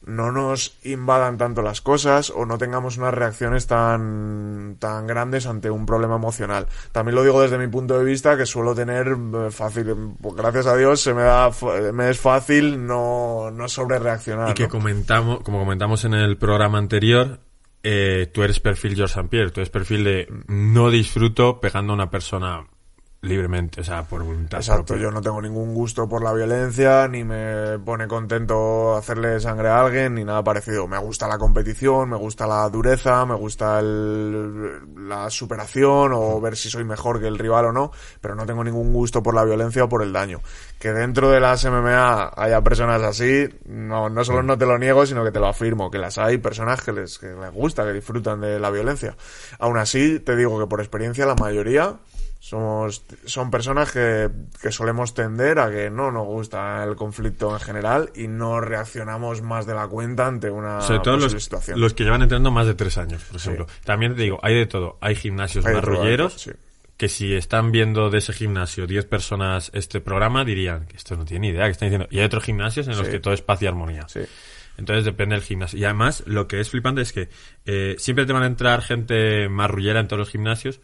no 0.05 0.31
nos 0.31 0.77
invadan 0.83 1.37
tanto 1.37 1.61
las 1.61 1.81
cosas 1.81 2.29
o 2.29 2.45
no 2.45 2.57
tengamos 2.57 2.97
unas 2.97 3.13
reacciones 3.13 3.67
tan, 3.67 4.77
tan 4.79 5.07
grandes 5.07 5.45
ante 5.45 5.69
un 5.69 5.85
problema 5.85 6.15
emocional. 6.15 6.67
También 6.91 7.15
lo 7.15 7.23
digo 7.23 7.41
desde 7.41 7.57
mi 7.57 7.67
punto 7.67 7.97
de 7.97 8.05
vista 8.05 8.37
que 8.37 8.45
suelo 8.45 8.75
tener 8.75 9.07
eh, 9.07 9.51
fácil, 9.51 10.15
pues, 10.21 10.35
gracias 10.35 10.67
a 10.67 10.75
Dios 10.75 11.01
se 11.01 11.13
me 11.13 11.23
da, 11.23 11.51
me 11.93 12.09
es 12.09 12.19
fácil 12.19 12.85
no, 12.85 13.51
no 13.51 13.67
sobre 13.67 13.99
reaccionar. 13.99 14.49
Y 14.51 14.53
que 14.53 14.67
comentamos, 14.67 15.41
como 15.41 15.59
comentamos 15.59 16.05
en 16.05 16.13
el 16.13 16.37
programa 16.37 16.77
anterior, 16.77 17.39
eh, 17.83 18.29
tú 18.33 18.43
eres 18.43 18.59
perfil 18.59 18.95
George 18.95 19.13
St. 19.13 19.29
Pierre, 19.29 19.51
tú 19.51 19.59
eres 19.59 19.69
perfil 19.69 20.03
de 20.03 20.27
no 20.47 20.89
disfruto 20.89 21.59
pegando 21.59 21.93
a 21.93 21.95
una 21.95 22.09
persona 22.09 22.65
libremente, 23.23 23.79
o 23.79 23.83
sea, 23.85 24.03
por 24.03 24.21
voluntad 24.21 24.59
Exacto, 24.59 24.83
propia. 24.87 25.03
yo 25.03 25.11
no 25.11 25.21
tengo 25.21 25.41
ningún 25.41 25.73
gusto 25.73 26.09
por 26.09 26.21
la 26.21 26.33
violencia, 26.33 27.07
ni 27.07 27.23
me 27.23 27.79
pone 27.79 28.05
contento 28.05 28.95
hacerle 28.97 29.39
sangre 29.39 29.69
a 29.69 29.79
alguien, 29.79 30.15
ni 30.15 30.25
nada 30.25 30.43
parecido. 30.43 30.87
Me 30.87 30.97
gusta 30.97 31.27
la 31.29 31.37
competición, 31.37 32.09
me 32.09 32.17
gusta 32.17 32.45
la 32.45 32.67
dureza, 32.69 33.25
me 33.25 33.35
gusta 33.35 33.79
el- 33.79 35.07
la 35.07 35.29
superación 35.29 36.11
o 36.13 36.41
ver 36.41 36.57
si 36.57 36.69
soy 36.69 36.83
mejor 36.83 37.21
que 37.21 37.27
el 37.27 37.39
rival 37.39 37.65
o 37.67 37.71
no, 37.71 37.91
pero 38.19 38.35
no 38.35 38.45
tengo 38.45 38.61
ningún 38.61 38.91
gusto 38.91 39.23
por 39.23 39.33
la 39.33 39.45
violencia 39.45 39.85
o 39.85 39.89
por 39.89 40.03
el 40.03 40.11
daño. 40.11 40.41
Que 40.77 40.91
dentro 40.91 41.29
de 41.31 41.39
las 41.39 41.63
MMA 41.63 42.33
haya 42.35 42.61
personas 42.61 43.01
así, 43.03 43.47
no, 43.65 44.09
no 44.09 44.25
solo 44.25 44.43
no 44.43 44.57
te 44.57 44.65
lo 44.65 44.77
niego, 44.77 45.05
sino 45.05 45.23
que 45.23 45.31
te 45.31 45.39
lo 45.39 45.47
afirmo, 45.47 45.89
que 45.89 45.97
las 45.97 46.17
hay 46.17 46.39
personas 46.39 46.81
que 46.81 46.91
les, 46.91 47.17
que 47.19 47.27
les 47.27 47.51
gusta, 47.53 47.85
que 47.85 47.93
disfrutan 47.93 48.41
de 48.41 48.59
la 48.59 48.69
violencia. 48.69 49.15
Aún 49.59 49.77
así, 49.77 50.19
te 50.19 50.35
digo 50.35 50.59
que 50.59 50.67
por 50.67 50.81
experiencia 50.81 51.25
la 51.25 51.35
mayoría 51.35 51.95
somos, 52.43 53.05
son 53.23 53.49
personas 53.49 53.89
que, 53.93 54.29
que 54.61 54.69
solemos 54.69 55.13
tender 55.13 55.59
a 55.59 55.71
que 55.71 55.89
no 55.89 56.11
nos 56.11 56.25
gusta 56.25 56.83
el 56.83 56.97
conflicto 56.97 57.53
en 57.53 57.61
general 57.61 58.09
y 58.15 58.27
no 58.27 58.59
reaccionamos 58.59 59.41
más 59.41 59.65
de 59.65 59.73
la 59.73 59.87
cuenta 59.87 60.27
ante 60.27 60.49
una 60.49 60.81
Sobre 60.81 60.99
todo 60.99 61.15
los, 61.15 61.41
situación. 61.41 61.79
los 61.79 61.93
que 61.93 62.03
llevan 62.03 62.21
entrenando 62.21 62.51
más 62.51 62.67
de 62.67 62.73
tres 62.73 62.97
años, 62.97 63.23
por 63.23 63.37
ejemplo. 63.37 63.67
También 63.85 64.13
te 64.13 64.23
digo, 64.23 64.39
hay 64.43 64.55
de 64.55 64.65
todo. 64.65 64.97
Hay 64.99 65.15
gimnasios 65.15 65.65
Hay 65.65 65.71
todo, 65.71 65.81
marrulleros 65.83 66.33
sí. 66.33 66.51
que 66.97 67.07
si 67.07 67.33
están 67.33 67.71
viendo 67.71 68.09
de 68.09 68.17
ese 68.17 68.33
gimnasio 68.33 68.87
10 68.87 69.05
personas 69.05 69.71
este 69.73 70.01
programa 70.01 70.43
dirían 70.43 70.85
que 70.85 70.97
esto 70.97 71.15
no 71.15 71.23
tiene 71.23 71.47
ni 71.47 71.53
idea 71.53 71.63
que 71.63 71.71
están 71.71 71.87
diciendo. 71.87 72.07
Y 72.11 72.19
hay 72.19 72.25
otros 72.25 72.43
gimnasios 72.43 72.89
en 72.89 72.97
los 72.97 73.05
Sí. 73.05 73.11
que 73.13 73.19
todo 73.21 73.33
es 73.33 73.41
paz 73.41 73.61
y 73.61 73.67
armonía. 73.67 74.05
Entonces 74.77 75.05
depende 75.05 75.35
del 75.35 75.45
gimnasio. 75.45 75.79
Y 75.79 75.85
además, 75.85 76.23
lo 76.25 76.45
que 76.49 76.59
es 76.59 76.69
flipante 76.69 77.03
es 77.03 77.13
que 77.13 77.29
eh, 77.65 77.95
siempre 77.99 78.25
te 78.25 78.33
van 78.33 78.43
a 78.43 78.47
entrar 78.47 78.81
gente 78.81 79.47
marrullera 79.47 80.01
en 80.01 80.07
todos 80.09 80.19
los 80.19 80.29
gimnasios, 80.29 80.81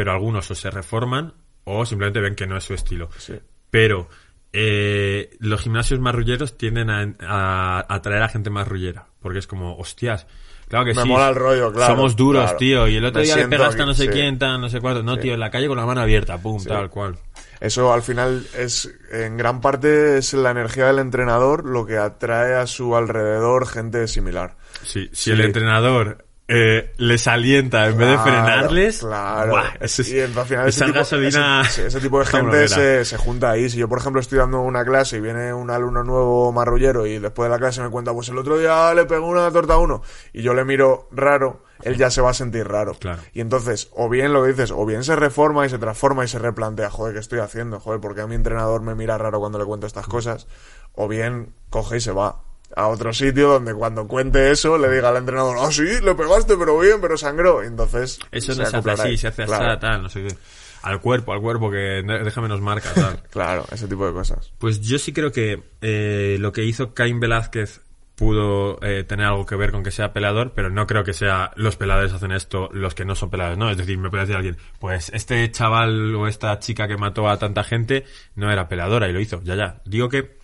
pero 0.00 0.12
algunos 0.12 0.50
o 0.50 0.54
se 0.54 0.70
reforman 0.70 1.34
o 1.64 1.84
simplemente 1.84 2.20
ven 2.20 2.34
que 2.34 2.46
no 2.46 2.56
es 2.56 2.64
su 2.64 2.72
estilo. 2.72 3.10
Sí. 3.18 3.34
Pero 3.70 4.08
eh, 4.50 5.36
los 5.40 5.60
gimnasios 5.60 6.00
marrulleros 6.00 6.56
tienden 6.56 6.88
a, 6.88 7.12
a 7.20 7.84
atraer 7.94 8.22
a 8.22 8.28
gente 8.30 8.48
marrullera. 8.48 9.08
Porque 9.20 9.40
es 9.40 9.46
como, 9.46 9.76
hostias. 9.76 10.26
Claro 10.68 10.86
que 10.86 10.94
Me 10.94 11.02
sí. 11.02 11.06
mola 11.08 11.28
el 11.28 11.34
rollo, 11.34 11.70
claro, 11.70 11.94
Somos 11.96 12.16
duros, 12.16 12.44
claro. 12.44 12.56
tío. 12.56 12.88
Y 12.88 12.96
el 12.96 13.04
otro 13.04 13.20
Me 13.20 13.26
día 13.26 13.36
le 13.36 13.48
pegaste 13.48 13.82
a 13.82 13.84
no 13.84 13.92
sé 13.92 14.04
sí. 14.04 14.08
quién, 14.08 14.38
tal, 14.38 14.58
no 14.58 14.70
sé 14.70 14.80
cuánto. 14.80 15.02
No, 15.02 15.16
Sí. 15.16 15.20
tío, 15.20 15.34
en 15.34 15.40
la 15.40 15.50
calle 15.50 15.68
con 15.68 15.76
la 15.76 15.84
mano 15.84 16.00
abierta, 16.00 16.38
pum, 16.38 16.64
tal 16.64 16.88
cual. 16.88 17.18
Eso 17.60 17.92
al 17.92 18.00
final 18.00 18.46
es, 18.56 18.90
en 19.12 19.36
gran 19.36 19.60
parte, 19.60 20.16
es 20.16 20.32
la 20.32 20.50
energía 20.52 20.86
del 20.86 21.00
entrenador 21.00 21.66
lo 21.66 21.84
que 21.84 21.98
atrae 21.98 22.54
a 22.54 22.66
su 22.66 22.96
alrededor 22.96 23.66
gente 23.68 24.08
similar. 24.08 24.56
Sí, 24.82 25.10
si 25.12 25.30
el 25.30 25.42
entrenador 25.42 26.24
eh, 26.52 26.92
les 26.96 27.28
alienta 27.28 27.86
en 27.86 27.96
vez 27.96 28.08
de 28.08 28.18
frenarles, 28.18 28.98
Claro. 28.98 29.52
buah, 29.52 29.68
eso 29.80 30.02
es- 30.02 30.08
y 30.10 30.20
al 30.20 30.30
final 30.30 30.68
ese 30.68 30.84
tipo, 30.84 30.98
gasolina 30.98 31.60
ese- 31.62 31.86
ese 31.86 32.00
tipo 32.00 32.18
de 32.18 32.26
gente 32.26 32.68
se, 32.68 33.04
se 33.04 33.16
junta 33.16 33.50
ahí. 33.52 33.70
Si 33.70 33.78
yo, 33.78 33.88
por 33.88 33.98
ejemplo, 33.98 34.20
estoy 34.20 34.38
dando 34.38 34.60
una 34.60 34.84
clase 34.84 35.18
y 35.18 35.20
viene 35.20 35.54
un 35.54 35.70
alumno 35.70 36.02
nuevo 36.02 36.50
marrullero 36.50 37.06
y 37.06 37.20
después 37.20 37.46
de 37.48 37.50
la 37.54 37.58
clase 37.60 37.80
me 37.82 37.88
cuenta, 37.90 38.12
pues 38.12 38.28
el 38.30 38.38
otro 38.38 38.58
día 38.58 38.92
le 38.94 39.04
pegó 39.04 39.28
una 39.28 39.48
torta 39.52 39.74
a 39.74 39.78
uno 39.78 40.02
y 40.32 40.42
yo 40.42 40.52
le 40.52 40.64
miro 40.64 41.08
raro, 41.12 41.62
él 41.82 41.96
ya 41.96 42.10
se 42.10 42.20
va 42.20 42.30
a 42.30 42.34
sentir 42.34 42.66
raro. 42.66 42.94
Claro. 42.98 43.22
Y 43.32 43.40
entonces, 43.40 43.88
o 43.94 44.08
bien 44.08 44.32
lo 44.32 44.42
que 44.42 44.48
dices, 44.48 44.72
o 44.72 44.84
bien 44.84 45.04
se 45.04 45.14
reforma 45.14 45.64
y 45.66 45.68
se 45.68 45.78
transforma 45.78 46.24
y 46.24 46.28
se 46.28 46.40
replantea, 46.40 46.90
joder, 46.90 47.14
¿qué 47.14 47.20
estoy 47.20 47.38
haciendo? 47.38 47.78
Joder, 47.78 48.00
¿por 48.00 48.16
qué 48.16 48.22
a 48.22 48.26
mi 48.26 48.34
entrenador 48.34 48.82
me 48.82 48.96
mira 48.96 49.16
raro 49.18 49.38
cuando 49.38 49.58
le 49.58 49.64
cuento 49.66 49.86
estas 49.86 50.06
cosas? 50.08 50.48
O 50.94 51.06
bien 51.06 51.54
coge 51.70 51.98
y 51.98 52.00
se 52.00 52.10
va 52.10 52.42
a 52.76 52.88
otro 52.88 53.12
sitio 53.12 53.48
donde 53.48 53.74
cuando 53.74 54.06
cuente 54.06 54.50
eso 54.50 54.78
le 54.78 54.90
diga 54.90 55.08
al 55.08 55.16
entrenador, 55.16 55.56
ah, 55.60 55.72
sí, 55.72 56.00
le 56.02 56.14
pegaste, 56.14 56.56
pero 56.56 56.78
bien, 56.78 57.00
pero 57.00 57.16
sangró. 57.16 57.62
Entonces... 57.62 58.18
Eso 58.30 58.54
se 58.54 58.62
no 58.62 58.66
se 58.68 58.76
hace 58.76 58.90
así, 58.90 59.16
se 59.16 59.28
hace 59.28 59.42
así, 59.42 59.52
Claro, 59.52 59.78
tal, 59.78 60.02
no 60.02 60.08
sé 60.08 60.22
qué. 60.22 60.34
Al 60.82 61.00
cuerpo, 61.00 61.32
al 61.32 61.40
cuerpo, 61.40 61.70
que 61.70 62.02
deja 62.02 62.40
menos 62.40 62.60
marcas, 62.60 62.94
tal. 62.94 63.22
Claro, 63.30 63.66
ese 63.70 63.86
tipo 63.86 64.06
de 64.06 64.12
cosas. 64.12 64.52
Pues 64.58 64.80
yo 64.80 64.98
sí 64.98 65.12
creo 65.12 65.30
que 65.30 65.62
eh, 65.82 66.36
lo 66.40 66.52
que 66.52 66.64
hizo 66.64 66.94
Caín 66.94 67.20
Velázquez 67.20 67.82
pudo 68.20 68.78
eh, 68.82 69.02
tener 69.04 69.26
algo 69.26 69.46
que 69.46 69.56
ver 69.56 69.72
con 69.72 69.82
que 69.82 69.90
sea 69.90 70.12
peleador, 70.12 70.52
pero 70.54 70.68
no 70.68 70.86
creo 70.86 71.04
que 71.04 71.14
sea 71.14 71.52
los 71.56 71.76
peladores 71.76 72.12
hacen 72.12 72.32
esto, 72.32 72.68
los 72.70 72.94
que 72.94 73.06
no 73.06 73.14
son 73.14 73.30
peladores, 73.30 73.58
¿no? 73.58 73.70
Es 73.70 73.78
decir, 73.78 73.96
me 73.96 74.10
puede 74.10 74.24
decir 74.24 74.36
alguien, 74.36 74.58
pues 74.78 75.10
este 75.14 75.50
chaval 75.50 76.14
o 76.14 76.28
esta 76.28 76.58
chica 76.58 76.86
que 76.86 76.98
mató 76.98 77.30
a 77.30 77.38
tanta 77.38 77.64
gente 77.64 78.04
no 78.34 78.52
era 78.52 78.68
peleadora 78.68 79.08
y 79.08 79.14
lo 79.14 79.20
hizo, 79.20 79.42
ya, 79.42 79.54
ya. 79.54 79.80
Digo 79.86 80.10
que 80.10 80.38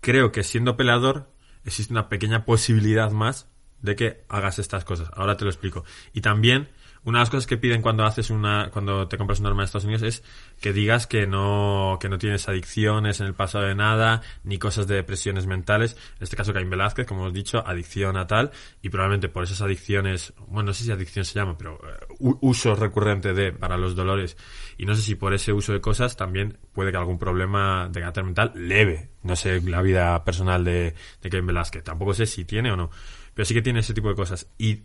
creo 0.00 0.32
que 0.32 0.42
siendo 0.42 0.76
peleador 0.76 1.28
existe 1.66 1.92
una 1.92 2.08
pequeña 2.08 2.44
posibilidad 2.44 3.10
más 3.10 3.48
de 3.82 3.96
que 3.96 4.24
hagas 4.28 4.58
estas 4.58 4.84
cosas. 4.84 5.10
Ahora 5.14 5.36
te 5.36 5.44
lo 5.44 5.50
explico. 5.50 5.84
Y 6.12 6.20
también, 6.22 6.68
una 7.06 7.20
de 7.20 7.22
las 7.22 7.30
cosas 7.30 7.46
que 7.46 7.56
piden 7.56 7.82
cuando 7.82 8.04
haces 8.04 8.30
una, 8.30 8.68
cuando 8.72 9.06
te 9.06 9.16
compras 9.16 9.38
un 9.38 9.46
arma 9.46 9.62
en 9.62 9.66
Estados 9.66 9.84
Unidos 9.84 10.02
es 10.02 10.24
que 10.60 10.72
digas 10.72 11.06
que 11.06 11.28
no, 11.28 11.98
que 12.00 12.08
no 12.08 12.18
tienes 12.18 12.48
adicciones 12.48 13.20
en 13.20 13.28
el 13.28 13.34
pasado 13.34 13.64
de 13.64 13.76
nada, 13.76 14.22
ni 14.42 14.58
cosas 14.58 14.88
de 14.88 14.96
depresiones 14.96 15.46
mentales. 15.46 15.96
En 16.18 16.24
este 16.24 16.36
caso, 16.36 16.52
Caín 16.52 16.68
Velázquez, 16.68 17.06
como 17.06 17.20
hemos 17.22 17.32
dicho, 17.32 17.64
adicción 17.64 18.16
a 18.16 18.26
tal, 18.26 18.50
y 18.82 18.88
probablemente 18.88 19.28
por 19.28 19.44
esas 19.44 19.62
adicciones, 19.62 20.34
bueno, 20.48 20.66
no 20.66 20.74
sé 20.74 20.82
si 20.82 20.90
adicción 20.90 21.24
se 21.24 21.38
llama, 21.38 21.56
pero 21.56 21.78
eh, 21.86 22.06
uso 22.18 22.74
recurrente 22.74 23.34
de, 23.34 23.52
para 23.52 23.76
los 23.76 23.94
dolores, 23.94 24.36
y 24.76 24.84
no 24.84 24.96
sé 24.96 25.02
si 25.02 25.14
por 25.14 25.32
ese 25.32 25.52
uso 25.52 25.72
de 25.72 25.80
cosas 25.80 26.16
también 26.16 26.58
puede 26.72 26.90
que 26.90 26.96
algún 26.96 27.20
problema 27.20 27.88
de 27.88 28.00
carácter 28.00 28.24
mental 28.24 28.52
leve, 28.56 29.10
no 29.22 29.36
sé 29.36 29.60
la 29.60 29.80
vida 29.80 30.24
personal 30.24 30.64
de, 30.64 30.94
de 31.22 31.30
Caín 31.30 31.46
Velázquez, 31.46 31.84
tampoco 31.84 32.14
sé 32.14 32.26
si 32.26 32.44
tiene 32.44 32.72
o 32.72 32.76
no, 32.76 32.90
pero 33.32 33.46
sí 33.46 33.54
que 33.54 33.62
tiene 33.62 33.78
ese 33.78 33.94
tipo 33.94 34.08
de 34.08 34.16
cosas. 34.16 34.48
Y 34.58 34.80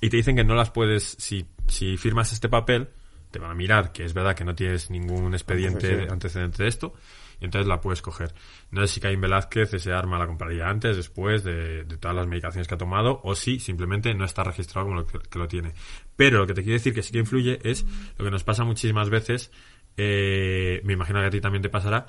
y 0.00 0.10
te 0.10 0.16
dicen 0.16 0.36
que 0.36 0.44
no 0.44 0.54
las 0.54 0.70
puedes, 0.70 1.16
si, 1.18 1.46
si 1.68 1.96
firmas 1.96 2.32
este 2.32 2.48
papel, 2.48 2.88
te 3.30 3.38
van 3.38 3.50
a 3.50 3.54
mirar 3.54 3.92
que 3.92 4.04
es 4.04 4.14
verdad 4.14 4.34
que 4.34 4.44
no 4.44 4.54
tienes 4.54 4.90
ningún 4.90 5.34
expediente 5.34 5.86
Antecedente. 5.86 6.12
antecedente 6.12 6.62
de 6.62 6.68
esto, 6.68 6.94
y 7.40 7.44
entonces 7.44 7.66
la 7.66 7.80
puedes 7.80 8.00
coger. 8.02 8.32
No 8.70 8.80
sé 8.86 8.94
si 8.94 9.00
Caín 9.00 9.20
Velázquez 9.20 9.74
ese 9.74 9.92
arma 9.92 10.18
la 10.18 10.26
compraría 10.26 10.68
antes, 10.68 10.96
después 10.96 11.44
de, 11.44 11.84
de 11.84 11.96
todas 11.98 12.16
las 12.16 12.26
medicaciones 12.26 12.66
que 12.68 12.74
ha 12.74 12.78
tomado, 12.78 13.20
o 13.24 13.34
si 13.34 13.58
simplemente 13.58 14.14
no 14.14 14.24
está 14.24 14.44
registrado 14.44 14.86
como 14.86 15.00
lo 15.00 15.06
que, 15.06 15.18
que 15.18 15.38
lo 15.38 15.48
tiene. 15.48 15.72
Pero 16.16 16.38
lo 16.38 16.46
que 16.46 16.54
te 16.54 16.62
quiero 16.62 16.74
decir 16.74 16.94
que 16.94 17.02
sí 17.02 17.12
que 17.12 17.18
influye 17.18 17.58
es 17.62 17.84
lo 18.16 18.24
que 18.24 18.30
nos 18.30 18.44
pasa 18.44 18.64
muchísimas 18.64 19.10
veces, 19.10 19.50
eh, 19.96 20.80
me 20.84 20.92
imagino 20.92 21.20
que 21.20 21.26
a 21.26 21.30
ti 21.30 21.40
también 21.40 21.62
te 21.62 21.68
pasará, 21.68 22.06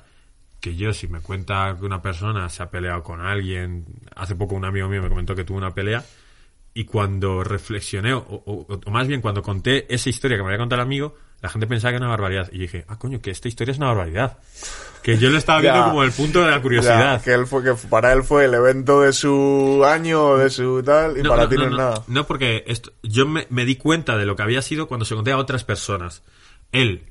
que 0.60 0.76
yo 0.76 0.92
si 0.92 1.08
me 1.08 1.20
cuenta 1.20 1.76
que 1.78 1.84
una 1.84 2.02
persona 2.02 2.48
se 2.48 2.62
ha 2.62 2.70
peleado 2.70 3.02
con 3.02 3.20
alguien, 3.20 3.84
hace 4.16 4.34
poco 4.34 4.54
un 4.54 4.64
amigo 4.64 4.88
mío 4.88 5.02
me 5.02 5.08
comentó 5.08 5.34
que 5.34 5.44
tuvo 5.44 5.58
una 5.58 5.70
pelea, 5.70 6.04
y 6.74 6.84
cuando 6.84 7.42
reflexioné, 7.44 8.14
o, 8.14 8.18
o- 8.28 8.66
o 8.84 8.90
más 8.90 9.08
bien 9.08 9.20
cuando 9.20 9.42
conté 9.42 9.92
esa 9.92 10.08
historia 10.10 10.36
que 10.36 10.42
me 10.42 10.48
había 10.50 10.58
contado 10.58 10.80
el 10.82 10.86
amigo, 10.86 11.14
la 11.40 11.48
gente 11.48 11.66
pensaba 11.66 11.92
que 11.92 11.96
era 11.96 12.06
una 12.06 12.10
barbaridad. 12.14 12.48
Y 12.52 12.58
dije, 12.58 12.84
ah, 12.88 12.98
coño, 12.98 13.20
que 13.20 13.30
esta 13.30 13.48
historia 13.48 13.72
es 13.72 13.78
una 13.78 13.88
barbaridad. 13.88 14.38
Que 15.02 15.16
yo 15.18 15.30
lo 15.30 15.38
estaba 15.38 15.60
viendo 15.60 15.80
Ya. 15.84 15.86
como 15.86 16.02
el 16.02 16.12
punto 16.12 16.42
de 16.44 16.50
la 16.50 16.60
curiosidad. 16.60 17.18
Ya, 17.18 17.22
que, 17.24 17.32
él 17.32 17.46
fue, 17.46 17.62
que 17.64 17.72
para 17.88 18.12
él 18.12 18.22
fue 18.24 18.44
el 18.44 18.54
evento 18.54 19.00
de 19.02 19.12
su 19.12 19.82
año, 19.86 20.36
de 20.36 20.50
su 20.50 20.82
tal, 20.82 21.16
y 21.18 21.22
No, 21.22 21.30
para 21.30 21.44
no, 21.44 21.48
ti 21.48 21.54
no, 21.56 21.62
no, 21.64 21.68
es 21.70 21.76
nada. 21.76 22.04
No, 22.08 22.26
porque 22.26 22.64
esto, 22.66 22.92
yo 23.02 23.26
me, 23.26 23.46
me 23.50 23.64
di 23.64 23.76
cuenta 23.76 24.16
de 24.16 24.26
lo 24.26 24.34
que 24.36 24.42
había 24.42 24.62
sido 24.62 24.86
cuando 24.88 25.04
se 25.04 25.14
conté 25.14 25.30
a 25.32 25.38
otras 25.38 25.64
personas. 25.64 26.22
Él, 26.72 27.04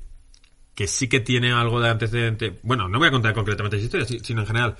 que 0.74 0.86
sí 0.86 1.08
que 1.08 1.20
tiene 1.20 1.52
algo 1.52 1.80
de 1.80 1.88
antecedente. 1.88 2.58
Bueno, 2.62 2.88
no 2.88 2.98
voy 2.98 3.08
a 3.08 3.10
contar 3.10 3.34
concretamente 3.34 3.76
esa 3.78 3.84
historia, 3.86 4.06
si- 4.06 4.20
sino 4.20 4.42
en 4.42 4.46
general. 4.46 4.76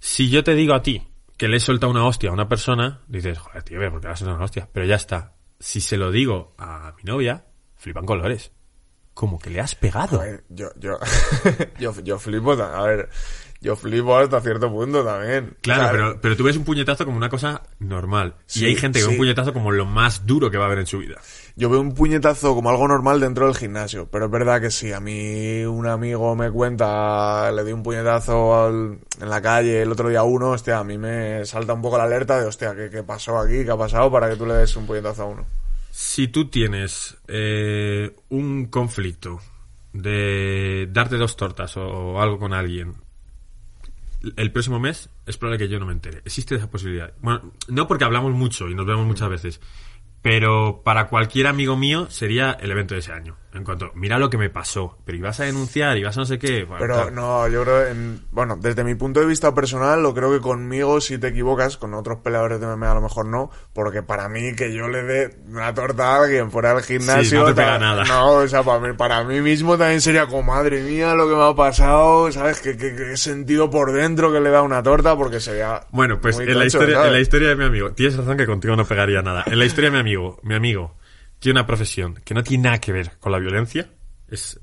Si 0.00 0.28
yo 0.30 0.42
te 0.44 0.54
digo 0.54 0.74
a 0.74 0.82
ti 0.82 1.02
que 1.40 1.48
le 1.48 1.56
he 1.56 1.60
soltado 1.60 1.90
una 1.90 2.04
hostia 2.04 2.28
a 2.28 2.34
una 2.34 2.50
persona, 2.50 3.00
dices, 3.08 3.38
joder, 3.38 3.62
tío, 3.62 3.80
¿por 3.90 4.02
qué 4.02 4.08
le 4.08 4.12
has 4.12 4.20
una 4.20 4.44
hostia? 4.44 4.68
Pero 4.74 4.84
ya 4.84 4.96
está. 4.96 5.36
Si 5.58 5.80
se 5.80 5.96
lo 5.96 6.10
digo 6.10 6.54
a 6.58 6.92
mi 6.98 7.02
novia, 7.04 7.46
flipan 7.76 8.04
colores. 8.04 8.52
Como 9.14 9.38
que 9.38 9.48
le 9.48 9.58
has 9.58 9.74
pegado. 9.74 10.20
A 10.20 10.24
ver, 10.24 10.44
yo, 10.50 10.68
yo, 10.76 10.98
yo, 11.80 11.98
yo 12.02 12.18
flipo, 12.18 12.52
a 12.52 12.82
ver, 12.82 13.08
yo 13.60 13.76
flipo 13.76 14.16
hasta 14.16 14.40
cierto 14.40 14.70
punto 14.70 15.04
también. 15.04 15.54
Claro, 15.60 15.88
pero, 15.90 16.20
pero 16.20 16.36
tú 16.36 16.44
ves 16.44 16.56
un 16.56 16.64
puñetazo 16.64 17.04
como 17.04 17.16
una 17.16 17.28
cosa 17.28 17.62
normal. 17.78 18.34
Sí, 18.46 18.62
y 18.62 18.66
hay 18.66 18.76
gente 18.76 18.98
que 18.98 19.04
ve 19.04 19.08
un 19.08 19.14
sí. 19.14 19.18
puñetazo 19.18 19.52
como 19.52 19.70
lo 19.70 19.84
más 19.84 20.26
duro 20.26 20.50
que 20.50 20.56
va 20.56 20.64
a 20.64 20.66
haber 20.66 20.78
en 20.78 20.86
su 20.86 20.98
vida. 20.98 21.20
Yo 21.56 21.68
veo 21.68 21.80
un 21.80 21.94
puñetazo 21.94 22.54
como 22.54 22.70
algo 22.70 22.88
normal 22.88 23.20
dentro 23.20 23.46
del 23.46 23.54
gimnasio, 23.56 24.08
pero 24.10 24.26
es 24.26 24.30
verdad 24.30 24.60
que 24.60 24.70
si 24.70 24.92
a 24.92 25.00
mí 25.00 25.62
un 25.64 25.86
amigo 25.86 26.34
me 26.34 26.50
cuenta, 26.50 27.52
le 27.52 27.64
di 27.64 27.72
un 27.72 27.82
puñetazo 27.82 28.64
al- 28.64 28.98
en 29.20 29.28
la 29.28 29.42
calle 29.42 29.82
el 29.82 29.92
otro 29.92 30.08
día 30.08 30.20
a 30.20 30.24
uno, 30.24 30.50
hostia, 30.50 30.78
a 30.78 30.84
mí 30.84 30.96
me 30.96 31.44
salta 31.44 31.74
un 31.74 31.82
poco 31.82 31.98
la 31.98 32.04
alerta 32.04 32.40
de, 32.40 32.46
hostia, 32.46 32.74
¿qué, 32.74 32.88
qué 32.88 33.02
pasó 33.02 33.38
aquí? 33.38 33.64
¿Qué 33.64 33.70
ha 33.70 33.76
pasado 33.76 34.10
para 34.10 34.30
que 34.30 34.36
tú 34.36 34.46
le 34.46 34.54
des 34.54 34.74
un 34.76 34.86
puñetazo 34.86 35.22
a 35.22 35.26
uno? 35.26 35.46
Si 35.90 36.28
tú 36.28 36.48
tienes 36.48 37.18
eh, 37.28 38.14
un 38.30 38.66
conflicto 38.66 39.40
de 39.92 40.88
darte 40.90 41.16
dos 41.16 41.36
tortas 41.36 41.76
o, 41.76 42.20
algo 42.20 42.38
con 42.38 42.54
alguien 42.54 42.94
el 44.36 44.52
próximo 44.52 44.78
mes, 44.78 45.10
es 45.26 45.36
probable 45.36 45.58
que 45.58 45.68
yo 45.70 45.78
no 45.78 45.86
me 45.86 45.92
entere. 45.92 46.18
Existe 46.24 46.54
esa 46.54 46.70
posibilidad. 46.70 47.12
Bueno, 47.20 47.52
no 47.68 47.86
porque 47.88 48.04
hablamos 48.04 48.32
mucho 48.32 48.68
y 48.68 48.74
nos 48.74 48.86
vemos 48.86 49.06
muchas 49.06 49.28
veces, 49.28 49.60
pero 50.22 50.82
para 50.84 51.08
cualquier 51.08 51.46
amigo 51.46 51.76
mío 51.76 52.08
sería 52.10 52.52
el 52.52 52.70
evento 52.70 52.94
de 52.94 53.00
ese 53.00 53.12
año. 53.12 53.36
En 53.52 53.64
cuanto, 53.64 53.90
mira 53.94 54.18
lo 54.18 54.30
que 54.30 54.38
me 54.38 54.48
pasó, 54.48 54.96
pero 55.04 55.18
ibas 55.18 55.40
a 55.40 55.44
denunciar, 55.44 55.98
ibas 55.98 56.16
a 56.16 56.20
no 56.20 56.26
sé 56.26 56.38
qué. 56.38 56.62
bueno, 56.64 56.78
Pero 56.80 56.96
tal. 57.06 57.14
no, 57.14 57.48
yo 57.48 57.64
creo, 57.64 57.86
en, 57.88 58.22
bueno, 58.30 58.56
desde 58.60 58.84
mi 58.84 58.94
punto 58.94 59.18
de 59.18 59.26
vista 59.26 59.52
personal, 59.54 60.02
lo 60.02 60.14
creo 60.14 60.30
que 60.30 60.40
conmigo 60.40 61.00
si 61.00 61.18
te 61.18 61.28
equivocas, 61.28 61.76
con 61.76 61.94
otros 61.94 62.18
peleadores 62.20 62.60
de 62.60 62.66
MMA 62.66 62.90
a 62.92 62.94
lo 62.94 63.00
mejor 63.00 63.26
no, 63.26 63.50
porque 63.72 64.04
para 64.04 64.28
mí 64.28 64.54
que 64.54 64.72
yo 64.72 64.86
le 64.86 65.02
dé 65.02 65.36
una 65.48 65.74
torta 65.74 66.14
a 66.14 66.22
alguien 66.22 66.52
fuera 66.52 66.74
del 66.74 66.84
gimnasio, 66.84 67.24
Sí, 67.24 67.34
no 67.36 67.44
te 67.46 67.54
pega 67.54 67.78
nada. 67.78 68.04
No, 68.04 68.34
o 68.34 68.48
sea, 68.48 68.62
para 68.62 68.78
mí, 68.78 68.92
para 68.96 69.24
mí 69.24 69.40
mismo 69.40 69.76
también 69.76 70.00
sería 70.00 70.26
como, 70.26 70.44
madre 70.44 70.82
mía, 70.82 71.14
lo 71.14 71.28
que 71.28 71.34
me 71.34 71.42
ha 71.42 71.54
pasado, 71.54 72.30
¿sabes? 72.30 72.60
Que, 72.60 72.76
que, 72.76 72.94
que 72.94 73.12
he 73.12 73.16
sentido 73.16 73.68
por 73.68 73.92
dentro 73.92 74.32
que 74.32 74.40
le 74.40 74.50
da 74.50 74.62
una 74.62 74.80
torta, 74.82 75.16
porque 75.16 75.40
sería. 75.40 75.80
Bueno, 75.90 76.20
pues 76.20 76.38
en 76.38 76.56
la, 76.56 76.66
historia, 76.66 76.94
¿sabes? 76.94 77.08
en 77.08 77.12
la 77.14 77.20
historia 77.20 77.48
de 77.48 77.56
mi 77.56 77.64
amigo, 77.64 77.90
tienes 77.92 78.16
razón 78.16 78.36
que 78.36 78.46
contigo 78.46 78.76
no 78.76 78.84
pegaría 78.84 79.22
nada. 79.22 79.42
En 79.46 79.58
la 79.58 79.64
historia 79.64 79.90
de 79.90 79.94
mi 79.94 80.00
amigo, 80.00 80.38
mi 80.44 80.54
amigo 80.54 80.99
tiene 81.40 81.58
una 81.58 81.66
profesión 81.66 82.14
que 82.24 82.32
no 82.34 82.42
tiene 82.44 82.64
nada 82.64 82.78
que 82.78 82.92
ver 82.92 83.18
con 83.18 83.32
la 83.32 83.38
violencia. 83.38 83.90
Es. 84.28 84.60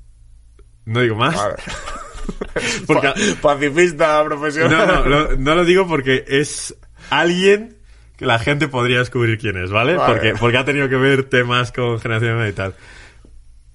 No 0.86 1.00
digo 1.00 1.16
más. 1.16 1.36
Porque- 2.86 3.08
Pa- 3.42 3.54
pacifista 3.54 4.24
profesional. 4.24 4.86
no, 4.86 5.04
no, 5.04 5.08
lo- 5.08 5.36
no 5.36 5.54
lo 5.54 5.64
digo 5.64 5.86
porque 5.86 6.24
es 6.26 6.74
alguien 7.10 7.76
que 8.16 8.26
la 8.26 8.38
gente 8.38 8.68
podría 8.68 8.98
descubrir 8.98 9.38
quién 9.38 9.56
es, 9.62 9.70
¿vale? 9.70 9.94
Vale. 9.94 10.12
Porque, 10.14 10.34
porque 10.38 10.56
ha 10.58 10.64
tenido 10.64 10.88
que 10.88 10.96
ver 10.96 11.24
temas 11.28 11.70
con 11.72 12.00
generación 12.00 12.46
y 12.48 12.52
tal. 12.52 12.74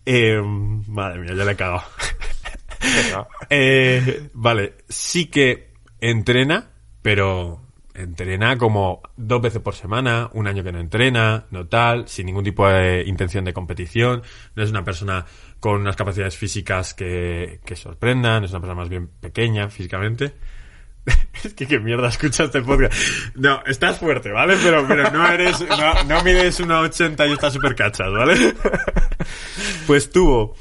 Eh, 0.06 0.42
madre 0.88 1.20
mía, 1.20 1.34
ya 1.36 1.46
le 1.46 1.52
he 1.52 1.56
cagado. 1.56 1.84
Eh, 3.50 4.30
vale, 4.34 4.74
sí 4.90 5.28
que 5.28 5.72
entrena, 6.02 6.72
pero 7.02 7.63
entrena 7.94 8.58
como 8.58 9.02
dos 9.18 9.42
veces 9.42 9.62
por 9.62 9.76
semana, 9.76 10.30
un 10.34 10.48
año 10.48 10.64
que 10.64 10.72
no 10.72 10.80
entrena, 10.80 11.46
no 11.52 11.68
tal, 11.68 12.08
sin 12.08 12.26
ningún 12.26 12.44
tipo 12.44 12.68
de 12.68 13.04
intención 13.06 13.46
de 13.46 13.54
competición, 13.54 14.24
no 14.56 14.64
es 14.64 14.70
una 14.70 14.84
persona 14.84 15.26
con 15.60 15.82
unas 15.82 15.96
capacidades 15.96 16.38
físicas 16.38 16.94
que, 16.94 17.60
que 17.66 17.76
sorprendan, 17.76 18.44
es 18.44 18.52
una 18.52 18.60
persona 18.60 18.82
más 18.82 18.90
bien 18.90 19.08
pequeña 19.08 19.70
físicamente. 19.70 20.34
Es 21.44 21.54
que 21.54 21.68
qué 21.68 21.80
mierda 21.80 22.08
escucha 22.08 22.46
este 22.46 22.62
podcast. 22.62 22.94
No, 23.36 23.62
estás 23.66 24.00
fuerte, 24.00 24.32
¿vale? 24.32 24.56
Pero, 24.64 24.88
pero 24.88 25.12
no 25.12 25.28
eres, 25.28 25.60
no, 25.60 26.04
no 26.06 26.24
mides 26.24 26.62
1,80 26.62 27.30
y 27.30 27.34
estás 27.34 27.54
súper 27.54 27.76
cachas, 27.76 28.12
¿vale? 28.12 28.56
Pues 29.88 30.12
tuvo 30.12 30.56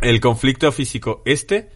el 0.00 0.20
conflicto 0.20 0.70
físico 0.72 1.22
este 1.24 1.70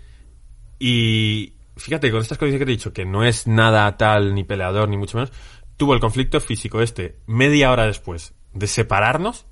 y 0.78 1.57
fíjate, 1.78 2.10
con 2.10 2.20
estas 2.20 2.38
cosas 2.38 2.52
que 2.58 2.64
te 2.64 2.70
he 2.72 2.76
dicho, 2.76 2.92
que 2.92 3.04
no 3.04 3.24
es 3.24 3.46
nada 3.46 3.96
tal 3.96 4.34
ni 4.34 4.44
peleador 4.44 4.88
ni 4.88 4.96
mucho 4.96 5.16
menos, 5.18 5.32
tuvo 5.76 5.94
el 5.94 6.00
conflicto 6.00 6.40
físico 6.40 6.82
este 6.82 7.16
media 7.26 7.70
hora 7.70 7.86
después 7.86 8.34
de 8.52 8.66
separarnos 8.66 9.46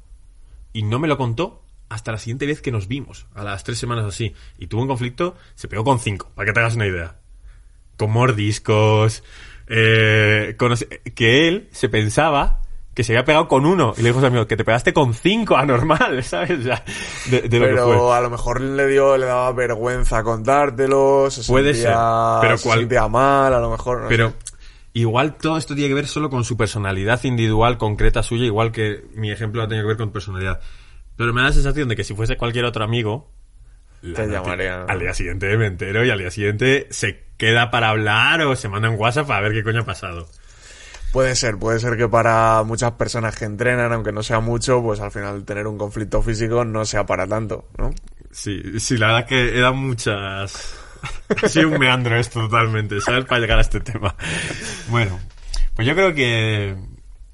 y 0.73 0.83
no 0.83 0.99
me 0.99 1.09
lo 1.09 1.17
contó 1.17 1.63
hasta 1.89 2.11
la 2.13 2.19
siguiente 2.19 2.47
vez 2.47 2.61
que 2.61 2.73
nos 2.73 2.89
vimos, 2.89 3.27
a 3.35 3.45
las 3.45 3.63
tres 3.63 3.79
semanas 3.79 4.05
así. 4.05 4.35
Y 4.59 4.67
tuvo 4.67 4.83
un 4.83 4.89
conflicto, 4.89 5.37
se 5.55 5.69
pegó 5.69 5.85
con 5.85 6.01
cinco, 6.01 6.33
para 6.35 6.47
que 6.47 6.53
te 6.53 6.61
hagas 6.61 6.75
una 6.75 6.87
idea. 6.87 7.21
Con 7.97 8.11
mordiscos, 8.11 9.23
eh, 9.69 10.57
con- 10.59 10.75
que 11.15 11.49
él 11.49 11.69
se 11.71 11.89
pensaba 11.89 12.63
que 12.97 13.05
se 13.05 13.13
había 13.13 13.25
pegado 13.25 13.47
con 13.47 13.67
uno. 13.67 13.93
Y 13.97 14.01
le 14.03 14.09
dijo 14.09 14.19
a 14.19 14.23
su 14.23 14.27
amigo, 14.27 14.47
que 14.49 14.57
te 14.57 14.65
pegaste 14.65 14.93
con 14.93 15.13
cinco, 15.15 15.57
anormal, 15.57 16.25
¿sabes? 16.25 16.59
O 16.59 16.63
sea, 16.63 16.83
de, 17.31 17.43
de 17.43 17.59
lo 17.61 17.67
que 17.67 17.73
fue. 17.75 17.83
Pero 17.93 18.13
a 18.15 18.21
lo 18.23 18.31
mejor 18.31 18.61
le 18.63 18.87
dio, 18.89 19.17
le 19.19 19.27
daba 19.27 19.53
vergüenza 19.53 20.23
contártelo, 20.25 21.29
se 21.31 21.45
Puede 21.45 21.75
sentía, 21.75 21.93
ser, 21.93 22.41
pero 22.41 22.57
se 22.59 22.65
cual- 22.67 22.79
sentía 22.81 23.07
mal, 23.07 23.53
a 23.55 23.61
lo 23.61 23.71
mejor. 23.71 24.01
no 24.03 24.09
Pero 24.09 24.31
sé. 24.31 24.35
igual 24.95 25.37
todo 25.37 25.59
esto 25.59 25.75
tiene 25.75 25.89
que 25.91 25.95
ver 25.95 26.07
solo 26.07 26.31
con 26.31 26.43
su 26.45 26.57
personalidad 26.57 27.23
individual, 27.25 27.77
concreta 27.79 28.23
suya, 28.23 28.47
igual 28.47 28.73
que 28.73 29.05
mi 29.15 29.31
ejemplo 29.31 29.63
ha 29.63 29.69
tenido 29.69 29.85
que 29.85 29.89
ver 29.89 29.97
con 29.99 30.11
personalidad. 30.11 30.61
Pero 31.17 31.35
me 31.35 31.43
da 31.43 31.49
la 31.49 31.53
sensación 31.53 31.89
de 31.89 31.97
que 31.97 32.03
si 32.05 32.15
fuese 32.15 32.37
cualquier 32.39 32.65
otro 32.65 32.83
amigo, 32.83 33.31
Te 34.15 34.27
llamarían. 34.27 34.89
Al 34.89 35.01
día 35.01 35.13
siguiente 35.13 35.55
me 35.59 35.67
entero 35.67 36.03
y 36.05 36.09
al 36.11 36.19
día 36.19 36.31
siguiente 36.31 36.87
se 36.91 37.25
queda 37.37 37.71
para 37.71 37.91
hablar 37.91 38.41
o 38.43 38.57
se 38.57 38.69
manda 38.71 38.89
un 38.89 38.97
WhatsApp 38.99 39.27
para 39.27 39.41
ver 39.43 39.53
qué 39.53 39.63
coño 39.63 39.81
ha 39.83 39.85
pasado. 39.85 40.27
Puede 41.17 41.35
ser, 41.35 41.57
puede 41.57 41.81
ser 41.81 41.97
que 41.97 42.07
para 42.11 42.63
muchas 42.63 42.93
personas 42.93 43.35
que 43.35 43.47
entrenan, 43.47 43.91
aunque 43.91 44.13
no 44.13 44.23
sea 44.23 44.41
mucho, 44.41 44.83
pues 44.83 45.01
al 45.01 45.11
final 45.11 45.47
tener 45.47 45.67
un 45.67 45.79
conflicto 45.79 46.21
físico 46.21 46.63
no 46.63 46.85
sea 46.85 47.07
para 47.07 47.27
tanto, 47.27 47.65
¿no? 47.79 47.91
Sí, 48.31 48.79
sí, 48.81 48.99
la 48.99 49.07
verdad 49.07 49.23
es 49.23 49.27
que 49.29 49.57
he 49.57 49.61
dado 49.63 49.73
muchas... 49.73 50.75
ha 51.43 51.49
sido 51.49 51.71
un 51.71 51.79
meandro 51.79 52.19
esto 52.19 52.41
totalmente, 52.41 53.01
¿sabes? 53.01 53.25
Para 53.25 53.41
llegar 53.41 53.57
a 53.57 53.63
este 53.63 53.81
tema. 53.81 54.15
Bueno, 54.91 55.19
pues 55.75 55.89
yo 55.89 55.95
creo 55.95 56.13
que... 56.13 56.77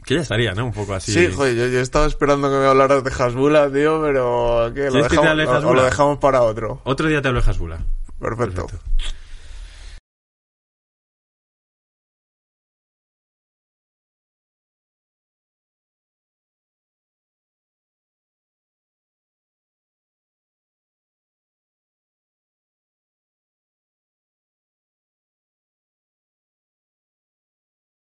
Que 0.05 0.15
ya 0.15 0.21
estaría, 0.21 0.53
¿no? 0.53 0.67
Un 0.67 0.73
poco 0.73 0.95
así. 0.95 1.11
Sí, 1.13 1.33
joder, 1.35 1.57
yo, 1.57 1.67
yo 1.67 1.81
estaba 1.81 2.07
esperando 2.07 2.49
que 2.53 2.59
me 2.59 2.67
hablaras 2.67 3.03
de 3.03 3.11
Hasbula, 3.11 3.69
tío, 3.69 4.01
pero 4.01 4.71
¿qué? 4.77 4.85
¿Lo 4.85 4.91
¿Quieres 4.93 5.09
que 5.09 5.17
te 5.17 5.23
dejamos, 5.23 5.49
o- 5.49 5.51
o 5.51 5.57
Hasbula? 5.57 5.75
lo 5.81 5.85
dejamos 5.87 6.19
para 6.19 6.43
otro? 6.43 6.81
Otro 6.85 7.09
día 7.09 7.21
te 7.21 7.27
hablo 7.27 7.43
de 7.43 7.51
Hasbula. 7.51 7.79
Perfecto. 8.21 8.67
Perfecto. 8.69 8.79